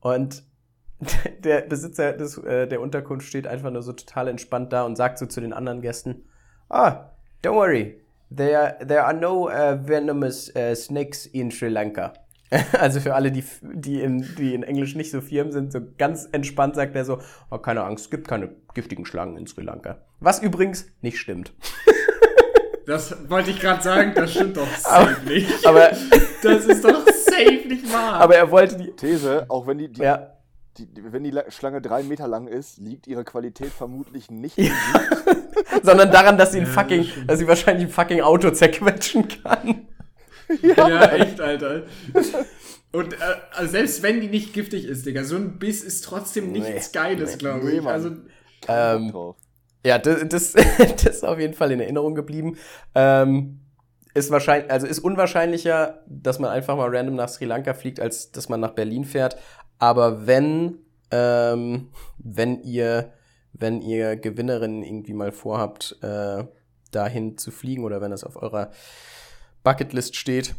Und 0.00 0.44
der 1.40 1.62
Besitzer 1.62 2.12
des, 2.12 2.38
äh, 2.38 2.68
der 2.68 2.80
Unterkunft 2.80 3.26
steht 3.26 3.46
einfach 3.46 3.70
nur 3.70 3.82
so 3.82 3.92
total 3.92 4.28
entspannt 4.28 4.72
da 4.72 4.84
und 4.84 4.96
sagt 4.96 5.18
so 5.18 5.26
zu 5.26 5.40
den 5.40 5.52
anderen 5.52 5.80
Gästen, 5.80 6.24
ah, 6.68 7.10
don't 7.42 7.54
worry, 7.54 8.00
there, 8.34 8.78
there 8.86 9.04
are 9.04 9.14
no 9.14 9.48
uh, 9.48 9.76
venomous 9.80 10.52
uh, 10.54 10.74
snakes 10.74 11.26
in 11.26 11.50
Sri 11.50 11.68
Lanka. 11.68 12.12
also 12.78 13.00
für 13.00 13.14
alle, 13.14 13.30
die, 13.32 13.44
die, 13.62 14.00
in, 14.00 14.26
die 14.38 14.54
in 14.54 14.62
Englisch 14.62 14.94
nicht 14.94 15.10
so 15.10 15.20
firm 15.20 15.52
sind, 15.52 15.72
so 15.72 15.80
ganz 15.98 16.28
entspannt 16.32 16.74
sagt 16.76 16.94
er 16.96 17.04
so, 17.04 17.18
oh, 17.50 17.58
keine 17.58 17.82
Angst, 17.84 18.06
es 18.06 18.10
gibt 18.10 18.26
keine 18.28 18.50
giftigen 18.74 19.04
Schlangen 19.04 19.36
in 19.36 19.46
Sri 19.46 19.62
Lanka. 19.62 19.98
Was 20.20 20.40
übrigens 20.42 20.86
nicht 21.02 21.18
stimmt. 21.18 21.52
Das 22.86 23.28
wollte 23.28 23.50
ich 23.50 23.60
gerade 23.60 23.82
sagen, 23.82 24.12
das 24.14 24.32
stimmt 24.32 24.56
doch 24.56 24.66
safe 24.78 25.14
aber, 25.18 25.30
nicht. 25.30 25.66
Aber 25.66 25.90
das 26.42 26.64
ist 26.64 26.82
doch 26.82 27.06
safe 27.06 27.68
nicht 27.68 27.92
wahr. 27.92 28.14
Aber 28.14 28.34
er 28.34 28.50
wollte 28.50 28.78
die 28.78 28.92
These, 28.92 29.44
auch 29.50 29.66
wenn 29.66 29.76
die, 29.76 29.92
die, 29.92 30.00
ja. 30.00 30.30
die, 30.78 30.86
die 30.86 31.12
wenn 31.12 31.22
die 31.22 31.30
La- 31.30 31.50
Schlange 31.50 31.82
drei 31.82 32.02
Meter 32.02 32.26
lang 32.26 32.48
ist, 32.48 32.78
liegt 32.78 33.06
ihre 33.06 33.24
Qualität 33.24 33.68
vermutlich 33.72 34.30
nicht 34.30 34.56
in 34.56 34.72
sondern 35.82 36.10
daran, 36.10 36.38
dass 36.38 36.52
sie 36.52 36.60
ein 36.60 36.66
Ja, 36.66 36.72
fucking, 36.72 37.00
das 37.02 37.08
stimmt. 37.10 37.30
dass 37.30 37.38
sie 37.40 37.46
wahrscheinlich 37.48 37.88
ein 37.88 37.90
fucking 37.92 38.20
Auto 38.22 38.50
zerquetschen 38.52 39.28
kann. 39.42 39.86
Ja, 40.62 41.12
echt, 41.12 41.40
Alter. 41.40 41.82
Und 42.92 43.12
äh, 43.14 43.16
also 43.52 43.70
selbst 43.72 44.02
wenn 44.02 44.20
die 44.20 44.28
nicht 44.28 44.52
giftig 44.54 44.84
ist, 44.86 45.04
Digga, 45.06 45.24
so 45.24 45.36
ein 45.36 45.58
Biss 45.58 45.82
ist 45.84 46.04
trotzdem 46.04 46.52
nichts 46.52 46.92
Nee. 46.92 46.98
Geiles, 47.00 47.32
Nee. 47.32 47.38
glaube 47.38 47.66
Nee, 47.66 47.72
ich. 47.78 47.82
Mann. 47.82 47.92
Also, 47.92 48.10
Ähm. 48.68 49.34
Ja, 49.84 49.98
das, 49.98 50.26
das, 50.28 50.52
das 50.78 51.04
ist 51.16 51.24
auf 51.24 51.38
jeden 51.38 51.54
Fall 51.54 51.70
in 51.72 51.80
Erinnerung 51.80 52.14
geblieben. 52.14 52.56
Ähm, 52.94 53.60
ist 54.14 54.30
wahrscheinlich, 54.30 54.70
also 54.70 54.86
ist 54.86 54.98
unwahrscheinlicher, 54.98 56.02
dass 56.06 56.38
man 56.38 56.50
einfach 56.50 56.76
mal 56.76 56.94
random 56.94 57.14
nach 57.14 57.28
Sri 57.28 57.44
Lanka 57.44 57.74
fliegt, 57.74 58.00
als 58.00 58.32
dass 58.32 58.48
man 58.48 58.58
nach 58.60 58.72
Berlin 58.72 59.04
fährt. 59.04 59.36
Aber 59.78 60.26
wenn, 60.26 60.78
ähm, 61.10 61.90
wenn 62.18 62.60
ihr, 62.62 63.12
wenn 63.52 63.80
ihr 63.80 64.16
Gewinnerinnen 64.16 64.82
irgendwie 64.82 65.14
mal 65.14 65.30
vorhabt, 65.30 65.96
äh, 66.02 66.44
dahin 66.90 67.36
zu 67.38 67.50
fliegen 67.50 67.84
oder 67.84 68.00
wenn 68.00 68.10
das 68.10 68.24
auf 68.24 68.36
eurer 68.42 68.70
Bucketlist 69.68 70.16
steht, 70.16 70.54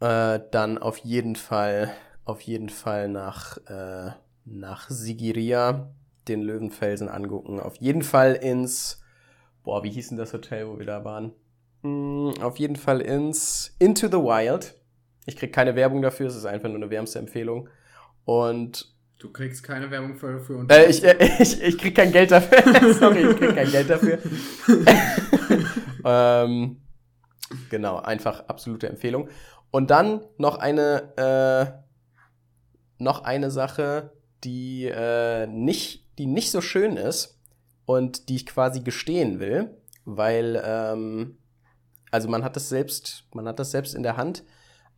äh, 0.00 0.40
dann 0.50 0.78
auf 0.78 0.98
jeden 0.98 1.36
Fall, 1.36 1.92
auf 2.24 2.40
jeden 2.40 2.70
Fall 2.70 3.06
nach, 3.06 3.56
äh, 3.68 4.10
nach 4.44 4.90
Sigiriya 4.90 5.94
den 6.26 6.42
Löwenfelsen 6.42 7.08
angucken. 7.08 7.60
Auf 7.60 7.76
jeden 7.76 8.02
Fall 8.02 8.32
ins, 8.34 9.00
boah, 9.62 9.84
wie 9.84 9.90
hieß 9.90 10.08
denn 10.08 10.18
das 10.18 10.32
Hotel, 10.32 10.66
wo 10.66 10.76
wir 10.76 10.86
da 10.86 11.04
waren? 11.04 11.34
Hm, 11.84 12.34
auf 12.40 12.58
jeden 12.58 12.74
Fall 12.74 13.00
ins 13.00 13.76
Into 13.78 14.08
the 14.08 14.14
Wild. 14.14 14.74
Ich 15.26 15.36
krieg 15.36 15.52
keine 15.52 15.76
Werbung 15.76 16.02
dafür, 16.02 16.26
es 16.26 16.34
ist 16.34 16.46
einfach 16.46 16.68
nur 16.68 16.78
eine 16.78 16.90
wärmste 16.90 17.20
Empfehlung. 17.20 17.68
Und 18.24 18.92
du 19.20 19.30
kriegst 19.30 19.62
keine 19.62 19.88
Werbung 19.92 20.16
für, 20.16 20.40
für 20.40 20.66
äh, 20.68 20.90
ich, 20.90 21.04
äh, 21.04 21.16
ich, 21.38 21.62
ich 21.62 21.78
krieg 21.78 21.94
kein 21.94 22.10
Geld 22.10 22.32
dafür. 22.32 22.92
Sorry, 22.94 23.30
ich 23.30 23.36
krieg 23.36 23.54
kein 23.54 23.70
Geld 23.70 23.88
dafür. 23.88 24.18
ähm, 26.04 26.80
genau, 27.70 27.96
einfach 27.98 28.48
absolute 28.48 28.88
Empfehlung. 28.88 29.28
Und 29.70 29.90
dann 29.90 30.24
noch 30.38 30.58
eine, 30.58 31.16
äh, 31.16 33.02
noch 33.02 33.24
eine 33.24 33.50
Sache, 33.50 34.12
die 34.44 34.84
äh, 34.86 35.46
nicht, 35.46 36.06
die 36.18 36.26
nicht 36.26 36.50
so 36.50 36.60
schön 36.60 36.96
ist 36.96 37.38
und 37.84 38.28
die 38.28 38.36
ich 38.36 38.46
quasi 38.46 38.80
gestehen 38.80 39.40
will, 39.40 39.76
weil 40.04 40.62
ähm, 40.64 41.38
also 42.10 42.28
man 42.28 42.44
hat 42.44 42.56
das 42.56 42.68
selbst, 42.68 43.24
man 43.34 43.46
hat 43.46 43.58
das 43.58 43.70
selbst 43.70 43.94
in 43.94 44.02
der 44.02 44.16
Hand, 44.16 44.44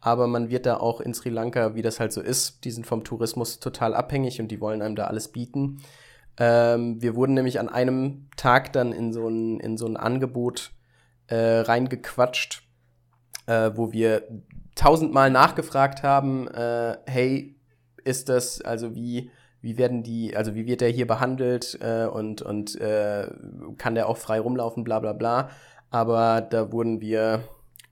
aber 0.01 0.27
man 0.27 0.51
wird 0.51 0.67
da 0.67 0.77
auch 0.77 1.01
in 1.01 1.15
Sri 1.15 1.31
Lanka, 1.31 1.75
wie 1.75 1.83
das 1.83 1.99
halt 1.99 2.13
so 2.13 2.21
ist, 2.21 2.65
die 2.65 2.71
sind 2.71 2.87
vom 2.87 3.05
Tourismus 3.05 3.59
total 3.59 3.95
abhängig 3.95 4.41
und 4.41 4.49
die 4.49 4.61
wollen 4.61 4.83
einem 4.83 4.97
da 4.97 5.07
alles 5.07 5.29
bieten. 5.29 5.83
Ähm, 6.37 7.03
wir 7.03 7.17
wurden 7.17 7.35
nämlich 7.35 7.59
an 7.59 7.69
einem 7.69 8.29
Tag 8.37 8.73
dann 8.73 8.93
in 8.93 9.13
so 9.13 9.29
ein, 9.29 9.59
in 9.59 9.77
so 9.77 9.87
ein 9.87 9.97
Angebot 9.97 10.73
äh, 11.29 11.61
reingequatscht, 11.61 12.63
äh, 13.47 13.71
wo 13.75 13.93
wir 13.93 14.23
tausendmal 14.75 15.31
nachgefragt 15.31 16.03
haben, 16.03 16.49
äh, 16.49 16.99
hey, 17.07 17.57
ist 18.05 18.29
das, 18.29 18.61
also 18.61 18.95
wie, 18.95 19.31
wie 19.61 19.77
werden 19.77 20.03
die, 20.03 20.37
also 20.37 20.55
wie 20.55 20.67
wird 20.67 20.81
der 20.81 20.89
hier 20.89 21.07
behandelt 21.07 21.79
äh, 21.81 22.07
und, 22.07 22.43
und 22.43 22.81
äh, 22.81 23.29
kann 23.77 23.95
der 23.95 24.09
auch 24.09 24.17
frei 24.17 24.41
rumlaufen, 24.41 24.85
bla 24.85 25.01
bla 25.01 25.13
bla. 25.13 25.51
Aber 25.91 26.41
da 26.41 26.71
wurden 26.71 27.01
wir 27.01 27.45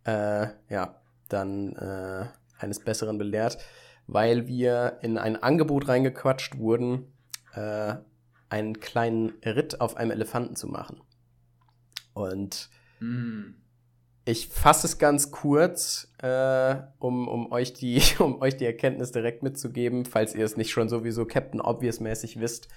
äh, 0.05 0.46
ja 0.68 1.01
dann 1.29 1.75
äh, 1.77 2.27
eines 2.59 2.81
Besseren 2.81 3.18
belehrt, 3.18 3.59
weil 4.07 4.46
wir 4.46 4.99
in 5.03 5.18
ein 5.18 5.42
Angebot 5.42 5.88
reingequatscht 5.88 6.59
wurden, 6.59 7.12
äh, 7.55 7.94
einen 8.49 8.81
kleinen 8.81 9.31
Ritt 9.44 9.81
auf 9.81 9.96
einem 9.96 10.12
Elefanten 10.12 10.55
zu 10.55 10.68
machen. 10.68 11.01
Und 12.14 12.70
Mm. 13.01 13.55
ich 14.25 14.49
fasse 14.49 14.87
es 14.87 14.99
ganz 14.99 15.31
kurz, 15.31 16.13
äh, 16.23 16.77
um, 16.99 17.29
um, 17.29 17.53
euch 17.53 17.73
die, 17.73 18.03
um 18.19 18.41
euch 18.41 18.57
die 18.57 18.65
Erkenntnis 18.65 19.13
direkt 19.13 19.43
mitzugeben, 19.43 20.05
falls 20.05 20.35
ihr 20.35 20.45
es 20.45 20.57
nicht 20.57 20.71
schon 20.71 20.89
sowieso 20.89 21.27
Captain 21.27 21.61
Obvious-mäßig 21.61 22.41
wisst. 22.41 22.69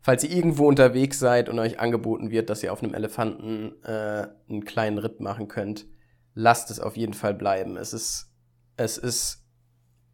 Falls 0.00 0.22
ihr 0.22 0.30
irgendwo 0.30 0.68
unterwegs 0.68 1.18
seid 1.18 1.48
und 1.48 1.58
euch 1.58 1.80
angeboten 1.80 2.30
wird, 2.30 2.50
dass 2.50 2.62
ihr 2.62 2.72
auf 2.72 2.82
einem 2.82 2.94
Elefanten 2.94 3.82
äh, 3.82 4.28
einen 4.48 4.64
kleinen 4.64 4.98
Ritt 4.98 5.20
machen 5.20 5.48
könnt, 5.48 5.86
lasst 6.34 6.70
es 6.70 6.78
auf 6.78 6.96
jeden 6.96 7.14
Fall 7.14 7.34
bleiben. 7.34 7.76
Es 7.76 7.92
ist, 7.92 8.32
es 8.76 8.96
ist, 8.96 9.44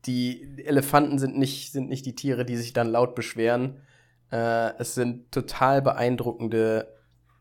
die 0.07 0.57
Elefanten 0.65 1.19
sind 1.19 1.37
nicht, 1.37 1.71
sind 1.71 1.91
nicht 1.91 2.07
die 2.07 2.15
Tiere, 2.15 2.47
die 2.47 2.57
sich 2.57 2.73
dann 2.73 2.89
laut 2.89 3.15
beschweren. 3.15 3.83
Äh, 4.33 4.73
es 4.79 4.95
sind 4.95 5.31
total 5.31 5.83
beeindruckende, 5.83 6.89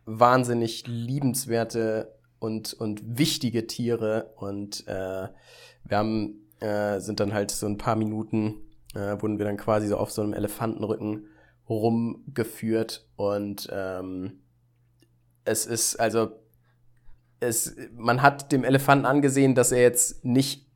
wahnsinnig 0.05 0.85
liebenswerte 0.87 2.15
und, 2.39 2.73
und 2.73 3.17
wichtige 3.17 3.67
Tiere. 3.67 4.33
Und 4.35 4.87
äh, 4.87 5.27
wir 5.83 5.97
haben, 5.97 6.49
äh, 6.59 6.99
sind 6.99 7.19
dann 7.19 7.33
halt 7.33 7.51
so 7.51 7.65
ein 7.65 7.77
paar 7.77 7.95
Minuten, 7.95 8.61
äh, 8.95 9.21
wurden 9.21 9.37
wir 9.37 9.45
dann 9.45 9.57
quasi 9.57 9.87
so 9.87 9.97
auf 9.97 10.11
so 10.11 10.21
einem 10.21 10.33
Elefantenrücken 10.33 11.27
rumgeführt. 11.69 13.07
Und 13.15 13.69
ähm, 13.71 14.41
es 15.45 15.65
ist, 15.65 15.99
also, 15.99 16.31
es, 17.39 17.75
man 17.95 18.21
hat 18.21 18.51
dem 18.51 18.63
Elefanten 18.63 19.05
angesehen, 19.05 19.55
dass 19.55 19.71
er 19.71 19.81
jetzt 19.81 20.23
nicht 20.25 20.69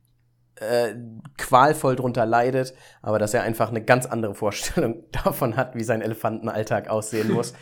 äh, 0.60 0.94
qualvoll 1.36 1.96
drunter 1.96 2.26
leidet, 2.26 2.74
aber 3.00 3.18
dass 3.18 3.34
er 3.34 3.42
einfach 3.42 3.68
eine 3.68 3.84
ganz 3.84 4.06
andere 4.06 4.34
Vorstellung 4.34 5.04
davon 5.12 5.56
hat, 5.56 5.74
wie 5.74 5.84
sein 5.84 6.02
Elefantenalltag 6.02 6.88
aussehen 6.88 7.30
muss. 7.32 7.54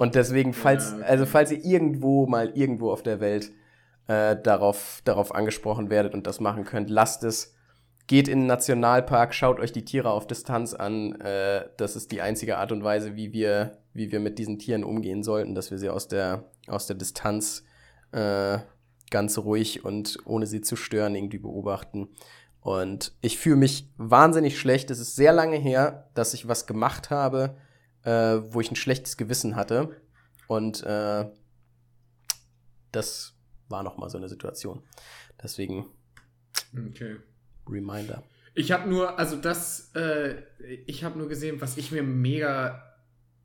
Und 0.00 0.14
deswegen, 0.14 0.54
falls, 0.54 0.94
also 1.02 1.26
falls 1.26 1.52
ihr 1.52 1.62
irgendwo 1.62 2.26
mal 2.26 2.56
irgendwo 2.56 2.90
auf 2.90 3.02
der 3.02 3.20
Welt 3.20 3.52
äh, 4.06 4.34
darauf, 4.34 5.02
darauf 5.04 5.34
angesprochen 5.34 5.90
werdet 5.90 6.14
und 6.14 6.26
das 6.26 6.40
machen 6.40 6.64
könnt, 6.64 6.88
lasst 6.88 7.22
es. 7.22 7.54
Geht 8.06 8.26
in 8.26 8.38
den 8.38 8.46
Nationalpark, 8.46 9.34
schaut 9.34 9.60
euch 9.60 9.72
die 9.72 9.84
Tiere 9.84 10.08
auf 10.08 10.26
Distanz 10.26 10.72
an. 10.72 11.20
Äh, 11.20 11.66
das 11.76 11.96
ist 11.96 12.12
die 12.12 12.22
einzige 12.22 12.56
Art 12.56 12.72
und 12.72 12.82
Weise, 12.82 13.14
wie 13.14 13.34
wir, 13.34 13.76
wie 13.92 14.10
wir 14.10 14.20
mit 14.20 14.38
diesen 14.38 14.58
Tieren 14.58 14.84
umgehen 14.84 15.22
sollten, 15.22 15.54
dass 15.54 15.70
wir 15.70 15.76
sie 15.76 15.90
aus 15.90 16.08
der, 16.08 16.44
aus 16.66 16.86
der 16.86 16.96
Distanz 16.96 17.66
äh, 18.12 18.56
ganz 19.10 19.36
ruhig 19.36 19.84
und 19.84 20.16
ohne 20.24 20.46
sie 20.46 20.62
zu 20.62 20.76
stören 20.76 21.14
irgendwie 21.14 21.40
beobachten. 21.40 22.08
Und 22.62 23.12
ich 23.20 23.36
fühle 23.36 23.56
mich 23.56 23.92
wahnsinnig 23.98 24.58
schlecht. 24.58 24.90
Es 24.90 24.98
ist 24.98 25.14
sehr 25.14 25.34
lange 25.34 25.58
her, 25.58 26.08
dass 26.14 26.32
ich 26.32 26.48
was 26.48 26.66
gemacht 26.66 27.10
habe, 27.10 27.58
äh, 28.04 28.40
wo 28.48 28.60
ich 28.60 28.70
ein 28.70 28.76
schlechtes 28.76 29.16
Gewissen 29.16 29.56
hatte. 29.56 30.00
Und 30.48 30.82
äh, 30.82 31.26
das 32.92 33.34
war 33.68 33.82
noch 33.82 33.98
mal 33.98 34.10
so 34.10 34.18
eine 34.18 34.28
Situation. 34.28 34.82
Deswegen 35.42 35.86
Okay. 36.76 37.16
Reminder. 37.68 38.22
Ich 38.54 38.72
habe 38.72 38.88
nur, 38.88 39.18
also 39.18 39.36
das, 39.36 39.92
äh, 39.94 40.42
ich 40.86 41.04
habe 41.04 41.18
nur 41.18 41.28
gesehen, 41.28 41.60
was 41.60 41.76
ich 41.76 41.92
mir 41.92 42.02
mega, 42.02 42.82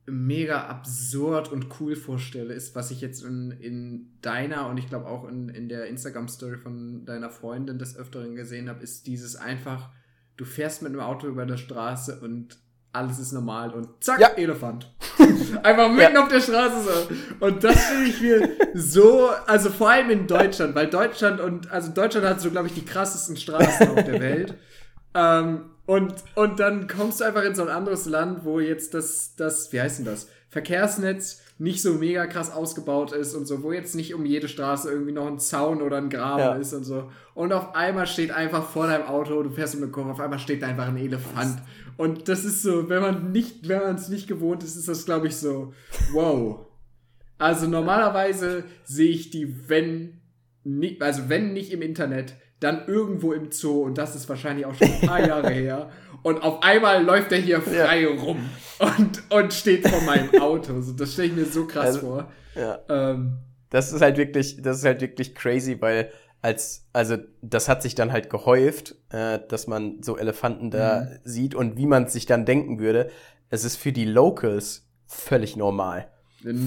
mega 0.06 0.66
absurd 0.66 1.50
und 1.50 1.80
cool 1.80 1.96
vorstelle, 1.96 2.54
ist, 2.54 2.74
was 2.74 2.90
ich 2.90 3.00
jetzt 3.00 3.22
in, 3.22 3.52
in 3.52 4.18
deiner 4.20 4.68
und 4.68 4.78
ich 4.78 4.88
glaube 4.88 5.06
auch 5.06 5.28
in, 5.28 5.48
in 5.48 5.68
der 5.68 5.86
Instagram-Story 5.86 6.58
von 6.58 7.04
deiner 7.06 7.30
Freundin 7.30 7.78
des 7.78 7.96
Öfteren 7.96 8.34
gesehen 8.34 8.68
habe, 8.68 8.82
ist 8.82 9.06
dieses 9.06 9.36
einfach, 9.36 9.90
du 10.36 10.44
fährst 10.44 10.82
mit 10.82 10.92
einem 10.92 11.00
Auto 11.00 11.28
über 11.28 11.46
der 11.46 11.56
Straße 11.56 12.20
und 12.20 12.58
alles 12.96 13.18
ist 13.18 13.32
normal 13.32 13.70
und 13.72 13.88
zack, 14.02 14.18
Ja. 14.20 14.28
Elefant. 14.36 14.92
Einfach 15.62 15.90
mitten 15.90 16.16
auf 16.16 16.28
der 16.28 16.40
Straße 16.40 16.76
so. 16.82 17.46
Und 17.46 17.62
das 17.64 17.76
finde 17.86 18.04
ich 18.10 18.20
mir 18.20 18.48
so, 18.74 19.30
also 19.46 19.70
vor 19.70 19.90
allem 19.90 20.10
in 20.10 20.26
Deutschland, 20.26 20.74
weil 20.74 20.88
Deutschland 20.88 21.40
und, 21.40 21.70
also 21.70 21.92
Deutschland 21.92 22.26
hat 22.26 22.40
so, 22.40 22.50
glaube 22.50 22.66
ich, 22.68 22.74
die 22.74 22.84
krassesten 22.84 23.36
Straßen 23.36 23.88
auf 23.90 24.04
der 24.04 24.20
Welt. 24.20 24.54
Ähm, 25.14 25.70
und, 25.86 26.14
und 26.34 26.58
dann 26.60 26.88
kommst 26.88 27.20
du 27.20 27.24
einfach 27.24 27.44
in 27.44 27.54
so 27.54 27.62
ein 27.62 27.68
anderes 27.68 28.06
Land, 28.06 28.44
wo 28.44 28.58
jetzt 28.60 28.92
das, 28.94 29.34
das, 29.36 29.72
wie 29.72 29.80
heißt 29.80 29.98
denn 29.98 30.04
das? 30.06 30.28
Verkehrsnetz 30.48 31.42
nicht 31.58 31.80
so 31.80 31.94
mega 31.94 32.26
krass 32.26 32.52
ausgebaut 32.52 33.12
ist 33.12 33.34
und 33.34 33.46
so, 33.46 33.62
wo 33.62 33.72
jetzt 33.72 33.94
nicht 33.94 34.14
um 34.14 34.26
jede 34.26 34.46
Straße 34.46 34.90
irgendwie 34.90 35.12
noch 35.12 35.26
ein 35.26 35.38
Zaun 35.38 35.80
oder 35.80 35.96
ein 35.96 36.10
Graben 36.10 36.40
Ja. 36.40 36.54
ist 36.56 36.74
und 36.74 36.84
so. 36.84 37.10
Und 37.34 37.52
auf 37.52 37.74
einmal 37.74 38.06
steht 38.06 38.30
einfach 38.30 38.68
vor 38.68 38.86
deinem 38.88 39.06
Auto, 39.06 39.42
du 39.42 39.48
fährst 39.50 39.74
um 39.74 39.82
eine 39.82 39.90
Kurve, 39.90 40.10
auf 40.10 40.20
einmal 40.20 40.38
steht 40.38 40.62
da 40.62 40.66
einfach 40.66 40.88
ein 40.88 40.98
Elefant. 40.98 41.58
Und 41.96 42.28
das 42.28 42.44
ist 42.44 42.62
so, 42.62 42.88
wenn 42.88 43.00
man 43.02 43.32
nicht, 43.32 43.68
wenn 43.68 43.78
man 43.80 43.94
es 43.96 44.08
nicht 44.08 44.28
gewohnt 44.28 44.62
ist, 44.62 44.76
ist 44.76 44.88
das, 44.88 45.04
glaube 45.06 45.28
ich, 45.28 45.36
so, 45.36 45.72
wow. 46.12 46.66
Also 47.38 47.66
normalerweise 47.66 48.64
sehe 48.84 49.10
ich 49.10 49.30
die, 49.30 49.68
wenn 49.68 50.20
nicht, 50.64 51.02
also 51.02 51.28
wenn 51.28 51.52
nicht 51.52 51.72
im 51.72 51.82
Internet, 51.82 52.34
dann 52.60 52.86
irgendwo 52.86 53.32
im 53.32 53.52
Zoo 53.52 53.82
und 53.82 53.98
das 53.98 54.16
ist 54.16 54.28
wahrscheinlich 54.28 54.64
auch 54.66 54.74
schon 54.74 54.88
ein 54.90 55.06
paar 55.06 55.20
Jahre 55.28 55.50
her. 55.50 55.90
Und 56.22 56.42
auf 56.42 56.62
einmal 56.62 57.04
läuft 57.04 57.30
er 57.32 57.38
hier 57.38 57.60
frei 57.60 58.06
rum 58.06 58.38
und, 58.78 59.22
und 59.30 59.52
steht 59.54 59.86
vor 59.86 60.00
meinem 60.02 60.40
Auto. 60.40 60.80
So, 60.80 60.92
das 60.92 61.12
stelle 61.12 61.28
ich 61.28 61.34
mir 61.36 61.44
so 61.44 61.66
krass 61.66 61.86
Also- 61.86 62.00
vor. 62.00 62.32
Ja. 62.54 62.80
Ähm, 62.88 63.38
Das 63.68 63.92
ist 63.92 64.00
halt 64.00 64.16
wirklich, 64.16 64.60
das 64.62 64.78
ist 64.78 64.84
halt 64.86 65.00
wirklich 65.02 65.34
crazy, 65.34 65.76
weil 65.80 66.10
als, 66.46 66.86
also 66.92 67.16
das 67.42 67.68
hat 67.68 67.82
sich 67.82 67.96
dann 67.96 68.12
halt 68.12 68.30
gehäuft, 68.30 68.94
äh, 69.10 69.40
dass 69.48 69.66
man 69.66 70.00
so 70.02 70.16
Elefanten 70.16 70.70
da 70.70 71.08
sieht 71.24 71.56
und 71.56 71.76
wie 71.76 71.86
man 71.86 72.04
es 72.04 72.12
sich 72.12 72.24
dann 72.26 72.44
denken 72.46 72.78
würde. 72.78 73.10
Es 73.50 73.64
ist 73.64 73.76
für 73.76 73.90
die 73.90 74.04
Locals 74.04 74.88
völlig 75.06 75.56
normal. 75.56 76.08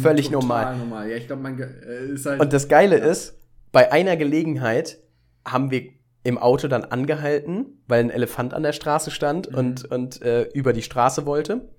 Völlig 0.02 0.26
total 0.28 0.42
normal. 0.42 0.78
normal. 0.78 1.10
Ja, 1.10 1.16
ich 1.16 1.28
glaube, 1.28 1.42
man 1.44 1.58
äh, 1.60 2.06
ist 2.14 2.26
halt. 2.26 2.42
Und 2.42 2.52
das 2.52 2.68
Geile 2.68 2.98
ist, 2.98 3.38
bei 3.72 3.92
einer 3.94 4.18
Gelegenheit 4.18 4.98
haben 5.46 5.72
wir 5.72 5.84
im 6.24 6.38
Auto 6.38 6.68
dann 6.68 6.84
angehalten, 6.84 7.82
weil 7.88 8.02
ein 8.04 8.10
Elefant 8.10 8.54
an 8.54 8.64
der 8.64 8.74
Straße 8.74 9.12
stand 9.12 9.50
Mhm. 9.50 9.58
und, 9.58 9.92
und 9.92 10.22
äh, 10.22 10.44
über 10.54 10.74
die 10.74 10.82
Straße 10.82 11.26
wollte. 11.26 11.70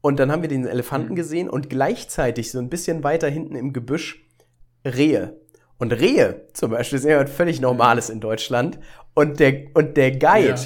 Und 0.00 0.18
dann 0.18 0.32
haben 0.32 0.42
wir 0.42 0.48
den 0.48 0.66
Elefanten 0.66 1.12
Mhm. 1.12 1.16
gesehen 1.16 1.48
und 1.48 1.70
gleichzeitig 1.70 2.50
so 2.50 2.58
ein 2.58 2.68
bisschen 2.70 3.04
weiter 3.04 3.28
hinten 3.28 3.54
im 3.54 3.72
Gebüsch 3.72 4.26
Rehe. 4.84 5.40
Und 5.78 5.92
Rehe 5.92 6.46
zum 6.52 6.70
Beispiel 6.70 6.98
sind 6.98 7.10
ja 7.10 7.20
was 7.22 7.30
völlig 7.30 7.60
Normales 7.60 8.10
in 8.10 8.20
Deutschland. 8.20 8.78
Und 9.14 9.40
der, 9.40 9.64
und 9.74 9.96
der 9.96 10.12
Guide, 10.12 10.48
Ja. 10.48 10.56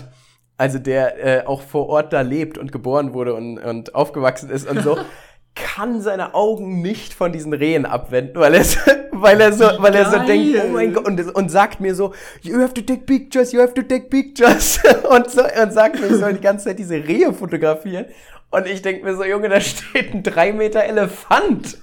also 0.56 0.78
der 0.78 1.42
äh, 1.42 1.46
auch 1.46 1.62
vor 1.62 1.88
Ort 1.88 2.12
da 2.12 2.20
lebt 2.22 2.58
und 2.58 2.72
geboren 2.72 3.12
wurde 3.14 3.34
und, 3.34 3.58
und 3.58 3.94
aufgewachsen 3.94 4.50
ist 4.50 4.68
und 4.68 4.82
so, 4.82 4.98
kann 5.54 6.00
seine 6.00 6.34
Augen 6.34 6.82
nicht 6.82 7.12
von 7.14 7.32
diesen 7.32 7.52
Rehen 7.52 7.84
abwenden, 7.84 8.38
weil 8.38 8.54
er, 8.54 8.64
so- 8.64 8.78
weil 9.12 9.40
er 9.40 9.52
so, 9.52 9.64
weil 9.78 9.94
er 9.94 10.08
so 10.10 10.18
denkt, 10.20 10.56
oh 10.64 10.68
mein 10.68 10.92
Gott, 10.94 11.04
und, 11.06 11.34
und 11.34 11.48
sagt 11.50 11.80
mir 11.80 11.94
so, 11.94 12.14
you 12.42 12.60
have 12.60 12.72
to 12.74 12.80
take 12.82 13.00
pictures, 13.06 13.50
you 13.52 13.60
have 13.60 13.74
to 13.74 13.82
take 13.82 14.08
pictures. 14.08 14.78
Und, 15.10 15.30
so, 15.30 15.42
und 15.42 15.72
sagt 15.72 15.98
mir, 16.00 16.06
ich 16.06 16.16
soll 16.16 16.34
die 16.34 16.40
ganze 16.40 16.66
Zeit 16.66 16.78
diese 16.78 16.94
Rehe 16.96 17.32
fotografieren. 17.32 18.04
Und 18.50 18.66
ich 18.66 18.82
denke 18.82 19.04
mir 19.04 19.16
so, 19.16 19.24
Junge, 19.24 19.48
da 19.48 19.60
steht 19.60 20.14
ein 20.14 20.22
drei 20.22 20.52
Meter 20.52 20.84
Elefant. 20.84 21.78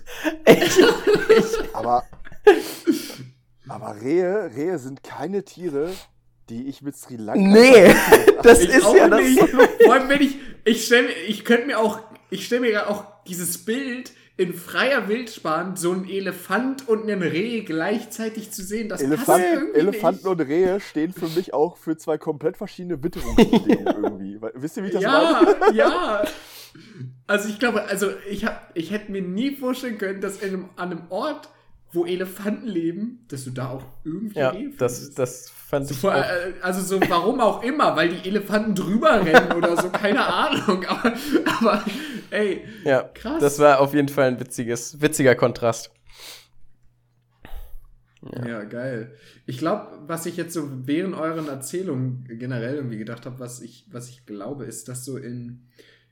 Ich, 0.46 0.80
ich, 0.80 1.76
Aber, 1.76 2.04
aber 3.68 4.02
Rehe, 4.02 4.52
Rehe 4.56 4.78
sind 4.80 5.04
keine 5.04 5.44
Tiere, 5.44 5.92
die 6.50 6.68
ich 6.68 6.82
mit 6.82 6.96
Sri 6.96 7.16
Lanka. 7.18 7.40
nee, 7.42 7.94
das 8.44 8.62
Ich 8.62 8.70
ist 8.70 8.86
auch 8.86 8.96
ja 8.96 9.08
das. 9.08 9.22
nicht. 9.22 9.40
Vor 9.84 9.94
allem, 9.94 10.10
wenn 10.10 10.22
ich, 10.22 10.38
ich 10.64 10.86
stelle 10.86 11.08
mir, 11.08 11.14
ich 11.28 11.44
könnte 11.46 11.66
mir 11.68 11.80
auch, 11.80 12.00
ich 12.30 12.46
stelle 12.46 12.62
mir 12.62 12.72
ja 12.72 12.88
auch 12.88 13.04
dieses 13.28 13.66
Bild 13.66 14.12
in 14.38 14.54
freier 14.54 15.08
Wildbahn, 15.08 15.78
so 15.78 15.94
ein 15.94 16.08
Elefant 16.10 16.88
und 16.90 17.04
einen 17.10 17.22
Reh 17.24 17.62
gleichzeitig 17.62 18.52
zu 18.52 18.64
sehen, 18.64 18.90
das 18.90 19.00
passt 19.02 19.12
Elefanten, 19.14 19.54
irgendwie 19.54 19.80
Elefanten 19.80 20.28
nicht. 20.30 20.40
und 20.40 20.42
Rehe 20.42 20.80
stehen 20.82 21.14
für 21.14 21.30
mich 21.30 21.54
auch 21.54 21.78
für 21.78 21.98
zwei 21.98 22.18
komplett 22.18 22.58
verschiedene 22.58 23.02
Witterungsbedingungen 23.02 23.86
irgendwie. 24.04 24.42
Weil- 24.42 24.52
Wisst 24.56 24.76
ihr, 24.78 24.84
wie 24.84 24.88
ich 24.88 24.94
das 24.94 25.04
Ja, 25.04 25.42
meine? 25.58 25.74
ja. 25.78 26.24
Also 27.28 27.48
ich 27.48 27.58
glaube, 27.60 27.84
also 27.86 28.10
ich 28.30 28.44
hab, 28.46 28.70
ich 28.74 28.92
hätte 28.92 29.10
mir 29.12 29.22
nie 29.22 29.56
vorstellen 29.56 29.98
können, 29.98 30.20
dass 30.20 30.40
in 30.42 30.50
einem, 30.50 30.70
an 30.76 30.92
einem 30.92 31.02
Ort, 31.10 31.48
wo 31.96 32.06
Elefanten 32.06 32.68
leben, 32.68 33.26
dass 33.30 33.46
du 33.46 33.52
da 33.52 33.70
auch 33.70 33.84
irgendwie 34.04 34.38
Ja, 34.40 34.50
Rehe 34.50 34.70
das, 34.78 35.14
das 35.14 35.50
fand 35.50 35.90
ich 35.90 35.98
Vor, 35.98 36.12
auch. 36.14 36.20
äh, 36.24 36.54
also 36.62 36.82
so, 36.82 37.00
warum 37.10 37.40
auch 37.40 37.64
immer, 37.64 37.96
weil 37.96 38.10
die 38.10 38.28
Elefanten 38.30 38.76
drüber 38.76 39.26
rennen 39.26 39.54
oder 39.54 39.76
so, 39.82 39.90
keine 39.90 40.26
Ahnung. 40.34 40.86
Aber, 40.86 41.14
aber 41.60 41.86
ey, 42.32 42.64
Ja, 42.84 43.04
krass. 43.04 43.40
das 43.42 43.60
war 43.60 43.80
auf 43.80 43.94
jeden 43.94 44.10
Fall 44.10 44.28
ein 44.28 44.40
witziges, 44.40 45.02
witziger 45.02 45.36
Kontrast. 45.36 45.92
ja. 48.46 48.64
geil. 48.64 49.14
Ich 49.46 49.58
glaube, 49.60 50.00
was 50.08 50.26
ich 50.26 50.36
jetzt 50.38 50.54
so 50.54 50.70
während 50.88 51.16
euren 51.16 51.48
Erzählungen 51.48 52.26
generell 52.40 52.76
irgendwie 52.76 52.98
gedacht 52.98 53.26
habe, 53.26 53.40
was 53.40 53.62
ich, 53.62 53.86
was 53.92 54.10
ich 54.10 54.26
glaube, 54.26 54.66
ist, 54.66 54.88
dass 54.88 55.06
so 55.06 55.18
in, 55.18 55.68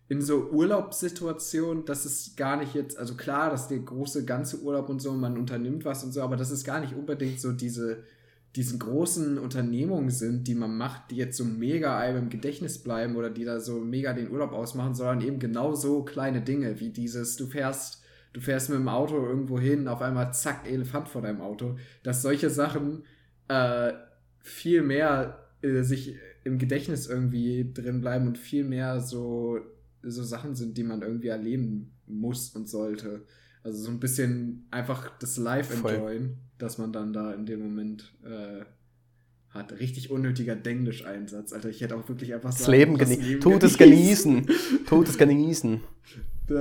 in 0.10 0.22
so 0.22 0.50
Urlaubssituationen, 0.52 1.86
dass 1.86 2.06
es 2.06 2.36
gar 2.36 2.58
nicht 2.58 2.76
jetzt, 2.76 2.98
also 2.98 3.16
klar, 3.16 3.50
dass 3.50 3.68
der 3.68 3.80
große 3.80 4.26
ganze 4.26 4.60
Urlaub 4.60 4.90
und 4.90 5.02
so, 5.02 5.14
man 5.14 5.38
unternimmt 5.38 5.86
was 5.86 6.04
und 6.04 6.12
so, 6.12 6.22
aber 6.22 6.36
dass 6.36 6.52
es 6.52 6.64
gar 6.64 6.82
nicht 6.82 6.94
unbedingt 6.94 7.40
so 7.40 7.52
diese, 7.52 8.04
diesen 8.56 8.80
großen 8.80 9.40
Unternehmungen 9.40 10.12
sind, 10.12 10.48
die 10.48 10.56
man 10.56 10.78
macht, 10.78 11.10
die 11.10 11.16
jetzt 11.16 11.38
so 11.38 11.46
mega 11.46 11.98
einem 11.98 12.24
im 12.24 12.30
Gedächtnis 12.30 12.84
bleiben 12.84 13.16
oder 13.16 13.30
die 13.30 13.46
da 13.46 13.60
so 13.60 13.80
mega 13.80 14.14
den 14.14 14.30
Urlaub 14.30 14.52
ausmachen, 14.52 14.94
sondern 14.94 15.22
eben 15.22 15.40
genau 15.40 15.74
so 15.74 16.04
kleine 16.04 16.42
Dinge 16.42 16.80
wie 16.80 16.90
dieses, 16.90 17.36
du 17.36 17.48
fährst, 17.48 18.04
du 18.34 18.42
fährst 18.42 18.70
mit 18.70 18.80
dem 18.80 18.90
Auto 18.90 19.16
irgendwo 19.16 19.58
hin, 19.58 19.88
auf 19.88 20.02
einmal 20.02 20.34
zack, 20.34 20.70
Elefant 20.70 21.08
vor 21.08 21.22
deinem 21.22 21.42
Auto, 21.42 21.78
dass 22.04 22.22
solche 22.22 22.50
Sachen 22.50 23.06
äh, 23.48 23.94
viel 24.42 24.84
mehr 24.84 25.48
äh, 25.62 25.82
sich 25.82 26.18
im 26.44 26.60
Gedächtnis 26.60 27.08
irgendwie 27.08 27.72
drin 27.74 28.02
bleiben 28.02 28.28
und 28.28 28.38
viel 28.38 28.66
mehr 28.66 29.00
so, 29.00 29.60
so 30.04 30.24
Sachen 30.24 30.56
sind, 30.56 30.78
die 30.78 30.84
man 30.84 31.02
irgendwie 31.02 31.30
erleben 31.30 31.94
muss 32.06 32.50
und 32.50 32.70
sollte. 32.70 33.26
Also 33.64 33.80
so 33.84 33.92
ein 33.92 34.00
bisschen 34.00 34.68
einfach 34.72 35.12
das 35.20 35.38
Live 35.38 35.70
Voll. 35.74 35.94
enjoyen, 35.94 36.38
dass 36.58 36.78
man 36.78 36.92
dann 36.92 37.14
da 37.14 37.34
in 37.34 37.46
dem 37.46 37.62
Moment 37.62 38.14
äh, 38.24 38.66
hat. 39.50 39.80
Richtig 39.80 40.12
unnötiger 40.12 40.56
Denglisch-Einsatz. 40.56 41.54
Alter, 41.54 41.70
ich 41.70 41.80
hätte 41.82 41.96
auch 41.96 42.08
wirklich 42.10 42.34
einfach 42.34 42.50
Das 42.50 42.60
sagen, 42.66 42.72
Leben 42.72 42.98
das 42.98 43.10
genießen. 43.10 43.28
Leben 43.30 43.42
Tut 43.42 43.64
es 43.64 43.78
genießen. 43.78 44.48
Tut 44.86 45.08
es 45.08 45.18
genießen. 45.18 45.80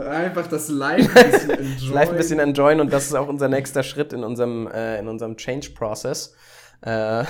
Einfach 0.09 0.47
das 0.47 0.68
Live 0.68 1.16
ein 1.16 1.30
bisschen 1.32 1.51
enjoyen. 1.59 1.93
Live 1.93 2.11
ein 2.11 2.16
bisschen 2.16 2.38
enjoyen 2.38 2.80
und 2.80 2.93
das 2.93 3.07
ist 3.07 3.14
auch 3.14 3.26
unser 3.28 3.49
nächster 3.49 3.82
Schritt 3.82 4.12
in 4.12 4.22
unserem, 4.22 4.68
äh, 4.68 5.01
in 5.01 5.09
unserem 5.09 5.36
Change-Process. 5.36 6.34
Äh, 6.82 7.24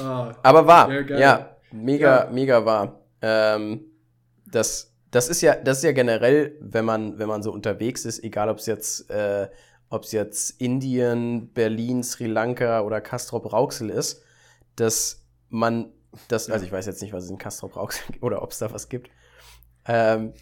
Ah, 0.00 0.34
aber 0.42 0.66
wahr. 0.66 0.90
Ja, 1.18 1.51
mega, 1.72 2.24
Ja. 2.24 2.30
mega 2.30 2.64
wahr. 2.64 3.00
Ähm, 3.20 3.84
das, 4.46 4.92
das 5.10 5.28
ist 5.28 5.40
ja, 5.42 5.54
das 5.54 5.78
ist 5.78 5.84
ja 5.84 5.92
generell, 5.92 6.56
wenn 6.60 6.84
man, 6.84 7.18
wenn 7.18 7.28
man 7.28 7.42
so 7.42 7.52
unterwegs 7.52 8.04
ist, 8.04 8.22
egal 8.24 8.48
ob 8.48 8.58
es 8.58 8.66
jetzt, 8.66 9.10
äh, 9.10 9.48
ob 9.88 10.04
es 10.04 10.12
jetzt 10.12 10.60
Indien, 10.60 11.52
Berlin, 11.52 12.02
Sri 12.02 12.26
Lanka 12.26 12.80
oder 12.82 13.00
Castrop 13.00 13.52
Rauxel 13.52 13.90
ist, 13.90 14.22
dass 14.76 15.24
man 15.48 15.92
das, 16.28 16.50
also 16.50 16.64
ich 16.64 16.72
weiß 16.72 16.86
jetzt 16.86 17.02
nicht, 17.02 17.12
was 17.12 17.24
es 17.24 17.30
in 17.30 17.38
Castrop 17.38 17.76
Rauxel 17.76 18.02
gibt 18.06 18.22
oder 18.22 18.42
ob 18.42 18.50
es 18.52 18.58
da 18.58 18.72
was 18.72 18.88
gibt. 18.88 19.10
Ähm, 19.86 20.32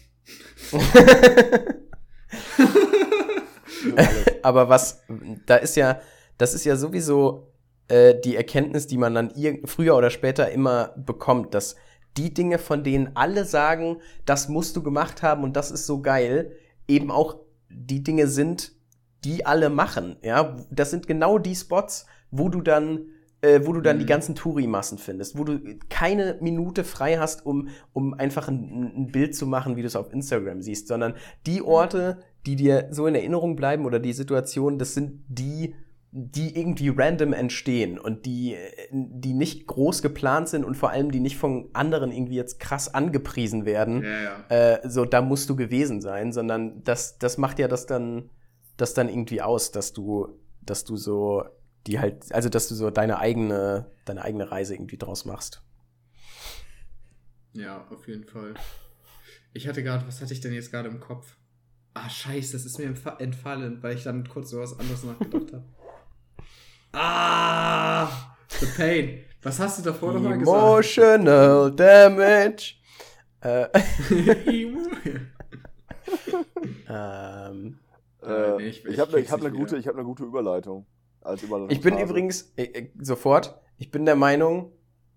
aber 4.43 4.69
was, 4.69 5.03
da 5.45 5.55
ist 5.57 5.75
ja, 5.75 5.99
das 6.37 6.53
ist 6.53 6.65
ja 6.65 6.75
sowieso 6.75 7.50
äh, 7.91 8.19
die 8.19 8.37
Erkenntnis, 8.37 8.87
die 8.87 8.97
man 8.97 9.13
dann 9.13 9.33
früher 9.65 9.97
oder 9.97 10.09
später 10.09 10.49
immer 10.49 10.93
bekommt, 10.95 11.53
dass 11.53 11.75
die 12.15 12.33
Dinge, 12.33 12.57
von 12.57 12.83
denen 12.83 13.11
alle 13.15 13.43
sagen, 13.43 13.97
das 14.25 14.47
musst 14.47 14.75
du 14.77 14.83
gemacht 14.83 15.21
haben 15.23 15.43
und 15.43 15.55
das 15.57 15.71
ist 15.71 15.85
so 15.85 16.01
geil, 16.01 16.53
eben 16.87 17.11
auch 17.11 17.35
die 17.69 18.01
Dinge 18.01 18.27
sind, 18.27 18.71
die 19.25 19.45
alle 19.45 19.69
machen. 19.69 20.15
Ja, 20.23 20.57
das 20.71 20.89
sind 20.89 21.05
genau 21.05 21.37
die 21.37 21.55
Spots, 21.55 22.05
wo 22.31 22.47
du 22.47 22.61
dann 22.61 23.07
äh, 23.41 23.61
wo 23.65 23.73
du 23.73 23.81
dann 23.81 23.99
die 23.99 24.05
ganzen 24.05 24.35
Touri-Massen 24.35 24.97
findest, 24.97 25.37
wo 25.37 25.43
du 25.43 25.59
keine 25.89 26.37
Minute 26.41 26.83
frei 26.83 27.17
hast, 27.17 27.45
um, 27.45 27.69
um 27.91 28.13
einfach 28.13 28.47
ein, 28.47 28.93
ein 28.95 29.11
Bild 29.11 29.35
zu 29.35 29.47
machen, 29.47 29.75
wie 29.75 29.81
du 29.81 29.87
es 29.87 29.95
auf 29.95 30.13
Instagram 30.13 30.61
siehst, 30.61 30.87
sondern 30.87 31.15
die 31.47 31.61
Orte, 31.61 32.19
die 32.45 32.55
dir 32.55 32.87
so 32.91 33.07
in 33.07 33.15
Erinnerung 33.15 33.55
bleiben 33.55 33.85
oder 33.85 33.99
die 33.99 34.13
Situationen, 34.13 34.77
das 34.77 34.93
sind 34.93 35.23
die, 35.27 35.73
die 36.13 36.57
irgendwie 36.59 36.89
random 36.89 37.31
entstehen 37.31 37.97
und 37.97 38.25
die, 38.25 38.57
die 38.91 39.33
nicht 39.33 39.65
groß 39.67 40.01
geplant 40.01 40.49
sind 40.49 40.65
und 40.65 40.75
vor 40.75 40.89
allem 40.89 41.09
die 41.11 41.21
nicht 41.21 41.37
von 41.37 41.69
anderen 41.73 42.11
irgendwie 42.11 42.35
jetzt 42.35 42.59
krass 42.59 42.93
angepriesen 42.93 43.65
werden. 43.65 44.03
ja, 44.03 44.21
ja. 44.21 44.45
Äh, 44.49 44.89
so, 44.89 45.05
da 45.05 45.21
musst 45.21 45.49
du 45.49 45.55
gewesen 45.55 46.01
sein, 46.01 46.33
sondern 46.33 46.83
das, 46.83 47.17
das 47.17 47.37
macht 47.37 47.59
ja 47.59 47.69
das 47.69 47.85
dann, 47.85 48.29
das 48.75 48.93
dann 48.93 49.07
irgendwie 49.07 49.41
aus, 49.41 49.71
dass 49.71 49.93
du, 49.93 50.37
dass 50.61 50.83
du 50.83 50.97
so 50.97 51.45
die 51.87 51.99
halt, 51.99 52.31
also 52.33 52.49
dass 52.49 52.67
du 52.67 52.75
so 52.75 52.89
deine 52.91 53.17
eigene, 53.19 53.89
deine 54.05 54.21
eigene 54.23 54.51
Reise 54.51 54.75
irgendwie 54.75 54.97
draus 54.97 55.23
machst. 55.25 55.63
Ja, 57.53 57.87
auf 57.89 58.07
jeden 58.07 58.25
Fall. 58.25 58.53
Ich 59.53 59.67
hatte 59.67 59.81
gerade, 59.83 60.05
was 60.07 60.21
hatte 60.21 60.33
ich 60.33 60.41
denn 60.41 60.53
jetzt 60.53 60.71
gerade 60.71 60.89
im 60.89 60.99
Kopf? 60.99 61.37
Ah, 61.93 62.09
scheiße, 62.09 62.53
das 62.53 62.65
ist 62.65 62.77
mir 62.79 62.85
entfa- 62.89 63.19
entfallen, 63.19 63.81
weil 63.81 63.95
ich 63.95 64.03
dann 64.03 64.27
kurz 64.27 64.49
so 64.51 64.59
was 64.59 64.77
anderes 64.79 65.03
nachgedacht 65.03 65.51
habe. 65.53 65.63
Ah, 66.93 68.09
the 68.59 68.65
pain. 68.77 69.19
Was 69.43 69.59
hast 69.59 69.79
du 69.79 69.83
davor 69.83 70.13
nochmal 70.13 70.37
gesagt? 70.37 70.57
Emotional 70.57 71.71
damage. 71.71 72.75
Äh, 73.41 73.67
ähm, 76.89 77.77
Äh, 78.23 78.57
nee, 78.57 78.67
ich 78.67 78.85
ich- 78.85 78.91
ich 78.93 78.99
habe 78.99 79.19
ne, 79.19 79.25
hab 79.27 79.39
eine 79.39 79.49
nicht 79.49 79.59
gute, 79.59 79.77
ich 79.77 79.87
hab 79.87 79.95
ne 79.95 80.03
gute 80.03 80.23
Überleitung. 80.23 80.85
Als 81.21 81.41
Überleitung 81.43 81.71
ich 81.71 81.81
bin 81.81 81.97
übrigens 81.97 82.51
äh, 82.55 82.63
äh, 82.65 82.89
sofort, 82.99 83.59
ich 83.77 83.89
bin 83.89 84.05
der 84.05 84.15
Meinung, 84.15 84.71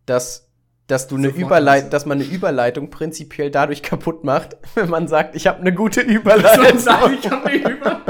dass, 0.07 0.51
dass 0.87 1.07
du 1.07 1.17
eine 1.17 1.29
Sofort 1.29 1.43
Überleit 1.47 1.93
dass 1.93 2.07
man 2.07 2.21
eine 2.21 2.31
Überleitung 2.31 2.89
prinzipiell 2.91 3.51
dadurch 3.51 3.83
kaputt 3.91 4.25
macht, 4.25 4.57
wenn 4.75 4.89
man 4.89 5.07
sagt, 5.09 5.35
ich 5.37 5.47
habe 5.47 5.61
eine 5.61 5.75
gute 5.75 6.01
Überleitung. 6.03 6.79
sag 6.79 7.13
ich, 7.13 7.31
hab 7.31 7.45
mich 7.45 7.63
über. 7.63 8.03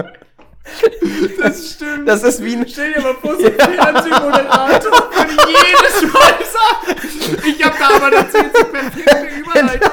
Das 1.39 1.71
stimmt. 1.73 2.09
Das 2.09 2.23
ist 2.23 2.43
wie 2.45 2.57
ein 2.57 2.69
Stell 2.69 2.95
dir 2.95 3.03
mal 3.03 3.15
vor, 3.15 3.37
so 3.37 3.47
ein 3.47 3.53
Fernsehmoderator 3.53 4.93
würde 4.93 5.37
jedes 5.49 6.13
Mal 6.13 6.35
sagen, 6.45 7.39
ich 7.47 7.65
hab 7.65 7.79
da 7.79 7.97
aber 7.97 8.11
dazu 8.11 8.39
jetzt 8.39 8.59
die 8.59 8.65
perfekte 8.65 9.27
Überleitung. 9.41 9.91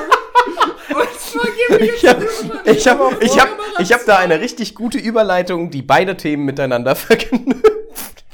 Und 0.96 1.82
ich 1.82 1.92
Ich 1.94 2.02
jetzt 2.02 2.06
habe 2.06 2.26
ich 2.66 2.88
hab, 2.88 3.22
ich 3.22 3.40
hab, 3.40 3.50
ich 3.80 3.94
hab 3.94 4.06
da 4.06 4.18
eine 4.18 4.40
richtig 4.40 4.76
gute 4.76 4.98
Überleitung, 4.98 5.70
die 5.70 5.82
beide 5.82 6.18
Themen 6.18 6.46
miteinander 6.46 6.96
verknüpft. 6.96 8.26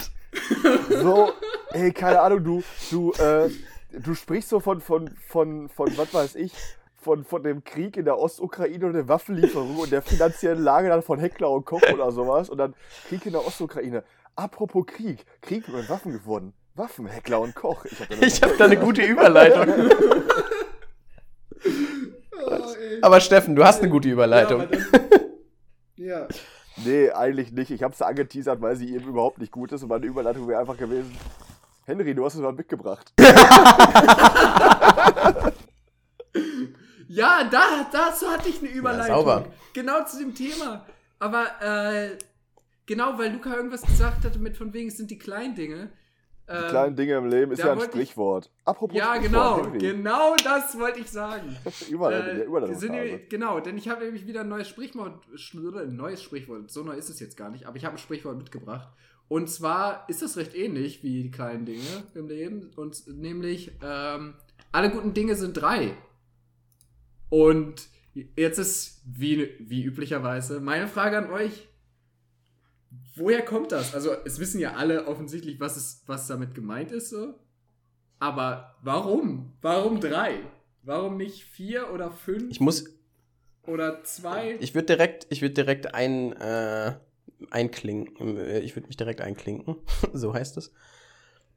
So, 0.90 1.34
ey, 1.72 1.92
keine 1.92 2.22
Ahnung, 2.22 2.44
du, 2.44 2.64
du, 2.92 3.12
äh, 3.14 3.50
du 3.92 4.16
sprichst 4.16 4.50
so 4.50 4.60
von, 4.60 4.82
von, 4.82 5.10
von, 5.28 5.70
von, 5.70 5.98
was 5.98 6.14
weiß 6.14 6.36
ich, 6.36 6.52
von, 6.98 7.24
von 7.24 7.44
dem 7.44 7.64
Krieg 7.64 7.96
in 7.98 8.06
der 8.06 8.18
Ostukraine 8.20 8.86
und 8.86 8.94
der 8.94 9.08
Waffenlieferung 9.08 9.78
und 9.78 9.92
der 9.92 10.02
finanziellen 10.02 10.62
Lage 10.64 10.90
dann 10.90 11.02
von 11.04 11.20
Heckler 11.20 11.50
und 11.52 11.66
Koch 11.66 11.82
oder 11.94 12.12
sowas 12.12 12.50
und 12.50 12.58
dann 12.58 12.74
Krieg 13.08 13.26
in 13.26 13.32
der 13.34 13.46
Ostukraine. 13.46 14.04
Apropos 14.36 14.86
Krieg, 14.86 15.26
Krieg 15.42 15.68
mit 15.68 15.90
Waffen 15.90 16.12
gewonnen. 16.12 16.54
Waffen, 16.76 17.08
Heckler 17.08 17.40
und 17.42 17.56
Koch. 17.56 17.86
Ich 17.86 18.00
hab 18.00 18.10
da 18.10 18.16
Ich 18.26 18.42
habe 18.44 18.54
da 18.58 18.66
eine 18.66 18.78
gute 18.78 19.02
Überleitung. 19.04 19.68
Oh. 22.46 22.66
Aber 23.02 23.20
Steffen, 23.20 23.56
du 23.56 23.64
hast 23.64 23.82
eine 23.82 23.90
gute 23.90 24.10
Überleitung. 24.10 24.60
Ja, 24.62 24.66
aber 24.68 24.78
dann- 24.78 25.22
ja. 25.96 26.28
Nee, 26.86 27.10
eigentlich 27.10 27.52
nicht. 27.52 27.72
Ich 27.72 27.82
hab's 27.82 28.02
angeteasert, 28.04 28.62
weil 28.62 28.76
sie 28.76 28.94
eben 28.94 29.08
überhaupt 29.08 29.40
nicht 29.40 29.52
gut 29.52 29.72
ist 29.72 29.82
und 29.82 29.90
meine 29.90 30.06
Überleitung 30.06 30.48
wäre 30.48 30.60
einfach 30.60 30.78
gewesen. 30.78 31.18
Henry, 31.86 32.14
du 32.14 32.24
hast 32.26 32.36
es 32.36 32.42
mal 32.42 32.54
mitgebracht. 32.54 33.12
Ja, 37.08 37.44
da, 37.50 37.88
dazu 37.92 38.28
hatte 38.28 38.50
ich 38.50 38.60
eine 38.60 38.70
Überleitung. 38.70 39.16
sauber. 39.16 39.46
Genau 39.74 40.04
zu 40.06 40.20
dem 40.20 40.36
Thema. 40.36 40.86
Aber 41.20 41.46
äh, 41.62 42.18
genau, 42.86 43.18
weil 43.18 43.34
Luca 43.34 43.56
irgendwas 43.56 43.82
gesagt 43.82 44.24
hatte 44.26 44.40
mit 44.40 44.58
von 44.58 44.74
wegen, 44.74 44.88
es 44.90 44.98
sind 44.98 45.10
die 45.12 45.18
kleinen 45.18 45.56
Dinge. 45.56 45.92
Die 46.50 46.54
Ähm, 46.54 46.70
kleinen 46.70 46.96
Dinge 46.96 47.16
im 47.18 47.26
Leben 47.28 47.52
ist 47.52 47.60
ja 47.60 47.74
ein 47.74 47.82
Sprichwort. 47.82 48.50
Apropos 48.64 48.98
Ja, 48.98 49.16
Sprichwort, 49.16 49.74
genau, 49.74 49.80
genau 49.80 50.36
das 50.42 50.78
wollte 50.80 51.00
ich 51.02 51.10
sagen. 51.12 51.58
Überleitung, 51.90 52.36
Äh, 52.36 52.40
ja, 52.40 52.46
Überleitung. 52.46 52.76
sind 52.80 53.30
genau, 53.30 53.60
denn 53.60 53.78
ich 53.78 53.90
habe 53.90 54.06
nämlich 54.06 54.26
wieder 54.28 54.42
ein 54.42 54.48
neues 54.50 54.70
Sprichwort, 54.70 55.26
ein 55.54 55.96
neues 55.98 56.24
Sprichwort, 56.24 56.72
so 56.72 56.84
neu 56.84 56.94
ist 56.94 57.10
es 57.10 57.20
jetzt 57.20 57.36
gar 57.36 57.50
nicht, 57.50 57.66
aber 57.66 57.76
ich 57.76 57.84
habe 57.84 57.96
ein 57.96 58.00
Sprichwort 58.00 58.38
mitgebracht. 58.38 58.88
Und 59.28 59.50
zwar 59.50 60.06
ist 60.08 60.22
das 60.22 60.38
recht 60.38 60.56
ähnlich 60.56 61.04
wie 61.04 61.24
die 61.24 61.32
kleinen 61.32 61.66
Dinge 61.66 61.84
im 62.16 62.30
Leben, 62.30 62.72
und 62.78 63.06
nämlich 63.08 63.74
ähm, 63.84 64.36
alle 64.72 64.90
guten 64.90 65.14
Dinge 65.14 65.36
sind 65.36 65.54
drei. 65.54 65.98
Und 67.30 67.88
jetzt 68.36 68.58
ist, 68.58 69.02
wie, 69.06 69.50
wie 69.60 69.84
üblicherweise, 69.84 70.60
meine 70.60 70.88
Frage 70.88 71.18
an 71.18 71.32
euch. 71.32 71.68
Woher 73.16 73.44
kommt 73.44 73.72
das? 73.72 73.94
Also, 73.94 74.12
es 74.26 74.40
wissen 74.40 74.60
ja 74.60 74.74
alle 74.76 75.08
offensichtlich, 75.08 75.60
was, 75.60 75.76
es, 75.76 76.04
was 76.06 76.28
damit 76.28 76.56
gemeint 76.56 76.92
ist, 76.92 77.10
so. 77.10 77.34
Aber 78.20 78.76
warum? 78.82 79.54
Warum 79.62 80.00
drei? 80.00 80.40
Warum 80.84 81.18
nicht 81.18 81.44
vier 81.44 81.92
oder 81.94 82.12
fünf 82.12 82.50
Ich 82.50 82.60
muss, 82.60 82.86
oder 83.66 84.04
zwei? 84.04 84.56
ich 84.60 84.74
würde 84.74 84.86
direkt, 84.86 85.28
ich 85.30 85.42
würde 85.42 85.54
direkt 85.54 85.94
ein, 85.94 86.34
äh, 86.34 86.94
einklinken. 87.52 88.38
Äh, 88.38 88.60
Ich 88.60 88.76
würde 88.76 88.88
mich 88.88 88.98
direkt 88.98 89.22
einklinken. 89.22 89.76
so 90.14 90.34
heißt 90.34 90.58
es. 90.58 90.72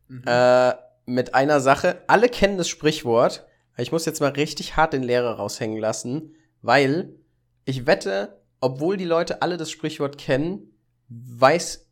Mhm. 0.08 0.24
Äh, 0.26 0.74
mit 1.06 1.34
einer 1.34 1.60
Sache. 1.60 2.02
Alle 2.08 2.28
kennen 2.28 2.58
das 2.58 2.68
Sprichwort. 2.68 3.46
Ich 3.80 3.92
muss 3.92 4.06
jetzt 4.06 4.20
mal 4.20 4.30
richtig 4.30 4.76
hart 4.76 4.92
den 4.92 5.02
Lehrer 5.02 5.34
raushängen 5.34 5.78
lassen, 5.78 6.34
weil 6.62 7.14
ich 7.64 7.86
wette, 7.86 8.42
obwohl 8.60 8.96
die 8.96 9.04
Leute 9.04 9.42
alle 9.42 9.56
das 9.56 9.70
Sprichwort 9.70 10.18
kennen, 10.18 10.74
weiß, 11.08 11.88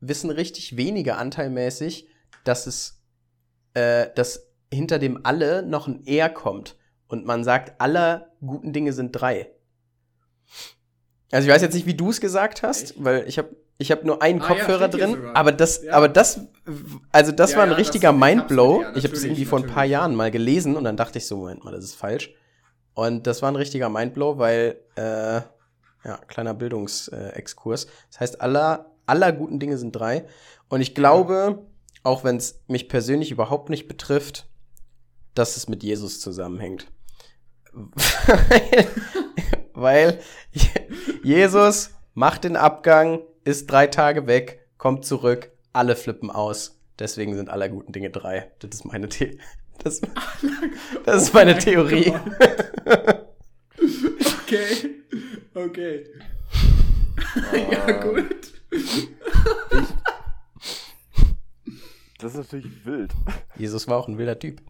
wissen 0.00 0.30
richtig 0.30 0.76
wenige 0.76 1.16
anteilmäßig, 1.16 2.08
dass 2.44 2.66
es, 2.66 3.02
äh, 3.74 4.08
dass 4.14 4.48
hinter 4.72 4.98
dem 4.98 5.24
alle 5.24 5.62
noch 5.62 5.88
ein 5.88 6.04
Er 6.06 6.30
kommt. 6.30 6.76
Und 7.06 7.26
man 7.26 7.42
sagt, 7.42 7.80
aller 7.80 8.32
guten 8.40 8.72
Dinge 8.72 8.92
sind 8.92 9.12
drei. 9.12 9.50
Also 11.32 11.48
ich 11.48 11.54
weiß 11.54 11.62
jetzt 11.62 11.74
nicht, 11.74 11.86
wie 11.86 11.94
du 11.94 12.10
es 12.10 12.20
gesagt 12.20 12.62
hast, 12.62 12.92
Echt? 12.92 13.04
weil 13.04 13.28
ich 13.28 13.38
habe 13.38 13.56
ich 13.80 13.90
hab 13.90 14.04
nur 14.04 14.22
einen 14.22 14.40
Ah, 14.40 14.44
ja, 14.44 14.48
Kopfhörer 14.48 14.88
hier 14.90 14.98
drin, 14.98 15.26
aber 15.34 15.50
das, 15.52 15.82
Ja. 15.82 15.94
aber 15.94 16.08
das, 16.08 16.40
also 17.12 17.32
das 17.32 17.52
Ja, 17.52 17.56
war 17.56 17.64
ein 17.64 17.70
ja, 17.70 17.76
das- 17.76 17.86
richtiger 17.86 18.12
Mindblow. 18.12 18.82
ja, 18.82 18.88
ich 18.88 18.88
habe 18.88 18.96
es 18.98 19.02
natürlich, 19.04 19.24
irgendwie 19.24 19.44
vor 19.46 19.58
ein 19.58 19.66
paar. 19.66 19.84
Jahren 19.84 20.14
mal 20.14 20.30
gelesen 20.30 20.76
und 20.76 20.84
dann 20.84 20.96
dachte 20.96 21.18
ich 21.18 21.26
so, 21.26 21.38
Moment 21.38 21.64
mal, 21.64 21.72
das 21.72 21.84
ist 21.84 21.94
falsch. 21.96 22.32
Und 22.94 23.26
das 23.26 23.42
war 23.42 23.50
ein 23.50 23.56
richtiger 23.56 23.88
Mindblow, 23.88 24.38
weil, 24.38 24.76
äh, 24.96 25.40
ja, 26.04 26.16
kleiner 26.28 26.54
Bildungsexkurs. 26.54 27.86
Das 28.10 28.20
heißt, 28.20 28.40
aller, 28.40 28.92
aller 29.06 29.32
guten 29.32 29.58
Dinge 29.58 29.78
sind 29.78 29.92
drei. 29.92 30.26
Und 30.68 30.80
ich 30.82 30.94
glaube, 30.94 31.66
auch 32.02 32.24
wenn 32.24 32.36
es 32.36 32.60
mich 32.68 32.88
persönlich 32.88 33.30
überhaupt 33.30 33.70
nicht 33.70 33.88
betrifft, 33.88 34.48
dass 35.34 35.56
es 35.56 35.68
mit 35.68 35.82
Jesus 35.82 36.20
zusammenhängt. 36.20 36.86
weil 39.72 40.18
Jesus 41.22 41.90
macht 42.14 42.44
den 42.44 42.56
Abgang, 42.56 43.20
ist 43.44 43.70
drei 43.70 43.86
Tage 43.86 44.26
weg, 44.26 44.66
kommt 44.78 45.04
zurück, 45.04 45.50
alle 45.72 45.96
flippen 45.96 46.30
aus. 46.30 46.78
Deswegen 46.98 47.34
sind 47.34 47.48
aller 47.48 47.68
guten 47.68 47.92
Dinge 47.92 48.10
drei. 48.10 48.50
Das 48.58 48.70
ist 48.74 48.84
meine 48.84 49.10
The 49.10 49.38
das, 49.78 50.00
das 51.04 51.22
ist 51.22 51.34
meine 51.34 51.54
Oh 51.56 51.58
Theorie. 51.58 52.14
Okay. 54.52 55.04
Okay. 55.54 56.04
ja, 57.70 57.92
gut. 58.02 58.52
Das 62.18 62.32
ist 62.32 62.36
natürlich 62.36 62.84
wild. 62.84 63.12
Jesus 63.56 63.86
war 63.86 63.98
auch 63.98 64.08
ein 64.08 64.18
wilder 64.18 64.36
Typ. 64.38 64.60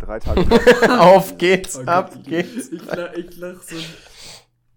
Drei 0.00 0.18
Tage. 0.18 0.44
Auf 1.00 1.38
geht's, 1.38 1.78
Oh 1.78 1.82
ab 1.86 2.12
geht's. 2.24 2.70
Ich, 2.72 2.84
lach, 2.84 3.12
ich 3.12 3.36
lach 3.36 3.62
so. 3.62 3.76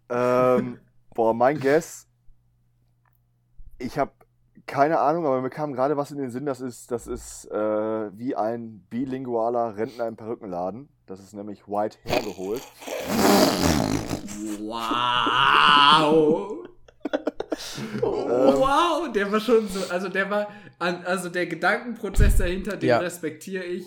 ähm, 0.09 0.79
boah, 1.15 1.33
mein 1.33 1.59
Guess. 1.59 2.04
Ich 3.77 3.97
habe 3.97 4.11
keine 4.67 4.99
Ahnung, 4.99 5.25
aber 5.25 5.41
mir 5.41 5.49
kam 5.49 5.73
gerade 5.73 5.97
was 5.97 6.11
in 6.11 6.17
den 6.17 6.31
Sinn. 6.31 6.45
Das 6.45 6.61
ist, 6.61 6.91
das 6.91 7.07
ist 7.07 7.45
äh, 7.51 8.17
wie 8.17 8.35
ein 8.35 8.79
bilingualer 8.89 9.75
Rentner 9.77 10.07
im 10.07 10.15
Perückenladen. 10.15 10.89
Das 11.05 11.19
ist 11.19 11.33
nämlich 11.33 11.67
White 11.67 11.97
hergeholt. 12.03 12.61
Wow. 14.59 16.51
wow, 18.01 19.11
der 19.13 19.31
war 19.31 19.39
schon 19.39 19.67
so, 19.67 19.79
also 19.91 20.09
der 20.09 20.29
war, 20.29 20.47
an, 20.79 21.03
also 21.05 21.29
der 21.29 21.45
Gedankenprozess 21.45 22.37
dahinter, 22.37 22.75
den 22.77 22.89
Ja. 22.89 22.97
respektiere 22.97 23.63
ich, 23.63 23.85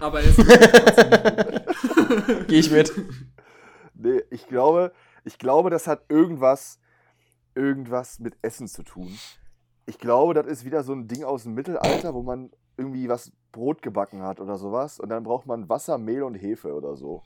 aber 0.00 0.20
er 0.20 0.26
ist 0.30 0.36
trotzdem 0.36 1.10
nicht 1.10 1.26
gut. 1.26 2.48
Geh 2.48 2.58
ich 2.58 2.70
mit. 2.70 2.92
Nee, 3.94 4.22
ich 4.30 4.46
glaube, 4.48 4.92
ich 5.24 5.38
glaube, 5.38 5.70
das 5.70 5.86
hat 5.86 6.02
irgendwas, 6.08 6.78
irgendwas 7.54 8.18
mit 8.18 8.36
Essen 8.42 8.68
zu 8.68 8.82
tun. 8.82 9.16
Ich 9.86 9.98
glaube, 9.98 10.34
das 10.34 10.46
ist 10.46 10.64
wieder 10.64 10.82
so 10.82 10.92
ein 10.92 11.06
Ding 11.08 11.24
aus 11.24 11.42
dem 11.44 11.54
Mittelalter, 11.54 12.14
wo 12.14 12.22
man 12.22 12.50
irgendwie 12.76 13.08
was 13.08 13.32
Brot 13.52 13.82
gebacken 13.82 14.22
hat 14.22 14.40
oder 14.40 14.56
sowas. 14.56 14.98
Und 14.98 15.10
dann 15.10 15.22
braucht 15.24 15.46
man 15.46 15.68
Wasser, 15.68 15.98
Mehl 15.98 16.22
und 16.22 16.34
Hefe 16.34 16.74
oder 16.74 16.96
so. 16.96 17.22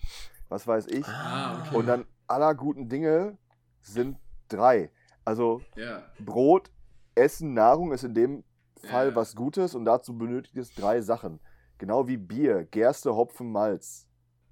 Was 0.48 0.66
weiß 0.66 0.86
ich. 0.88 1.06
Ah, 1.06 1.60
okay. 1.66 1.76
Und 1.76 1.86
dann 1.86 2.04
aller 2.26 2.54
guten 2.54 2.88
Dinge 2.88 3.38
sind 3.80 4.18
drei. 4.48 4.90
Also 5.24 5.60
Ja. 5.76 6.02
Brot, 6.18 6.70
Essen, 7.14 7.54
Nahrung 7.54 7.92
ist 7.92 8.04
in 8.04 8.14
dem 8.14 8.44
Fall 8.82 9.08
Ja. 9.10 9.14
was 9.16 9.34
Gutes 9.34 9.74
und 9.74 9.84
dazu 9.84 10.16
benötigt 10.16 10.56
es 10.56 10.74
drei 10.74 11.00
Sachen. 11.00 11.40
Genau 11.78 12.08
wie 12.08 12.16
Bier, 12.16 12.64
Gerste, 12.64 13.14
Hopfen, 13.14 13.52
Malz. 13.52 14.08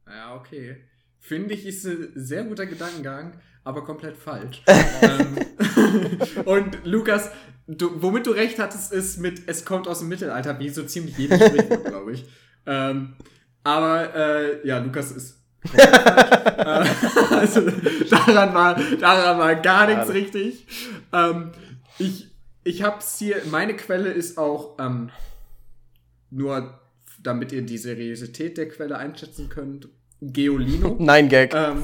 Ja, 0.06 0.36
okay. 0.36 0.76
Finde 1.18 1.54
ich, 1.54 1.66
ist 1.66 1.84
ein 1.84 2.12
sehr 2.14 2.44
guter 2.44 2.66
Gedankengang, 2.66 3.40
aber 3.66 3.82
komplett 3.82 4.16
falsch. 4.16 4.62
ähm, 5.02 5.36
und 6.44 6.84
Lukas, 6.84 7.30
du, 7.66 8.00
womit 8.00 8.26
du 8.26 8.30
recht 8.30 8.60
hattest, 8.60 8.92
ist 8.92 9.18
mit, 9.18 9.42
es 9.48 9.64
kommt 9.64 9.88
aus 9.88 9.98
dem 9.98 10.08
Mittelalter, 10.08 10.58
wie 10.60 10.68
so 10.68 10.84
ziemlich 10.84 11.18
jedes 11.18 11.44
Sprichwort, 11.44 11.84
glaube 11.88 12.12
ich. 12.12 12.24
Ähm, 12.64 13.14
aber 13.64 14.14
äh, 14.14 14.66
ja, 14.66 14.78
Lukas 14.78 15.10
ist. 15.10 15.42
äh, 15.76 15.82
also 17.34 17.62
daran 18.08 18.54
war, 18.54 18.80
daran 19.00 19.38
war 19.38 19.56
gar 19.56 19.88
nichts 19.88 20.10
richtig. 20.10 20.64
Ähm, 21.12 21.50
ich 21.98 22.28
ich 22.62 22.82
hab's 22.82 23.18
hier, 23.18 23.42
meine 23.50 23.74
Quelle 23.74 24.10
ist 24.10 24.38
auch 24.38 24.76
ähm, 24.78 25.10
nur, 26.30 26.78
damit 27.20 27.50
ihr 27.50 27.62
die 27.62 27.78
Seriosität 27.78 28.58
der 28.58 28.68
Quelle 28.68 28.96
einschätzen 28.96 29.48
könnt, 29.48 29.88
Geolino. 30.20 30.96
Nein, 31.00 31.28
Gag. 31.28 31.52
Ähm, 31.54 31.82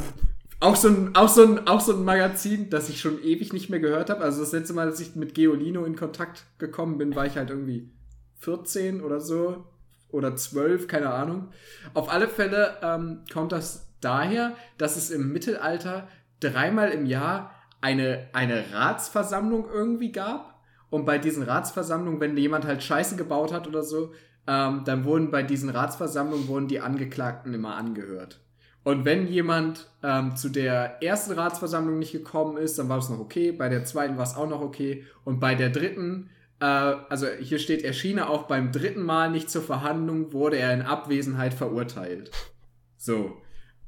Auch 0.63 0.77
so, 0.77 0.87
ein, 0.87 1.17
auch, 1.17 1.29
so 1.29 1.43
ein, 1.43 1.67
auch 1.67 1.81
so 1.81 1.93
ein 1.93 2.05
Magazin, 2.05 2.71
das 2.71 2.89
ich 2.89 3.01
schon 3.01 3.21
ewig 3.21 3.53
nicht 3.53 3.69
mehr 3.69 3.81
gehört 3.81 4.11
habe. 4.11 4.21
Also 4.21 4.43
das 4.43 4.53
letzte 4.53 4.75
Mal, 4.75 4.87
dass 4.87 5.01
ich 5.01 5.17
mit 5.17 5.35
Geolino 5.35 5.85
in 5.85 5.97
Kontakt 5.97 6.45
gekommen 6.59 6.99
bin, 6.99 7.17
war 7.17 7.27
ich 7.27 7.37
halt 7.37 7.51
irgendwie 7.51 7.91
14 8.39 9.01
oder 9.01 9.19
so. 9.19 9.65
Oder 10.11 10.37
12, 10.37 10.87
keine 10.87 11.11
Ahnung. 11.11 11.49
Auf 11.95 12.13
alle 12.13 12.29
Fälle 12.29 12.77
ähm, 12.81 13.25
kommt 13.33 13.51
das 13.51 13.89
daher, 14.01 14.55
dass 14.79 14.97
es 14.97 15.11
im 15.11 15.33
Mittelalter 15.33 16.07
dreimal 16.39 16.91
im 16.91 17.07
Jahr 17.07 17.51
eine, 17.81 18.29
eine 18.33 18.73
Ratsversammlung 18.73 19.67
irgendwie 19.69 20.13
gab. 20.13 20.63
Und 20.91 21.07
bei 21.07 21.19
diesen 21.19 21.43
Ratsversammlungen, 21.43 22.21
wenn 22.21 22.37
jemand 22.37 22.67
halt 22.67 22.85
Scheiße 22.85 23.17
gebaut 23.17 23.53
hat 23.53 23.67
oder 23.67 23.83
so, 23.83 24.13
ähm, 24.47 24.83
dann 24.85 25.05
wurden 25.05 25.33
bei 25.33 25.43
diesen 25.43 25.71
Ratsversammlungen 25.71 26.47
wurden 26.47 26.69
die 26.69 26.79
Angeklagten 26.79 27.53
immer 27.53 27.75
angehört. 27.75 28.42
Und 28.85 29.05
wenn 29.05 29.29
jemand 29.29 29.89
ähm, 30.03 30.35
zu 30.35 30.49
der 30.49 31.03
ersten 31.03 31.33
Ratsversammlung 31.33 31.99
nicht 31.99 32.13
gekommen 32.13 32.57
ist, 32.57 32.79
dann 32.79 32.89
war 32.89 32.99
es 32.99 33.09
noch 33.09 33.21
okay. 33.21 33.53
Bei 33.53 33.69
der 33.69 33.85
zweiten 33.85 34.17
war 34.17 34.25
es 34.25 34.35
auch 34.35 34.49
noch 34.49 34.61
okay. 34.61 35.05
Und 35.25 35.39
bei 35.39 35.55
der 35.55 35.71
dritten, 35.71 36.31
äh, 36.61 36.65
also 36.65 37.29
hier 37.29 37.59
steht, 37.59 37.85
erschien 37.85 38.19
er 38.19 38.29
auch 38.29 38.45
beim 38.45 38.73
dritten 38.73 39.03
Mal 39.03 39.31
nicht 39.31 39.51
zur 39.51 39.63
Verhandlung, 39.63 40.33
wurde 40.33 40.57
er 40.57 40.75
in 40.75 40.83
Abwesenheit 40.83 41.55
verurteilt. 41.55 42.33
So. 42.97 43.37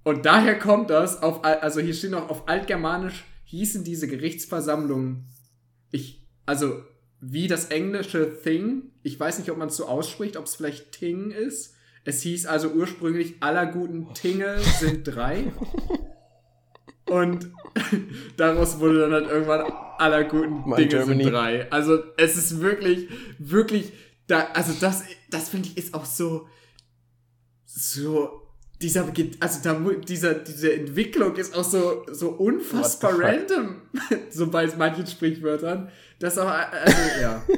Und 0.05 0.26
daher 0.26 0.59
kommt 0.59 0.90
das 0.90 1.22
auf, 1.22 1.45
also 1.45 1.80
hier 1.80 1.95
steht 1.95 2.11
noch 2.11 2.28
auf 2.28 2.49
Altgermanisch 2.49 3.24
hießen 3.45 3.84
diese 3.84 4.09
Gerichtsversammlungen, 4.09 5.26
ich, 5.90 6.26
also 6.45 6.82
wie 7.20 7.47
das 7.47 7.66
englische 7.66 8.40
Thing, 8.42 8.90
ich 9.03 9.18
weiß 9.18 9.38
nicht, 9.38 9.51
ob 9.51 9.59
man 9.59 9.68
es 9.68 9.76
so 9.76 9.86
ausspricht, 9.86 10.36
ob 10.36 10.47
es 10.47 10.57
vielleicht 10.57 10.92
Ting 10.92 11.30
ist, 11.30 11.74
es 12.05 12.22
hieß 12.22 12.46
also 12.46 12.70
ursprünglich, 12.70 13.36
aller 13.40 13.66
guten 13.66 14.12
Tinge 14.14 14.59
sind 14.78 15.05
drei. 15.05 15.52
Und 17.07 17.50
daraus 18.36 18.80
wurde 18.80 19.00
dann 19.00 19.12
halt 19.12 19.28
irgendwann 19.28 19.72
aller 19.98 20.24
guten 20.24 20.68
My 20.68 20.76
Dinge 20.76 20.88
Germany. 20.88 21.24
sind 21.24 21.32
drei. 21.32 21.70
Also 21.70 22.02
es 22.16 22.36
ist 22.36 22.61
wirklich, 22.61 23.09
wirklich, 23.38 23.92
da, 24.26 24.48
also 24.55 24.72
das, 24.80 25.05
das 25.30 25.48
finde 25.48 25.68
ich 25.68 25.76
ist 25.76 25.94
auch 25.94 26.05
so, 26.05 26.46
so, 27.64 28.42
dieser, 28.80 29.07
also 29.40 29.61
da, 29.62 29.74
dieser, 30.07 30.34
diese 30.34 30.74
Entwicklung 30.74 31.36
ist 31.36 31.57
auch 31.57 31.64
so, 31.64 32.05
so 32.11 32.30
unfassbar 32.30 33.18
random, 33.18 33.82
so 34.30 34.50
bei 34.50 34.66
manchen 34.76 35.07
Sprichwörtern. 35.07 35.90
Das 36.18 36.38
auch, 36.38 36.48
also, 36.48 37.20
ja. 37.20 37.42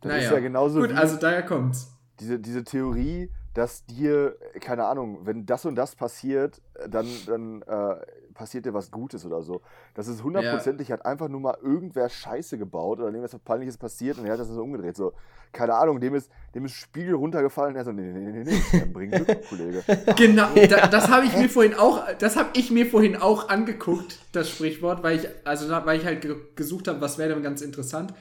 Das 0.00 0.10
naja. 0.12 0.24
ist 0.26 0.30
ja 0.30 0.38
genauso. 0.38 0.80
Gut, 0.80 0.92
also 0.92 1.16
daher 1.16 1.42
kommt's. 1.42 1.90
Diese, 2.20 2.38
diese 2.38 2.62
Theorie, 2.62 3.32
dass 3.58 3.84
dir, 3.86 4.36
keine 4.60 4.84
Ahnung, 4.84 5.18
wenn 5.24 5.44
das 5.44 5.66
und 5.66 5.74
das 5.74 5.96
passiert, 5.96 6.62
dann, 6.88 7.08
dann 7.26 7.62
äh, 7.62 7.96
passiert 8.32 8.64
dir 8.64 8.72
was 8.72 8.92
Gutes 8.92 9.26
oder 9.26 9.42
so. 9.42 9.62
Das 9.94 10.06
ist 10.06 10.22
hundertprozentig, 10.22 10.86
ja. 10.86 10.92
hat 10.92 11.04
einfach 11.04 11.28
nur 11.28 11.40
mal 11.40 11.58
irgendwer 11.60 12.08
Scheiße 12.08 12.56
gebaut 12.56 13.00
oder 13.00 13.10
dem 13.10 13.24
ist 13.24 13.34
was 13.34 13.40
Peinliches 13.40 13.76
passiert 13.76 14.16
und 14.16 14.26
er 14.26 14.34
hat 14.34 14.38
das 14.38 14.46
so 14.46 14.62
umgedreht. 14.62 14.94
So, 14.96 15.12
keine 15.50 15.74
Ahnung, 15.74 15.98
dem 15.98 16.14
ist, 16.14 16.30
dem 16.54 16.66
ist 16.66 16.74
Spiegel 16.74 17.14
runtergefallen 17.14 17.72
und 17.72 17.78
er 17.78 17.84
so, 17.84 17.90
nee, 17.90 18.12
nee, 18.12 18.30
nee, 18.30 18.44
nee, 18.44 18.62
nee 18.72 18.84
bring 18.92 19.10
Glück, 19.10 19.26
Kollege. 19.48 19.82
Genau, 20.14 20.50
da, 20.54 20.86
das 20.86 21.08
habe 21.08 21.26
ich 21.26 21.36
mir 21.36 21.48
vorhin 21.48 21.74
auch, 21.74 22.06
das 22.20 22.36
habe 22.36 22.50
ich 22.52 22.70
mir 22.70 22.86
vorhin 22.86 23.16
auch 23.16 23.48
angeguckt, 23.48 24.20
das 24.30 24.48
Sprichwort, 24.50 25.02
weil 25.02 25.18
ich, 25.18 25.28
also 25.44 25.68
weil 25.84 25.98
ich 25.98 26.06
halt 26.06 26.24
gesucht 26.54 26.86
habe, 26.86 27.00
was 27.00 27.18
wäre 27.18 27.34
denn 27.34 27.42
ganz 27.42 27.60
interessant. 27.60 28.14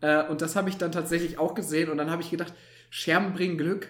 Äh, 0.00 0.24
und 0.26 0.42
das 0.42 0.56
habe 0.56 0.68
ich 0.68 0.78
dann 0.78 0.90
tatsächlich 0.90 1.38
auch 1.38 1.54
gesehen 1.54 1.90
und 1.90 1.96
dann 1.96 2.10
habe 2.10 2.22
ich 2.22 2.30
gedacht, 2.30 2.52
Scherben 2.90 3.34
bringen 3.34 3.56
Glück 3.56 3.86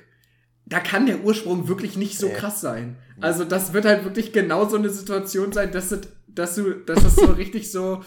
da 0.70 0.78
kann 0.78 1.04
der 1.04 1.24
Ursprung 1.24 1.68
wirklich 1.68 1.96
nicht 1.96 2.16
so 2.16 2.28
krass 2.28 2.60
sein. 2.60 2.96
Also 3.20 3.44
das 3.44 3.72
wird 3.74 3.84
halt 3.84 4.04
wirklich 4.04 4.32
genau 4.32 4.66
so 4.66 4.76
eine 4.76 4.88
Situation 4.88 5.52
sein, 5.52 5.72
dass, 5.72 5.90
das, 5.90 6.00
dass 6.28 6.54
du, 6.54 6.74
dass 6.74 7.02
das 7.02 7.16
so 7.16 7.26
richtig 7.26 7.70
so, 7.70 8.02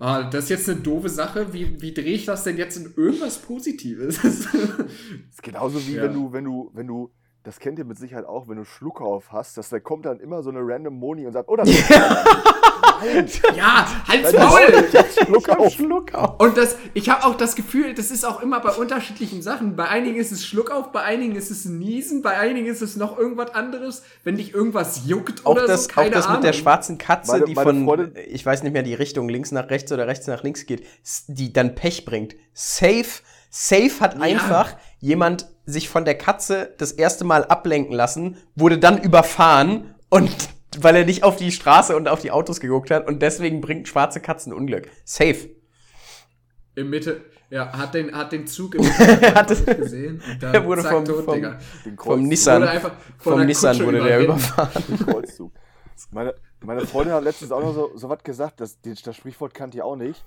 ah, 0.00 0.24
das 0.24 0.44
ist 0.44 0.50
jetzt 0.50 0.68
eine 0.68 0.80
doofe 0.80 1.10
Sache, 1.10 1.52
wie, 1.52 1.80
wie 1.80 1.92
drehe 1.92 2.14
ich 2.14 2.24
das 2.24 2.42
denn 2.42 2.56
jetzt 2.56 2.76
in 2.78 2.92
irgendwas 2.96 3.38
Positives? 3.38 4.16
das 4.22 4.46
ist 5.30 5.42
genauso 5.42 5.86
wie 5.86 5.96
ja. 5.96 6.04
wenn 6.04 6.14
du, 6.14 6.32
wenn 6.32 6.44
du, 6.44 6.70
wenn 6.72 6.86
du, 6.86 7.10
das 7.42 7.60
kennt 7.60 7.78
ihr 7.78 7.84
mit 7.84 7.98
Sicherheit 7.98 8.24
auch, 8.24 8.48
wenn 8.48 8.56
du 8.56 8.64
Schluck 8.64 9.02
auf 9.02 9.30
hast, 9.30 9.58
dass 9.58 9.68
da 9.68 9.78
kommt 9.78 10.06
dann 10.06 10.18
immer 10.18 10.42
so 10.42 10.50
eine 10.50 10.60
random 10.62 10.94
Moni 10.94 11.26
und 11.26 11.32
sagt, 11.32 11.48
oh, 11.50 11.56
das 11.56 11.68
ist 11.70 11.90
Nein. 13.04 13.26
Ja, 13.56 13.86
halt's 14.06 14.32
Maul! 14.32 14.88
Schluck 15.24 15.48
auf. 15.48 15.72
Schluck 15.72 16.14
auf. 16.14 16.40
Und 16.40 16.56
das, 16.56 16.76
ich 16.94 17.08
habe 17.08 17.24
auch 17.24 17.36
das 17.36 17.54
Gefühl, 17.54 17.94
das 17.94 18.10
ist 18.10 18.24
auch 18.24 18.42
immer 18.42 18.60
bei 18.60 18.70
unterschiedlichen 18.70 19.42
Sachen. 19.42 19.76
Bei 19.76 19.88
einigen 19.88 20.18
ist 20.18 20.32
es 20.32 20.44
Schluck 20.44 20.70
auf, 20.70 20.92
bei 20.92 21.02
einigen 21.02 21.36
ist 21.36 21.50
es 21.50 21.64
Niesen, 21.64 22.22
bei 22.22 22.38
einigen 22.38 22.66
ist 22.66 22.82
es 22.82 22.96
noch 22.96 23.18
irgendwas 23.18 23.54
anderes, 23.54 24.02
wenn 24.24 24.36
dich 24.36 24.52
irgendwas 24.52 25.02
juckt 25.06 25.46
auch 25.46 25.52
oder 25.52 25.66
das, 25.66 25.84
so. 25.84 25.90
Keine 25.90 26.08
auch 26.08 26.12
das 26.12 26.26
Ahnung. 26.26 26.40
mit 26.40 26.44
der 26.44 26.52
schwarzen 26.52 26.98
Katze, 26.98 27.32
meine, 27.32 27.44
die 27.44 27.54
meine 27.54 27.70
von, 27.70 27.84
Freundin, 27.84 28.12
ich 28.28 28.44
weiß 28.44 28.62
nicht 28.62 28.72
mehr, 28.72 28.82
die 28.82 28.94
Richtung 28.94 29.28
links 29.28 29.52
nach 29.52 29.70
rechts 29.70 29.90
oder 29.92 30.06
rechts 30.06 30.26
nach 30.26 30.42
links 30.42 30.66
geht, 30.66 30.86
die 31.28 31.52
dann 31.52 31.74
Pech 31.74 32.04
bringt. 32.04 32.36
Safe, 32.52 33.06
safe 33.50 34.00
hat 34.00 34.14
ja. 34.14 34.20
einfach 34.20 34.76
jemand 35.00 35.48
sich 35.66 35.88
von 35.88 36.04
der 36.04 36.16
Katze 36.16 36.74
das 36.78 36.92
erste 36.92 37.24
Mal 37.24 37.44
ablenken 37.44 37.94
lassen, 37.94 38.36
wurde 38.54 38.78
dann 38.78 38.98
überfahren 38.98 39.94
und 40.08 40.30
weil 40.82 40.96
er 40.96 41.04
nicht 41.04 41.22
auf 41.22 41.36
die 41.36 41.52
Straße 41.52 41.96
und 41.96 42.08
auf 42.08 42.20
die 42.20 42.30
Autos 42.30 42.60
geguckt 42.60 42.90
hat 42.90 43.06
und 43.06 43.22
deswegen 43.22 43.60
bringt 43.60 43.88
schwarze 43.88 44.20
Katzen 44.20 44.52
Unglück. 44.52 44.90
Safe. 45.04 45.50
Im 46.74 46.90
Mitte, 46.90 47.24
ja, 47.50 47.72
hat 47.76 47.94
den, 47.94 48.14
hat 48.14 48.32
den 48.32 48.46
Zug 48.46 48.74
im 48.74 48.82
Mitte 48.84 49.76
gesehen 49.76 50.22
und 50.30 50.42
dann 50.42 50.54
er 50.54 50.64
wurde 50.64 50.82
zack, 50.82 50.92
vom, 50.92 51.04
tot, 51.04 51.24
vom, 51.24 51.34
Digga. 51.34 51.58
vom 51.96 52.22
Nissan, 52.22 52.62
wurde 52.62 52.70
einfach 52.70 52.92
vom 53.18 53.46
Nissan 53.46 53.80
wurde 53.80 54.02
der 54.02 54.20
überfahren. 54.20 54.84
Meine, 56.10 56.34
meine 56.60 56.86
Freundin 56.86 57.14
hat 57.14 57.24
letztens 57.24 57.52
auch 57.52 57.60
noch 57.60 57.72
so, 57.72 57.92
so 57.96 58.08
was 58.08 58.22
gesagt, 58.22 58.60
das, 58.60 58.78
das 58.82 59.16
Sprichwort 59.16 59.54
kannte 59.54 59.78
ich 59.78 59.82
auch 59.82 59.96
nicht. 59.96 60.24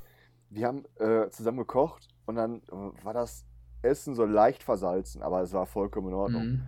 Wir 0.50 0.68
haben 0.68 0.84
äh, 0.98 1.30
zusammen 1.30 1.60
gekocht 1.60 2.08
und 2.26 2.36
dann 2.36 2.62
war 3.04 3.14
das 3.14 3.46
Essen 3.82 4.16
so 4.16 4.26
leicht 4.26 4.64
versalzen, 4.64 5.22
aber 5.22 5.42
es 5.42 5.54
war 5.54 5.66
vollkommen 5.66 6.10
in 6.10 6.14
Ordnung. 6.14 6.44
Mhm. 6.44 6.62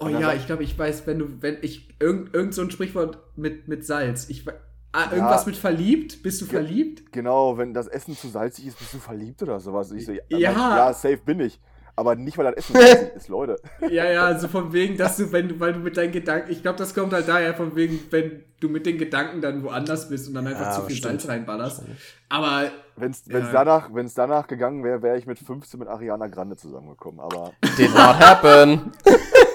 Oh 0.00 0.08
ja, 0.08 0.34
ich 0.34 0.46
glaube, 0.46 0.64
ich 0.64 0.78
weiß, 0.78 1.06
wenn 1.06 1.18
du, 1.18 1.42
wenn 1.42 1.58
ich, 1.62 1.94
irgend, 2.00 2.34
irgend 2.34 2.54
so 2.54 2.62
ein 2.62 2.70
Sprichwort 2.70 3.18
mit, 3.36 3.68
mit 3.68 3.84
Salz. 3.84 4.28
Ich, 4.28 4.44
ah, 4.92 5.10
irgendwas 5.10 5.42
ja, 5.42 5.46
mit 5.46 5.56
verliebt? 5.56 6.22
Bist 6.22 6.40
du 6.40 6.46
verliebt? 6.46 7.12
Genau, 7.12 7.56
wenn 7.56 7.72
das 7.72 7.86
Essen 7.86 8.16
zu 8.16 8.28
salzig 8.28 8.66
ist, 8.66 8.78
bist 8.78 8.94
du 8.94 8.98
verliebt 8.98 9.42
oder 9.42 9.60
sowas. 9.60 9.92
Ich 9.92 10.06
so, 10.06 10.12
ja, 10.12 10.20
ja, 10.38 10.92
safe 10.92 11.18
bin 11.18 11.40
ich. 11.40 11.60
Aber 11.96 12.16
nicht, 12.16 12.36
weil 12.36 12.46
das 12.46 12.56
Essen 12.56 12.72
salzig 12.80 13.14
ist, 13.14 13.28
Leute. 13.28 13.56
Ja, 13.88 14.10
ja, 14.10 14.24
also 14.24 14.48
von 14.48 14.72
wegen, 14.72 14.96
dass 14.96 15.16
du, 15.16 15.30
wenn 15.30 15.48
du, 15.48 15.60
weil 15.60 15.74
du 15.74 15.78
mit 15.78 15.96
deinen 15.96 16.12
Gedanken, 16.12 16.50
ich 16.50 16.62
glaube, 16.62 16.76
das 16.76 16.92
kommt 16.92 17.12
halt 17.12 17.28
daher 17.28 17.54
von 17.54 17.76
wegen, 17.76 18.00
wenn 18.10 18.42
du 18.58 18.68
mit 18.68 18.84
den 18.86 18.98
Gedanken 18.98 19.40
dann 19.40 19.62
woanders 19.62 20.08
bist 20.08 20.26
und 20.26 20.34
dann 20.34 20.46
einfach 20.48 20.66
ja, 20.66 20.72
zu 20.72 20.82
viel 20.82 20.96
stimmt. 20.96 21.20
Salz 21.20 21.28
reinballerst. 21.28 21.82
Aber. 22.28 22.70
Wenn 22.96 23.12
es 23.12 23.24
ja. 23.26 23.40
danach, 23.52 23.90
danach 24.14 24.46
gegangen 24.48 24.82
wäre, 24.82 25.02
wäre 25.02 25.18
ich 25.18 25.26
mit 25.26 25.38
15 25.38 25.78
mit 25.78 25.88
Ariana 25.88 26.26
Grande 26.26 26.56
zusammengekommen, 26.56 27.20
aber. 27.20 27.52
Did 27.76 27.94
not 27.94 28.18
happen. 28.18 28.92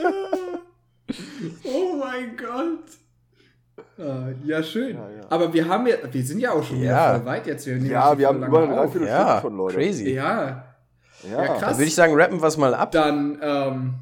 oh 1.64 1.96
mein 1.98 2.36
Gott. 2.36 2.84
Ah, 3.98 4.28
ja, 4.44 4.62
schön. 4.62 4.96
Ja, 4.96 5.10
ja. 5.10 5.20
Aber 5.28 5.52
wir 5.52 5.68
haben 5.68 5.86
ja, 5.86 5.96
wir 6.10 6.24
sind 6.24 6.40
ja 6.40 6.52
auch 6.52 6.62
schon 6.62 6.82
ja. 6.82 7.16
voll 7.16 7.26
weit 7.26 7.46
jetzt. 7.46 7.66
Wir 7.66 7.76
ja, 7.76 8.16
wir 8.16 8.28
haben 8.28 8.42
über 8.42 8.62
eine 8.62 8.74
Dreiviertelstunde 8.74 9.40
schon, 9.40 9.56
Leute. 9.56 9.76
Crazy. 9.76 10.10
Ja. 10.12 10.64
Ja, 11.30 11.46
krass. 11.46 11.60
Dann 11.60 11.74
würde 11.74 11.84
ich 11.84 11.94
sagen, 11.94 12.14
rappen 12.14 12.40
wir 12.40 12.46
es 12.46 12.56
mal 12.56 12.74
ab. 12.74 12.92
Dann, 12.92 13.38
ähm, 13.42 13.94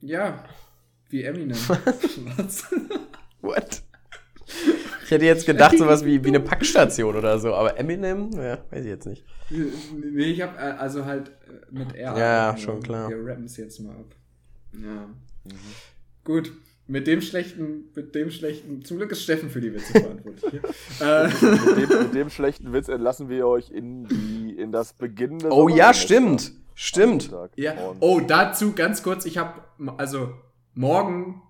ja, 0.00 0.44
wie 1.08 1.24
Eminem. 1.24 1.56
Was? 2.36 2.66
What? 3.40 3.82
Ich 5.04 5.10
hätte 5.10 5.24
jetzt 5.24 5.46
gedacht, 5.46 5.78
sowas 5.78 6.04
wie, 6.04 6.24
wie 6.24 6.28
eine 6.28 6.40
Packstation 6.40 7.14
oder 7.14 7.38
so, 7.38 7.54
aber 7.54 7.78
Eminem, 7.78 8.30
ja, 8.32 8.58
weiß 8.70 8.80
ich 8.80 8.86
jetzt 8.86 9.06
nicht. 9.06 9.24
Nee, 9.50 10.24
ich 10.24 10.42
hab 10.42 10.56
äh, 10.58 10.74
also 10.78 11.04
halt 11.04 11.28
äh, 11.28 11.32
mit 11.70 11.94
R. 11.94 12.18
Ja, 12.18 12.56
schon 12.56 12.82
klar. 12.82 13.08
Wir 13.08 13.24
rappen 13.24 13.44
es 13.44 13.56
jetzt 13.56 13.80
mal 13.80 13.92
ab. 13.92 14.14
Ja. 14.82 15.06
Mhm. 15.44 15.52
Gut. 16.24 16.52
Mit 16.88 17.08
dem 17.08 17.20
schlechten, 17.20 17.90
mit 17.96 18.14
dem 18.14 18.30
schlechten, 18.30 18.84
zum 18.84 18.98
Glück 18.98 19.10
ist 19.10 19.22
Steffen 19.22 19.50
für 19.50 19.60
die 19.60 19.74
Witze 19.74 19.90
verantwortlich. 19.90 20.54
äh. 21.00 21.24
mit, 21.24 21.90
dem, 21.90 22.02
mit, 22.02 22.14
dem, 22.14 22.30
schlechten 22.30 22.72
Witz 22.72 22.88
entlassen 22.88 23.28
wir 23.28 23.48
euch 23.48 23.70
in, 23.70 24.06
die, 24.06 24.56
in 24.56 24.70
das 24.70 24.92
Beginn 24.92 25.40
des 25.40 25.50
Oh 25.50 25.68
ja, 25.68 25.92
stimmt. 25.92 26.52
Stimmt. 26.76 27.32
Ja. 27.56 27.74
Oh, 27.98 28.20
dazu 28.20 28.72
ganz 28.72 29.02
kurz, 29.02 29.24
ich 29.24 29.38
habe, 29.38 29.62
also 29.96 30.34
morgen, 30.74 31.42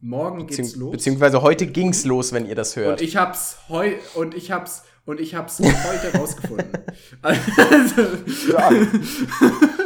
morgen 0.00 0.46
Beziehungs 0.46 0.68
geht's 0.68 0.76
los. 0.76 0.92
Beziehungsweise 0.92 1.42
heute 1.42 1.66
ging's 1.66 2.04
los, 2.04 2.32
wenn 2.32 2.46
ihr 2.46 2.54
das 2.54 2.76
hört. 2.76 3.00
Und 3.00 3.06
ich 3.06 3.16
hab's 3.16 3.58
heu 3.68 3.94
und 4.14 4.34
ich 4.34 4.52
hab's 4.52 4.84
und 5.06 5.20
ich 5.20 5.34
hab's 5.34 5.58
heute 5.58 6.18
rausgefunden. 6.18 6.70
Also, 7.22 8.02
ja. 8.52 8.70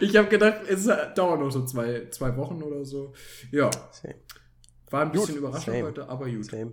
ich 0.00 0.16
habe 0.16 0.28
gedacht, 0.28 0.62
es 0.68 0.84
dauert 1.14 1.40
noch 1.40 1.50
so 1.50 1.64
zwei, 1.64 2.08
zwei 2.10 2.36
Wochen 2.36 2.62
oder 2.62 2.84
so. 2.84 3.12
Ja. 3.50 3.70
War 4.90 5.02
ein 5.02 5.12
bisschen 5.12 5.36
überraschend 5.36 5.82
heute, 5.82 6.08
aber 6.08 6.26
gut. 6.30 6.50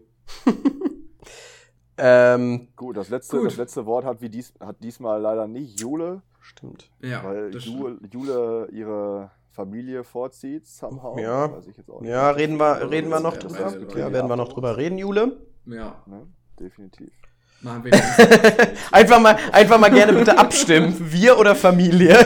ähm, 1.98 2.68
gut, 2.76 2.98
das 2.98 3.10
letzte, 3.10 3.38
gut. 3.38 3.48
das 3.48 3.58
letzte 3.58 3.86
Wort 3.86 4.06
hat, 4.06 4.22
wie 4.22 4.30
dies, 4.30 4.54
hat 4.60 4.78
diesmal 4.84 5.22
leider 5.22 5.48
nicht 5.48 5.80
Jule. 5.80 6.22
Stimmt. 6.40 6.90
Ja, 7.02 7.24
weil 7.24 7.56
Jule, 7.58 7.98
Jule 8.12 8.68
ihre 8.72 9.32
Familie 9.52 10.04
vorzieht, 10.04 10.66
somehow. 10.66 11.18
Ja. 11.20 11.52
Weiß 11.52 11.68
ich 11.68 11.78
jetzt 11.78 11.90
auch 11.90 12.02
nicht. 12.02 12.10
Ja, 12.10 12.32
reden 12.32 12.60
wir, 12.60 12.90
reden 12.90 13.10
wir 13.10 13.20
noch 13.20 13.38
drüber. 13.38 13.72
meine- 13.72 14.00
Ja, 14.00 14.12
werden 14.12 14.30
wir 14.30 14.36
noch 14.36 14.50
drüber 14.52 14.78
reden, 14.78 14.98
Jule. 14.98 15.38
Ja, 15.66 16.02
Ne? 16.08 16.26
Definitiv. 16.60 17.12
machen 17.62 17.86
wir. 17.86 17.92
Einfach 18.92 19.20
mal, 19.20 19.36
einfach 19.52 19.80
mal 19.80 19.90
gerne 19.90 20.14
bitte 20.14 20.38
abstimmen. 20.38 20.96
Wir 21.00 21.38
oder 21.40 21.56
Familie? 21.56 22.18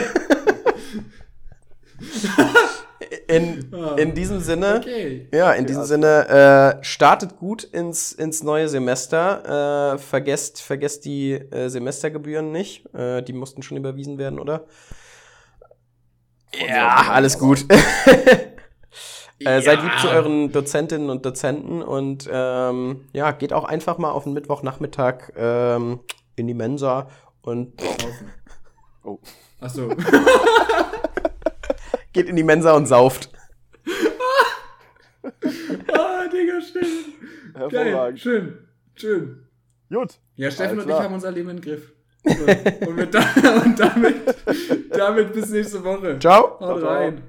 In, 3.28 3.72
in 3.98 4.14
diesem 4.14 4.40
Sinne. 4.40 4.76
Okay. 4.78 5.28
Ja, 5.32 5.52
in 5.52 5.66
diesem 5.66 5.84
Sinne, 5.84 6.78
äh, 6.80 6.84
startet 6.84 7.36
gut 7.36 7.62
ins, 7.62 8.12
ins 8.12 8.42
neue 8.42 8.68
Semester. 8.68 9.94
Äh, 9.94 9.98
vergesst, 9.98 10.62
vergesst 10.62 11.04
die 11.04 11.32
äh, 11.32 11.68
Semestergebühren 11.68 12.52
nicht. 12.52 12.86
Äh, 12.94 13.22
die 13.22 13.34
mussten 13.34 13.62
schon 13.62 13.76
überwiesen 13.76 14.16
werden, 14.16 14.38
oder? 14.38 14.64
Ja, 16.66 17.08
alles 17.10 17.38
gut. 17.38 17.66
äh, 19.44 19.60
seid 19.60 19.82
lieb 19.82 19.98
zu 20.00 20.08
euren 20.08 20.52
Dozentinnen 20.52 21.10
und 21.10 21.26
Dozenten 21.26 21.82
und 21.82 22.28
ähm, 22.32 23.08
ja, 23.12 23.32
geht 23.32 23.52
auch 23.52 23.64
einfach 23.64 23.98
mal 23.98 24.10
auf 24.10 24.24
den 24.24 24.32
Mittwochnachmittag 24.32 25.32
ähm, 25.36 26.00
in 26.34 26.46
die 26.46 26.54
Mensa 26.54 27.08
und 27.42 27.76
Kaufen. 27.76 28.32
Oh. 29.04 29.18
Achso. 29.60 29.90
geht 32.16 32.28
in 32.28 32.36
die 32.36 32.42
Mensa 32.42 32.72
und 32.72 32.86
sauft. 32.86 33.30
ah, 35.92 36.26
Digga, 36.32 36.60
schön. 36.60 37.70
Geil, 37.70 38.16
schön. 38.16 38.58
Schön. 38.94 39.46
Gut. 39.92 40.18
Ja, 40.34 40.50
Steffen 40.50 40.80
und 40.80 40.88
ich 40.88 40.94
haben 40.94 41.14
unser 41.14 41.30
Leben 41.30 41.50
im 41.50 41.60
Griff. 41.60 41.92
So, 42.24 42.32
und, 42.88 43.14
da 43.14 43.20
und 43.64 43.78
damit, 43.78 44.16
damit 44.90 45.32
bis 45.32 45.50
nächste 45.50 45.84
Woche. 45.84 46.18
Ciao. 46.18 46.58
Haut 46.58 46.80
ciao. 46.80 46.90
rein. 46.90 47.22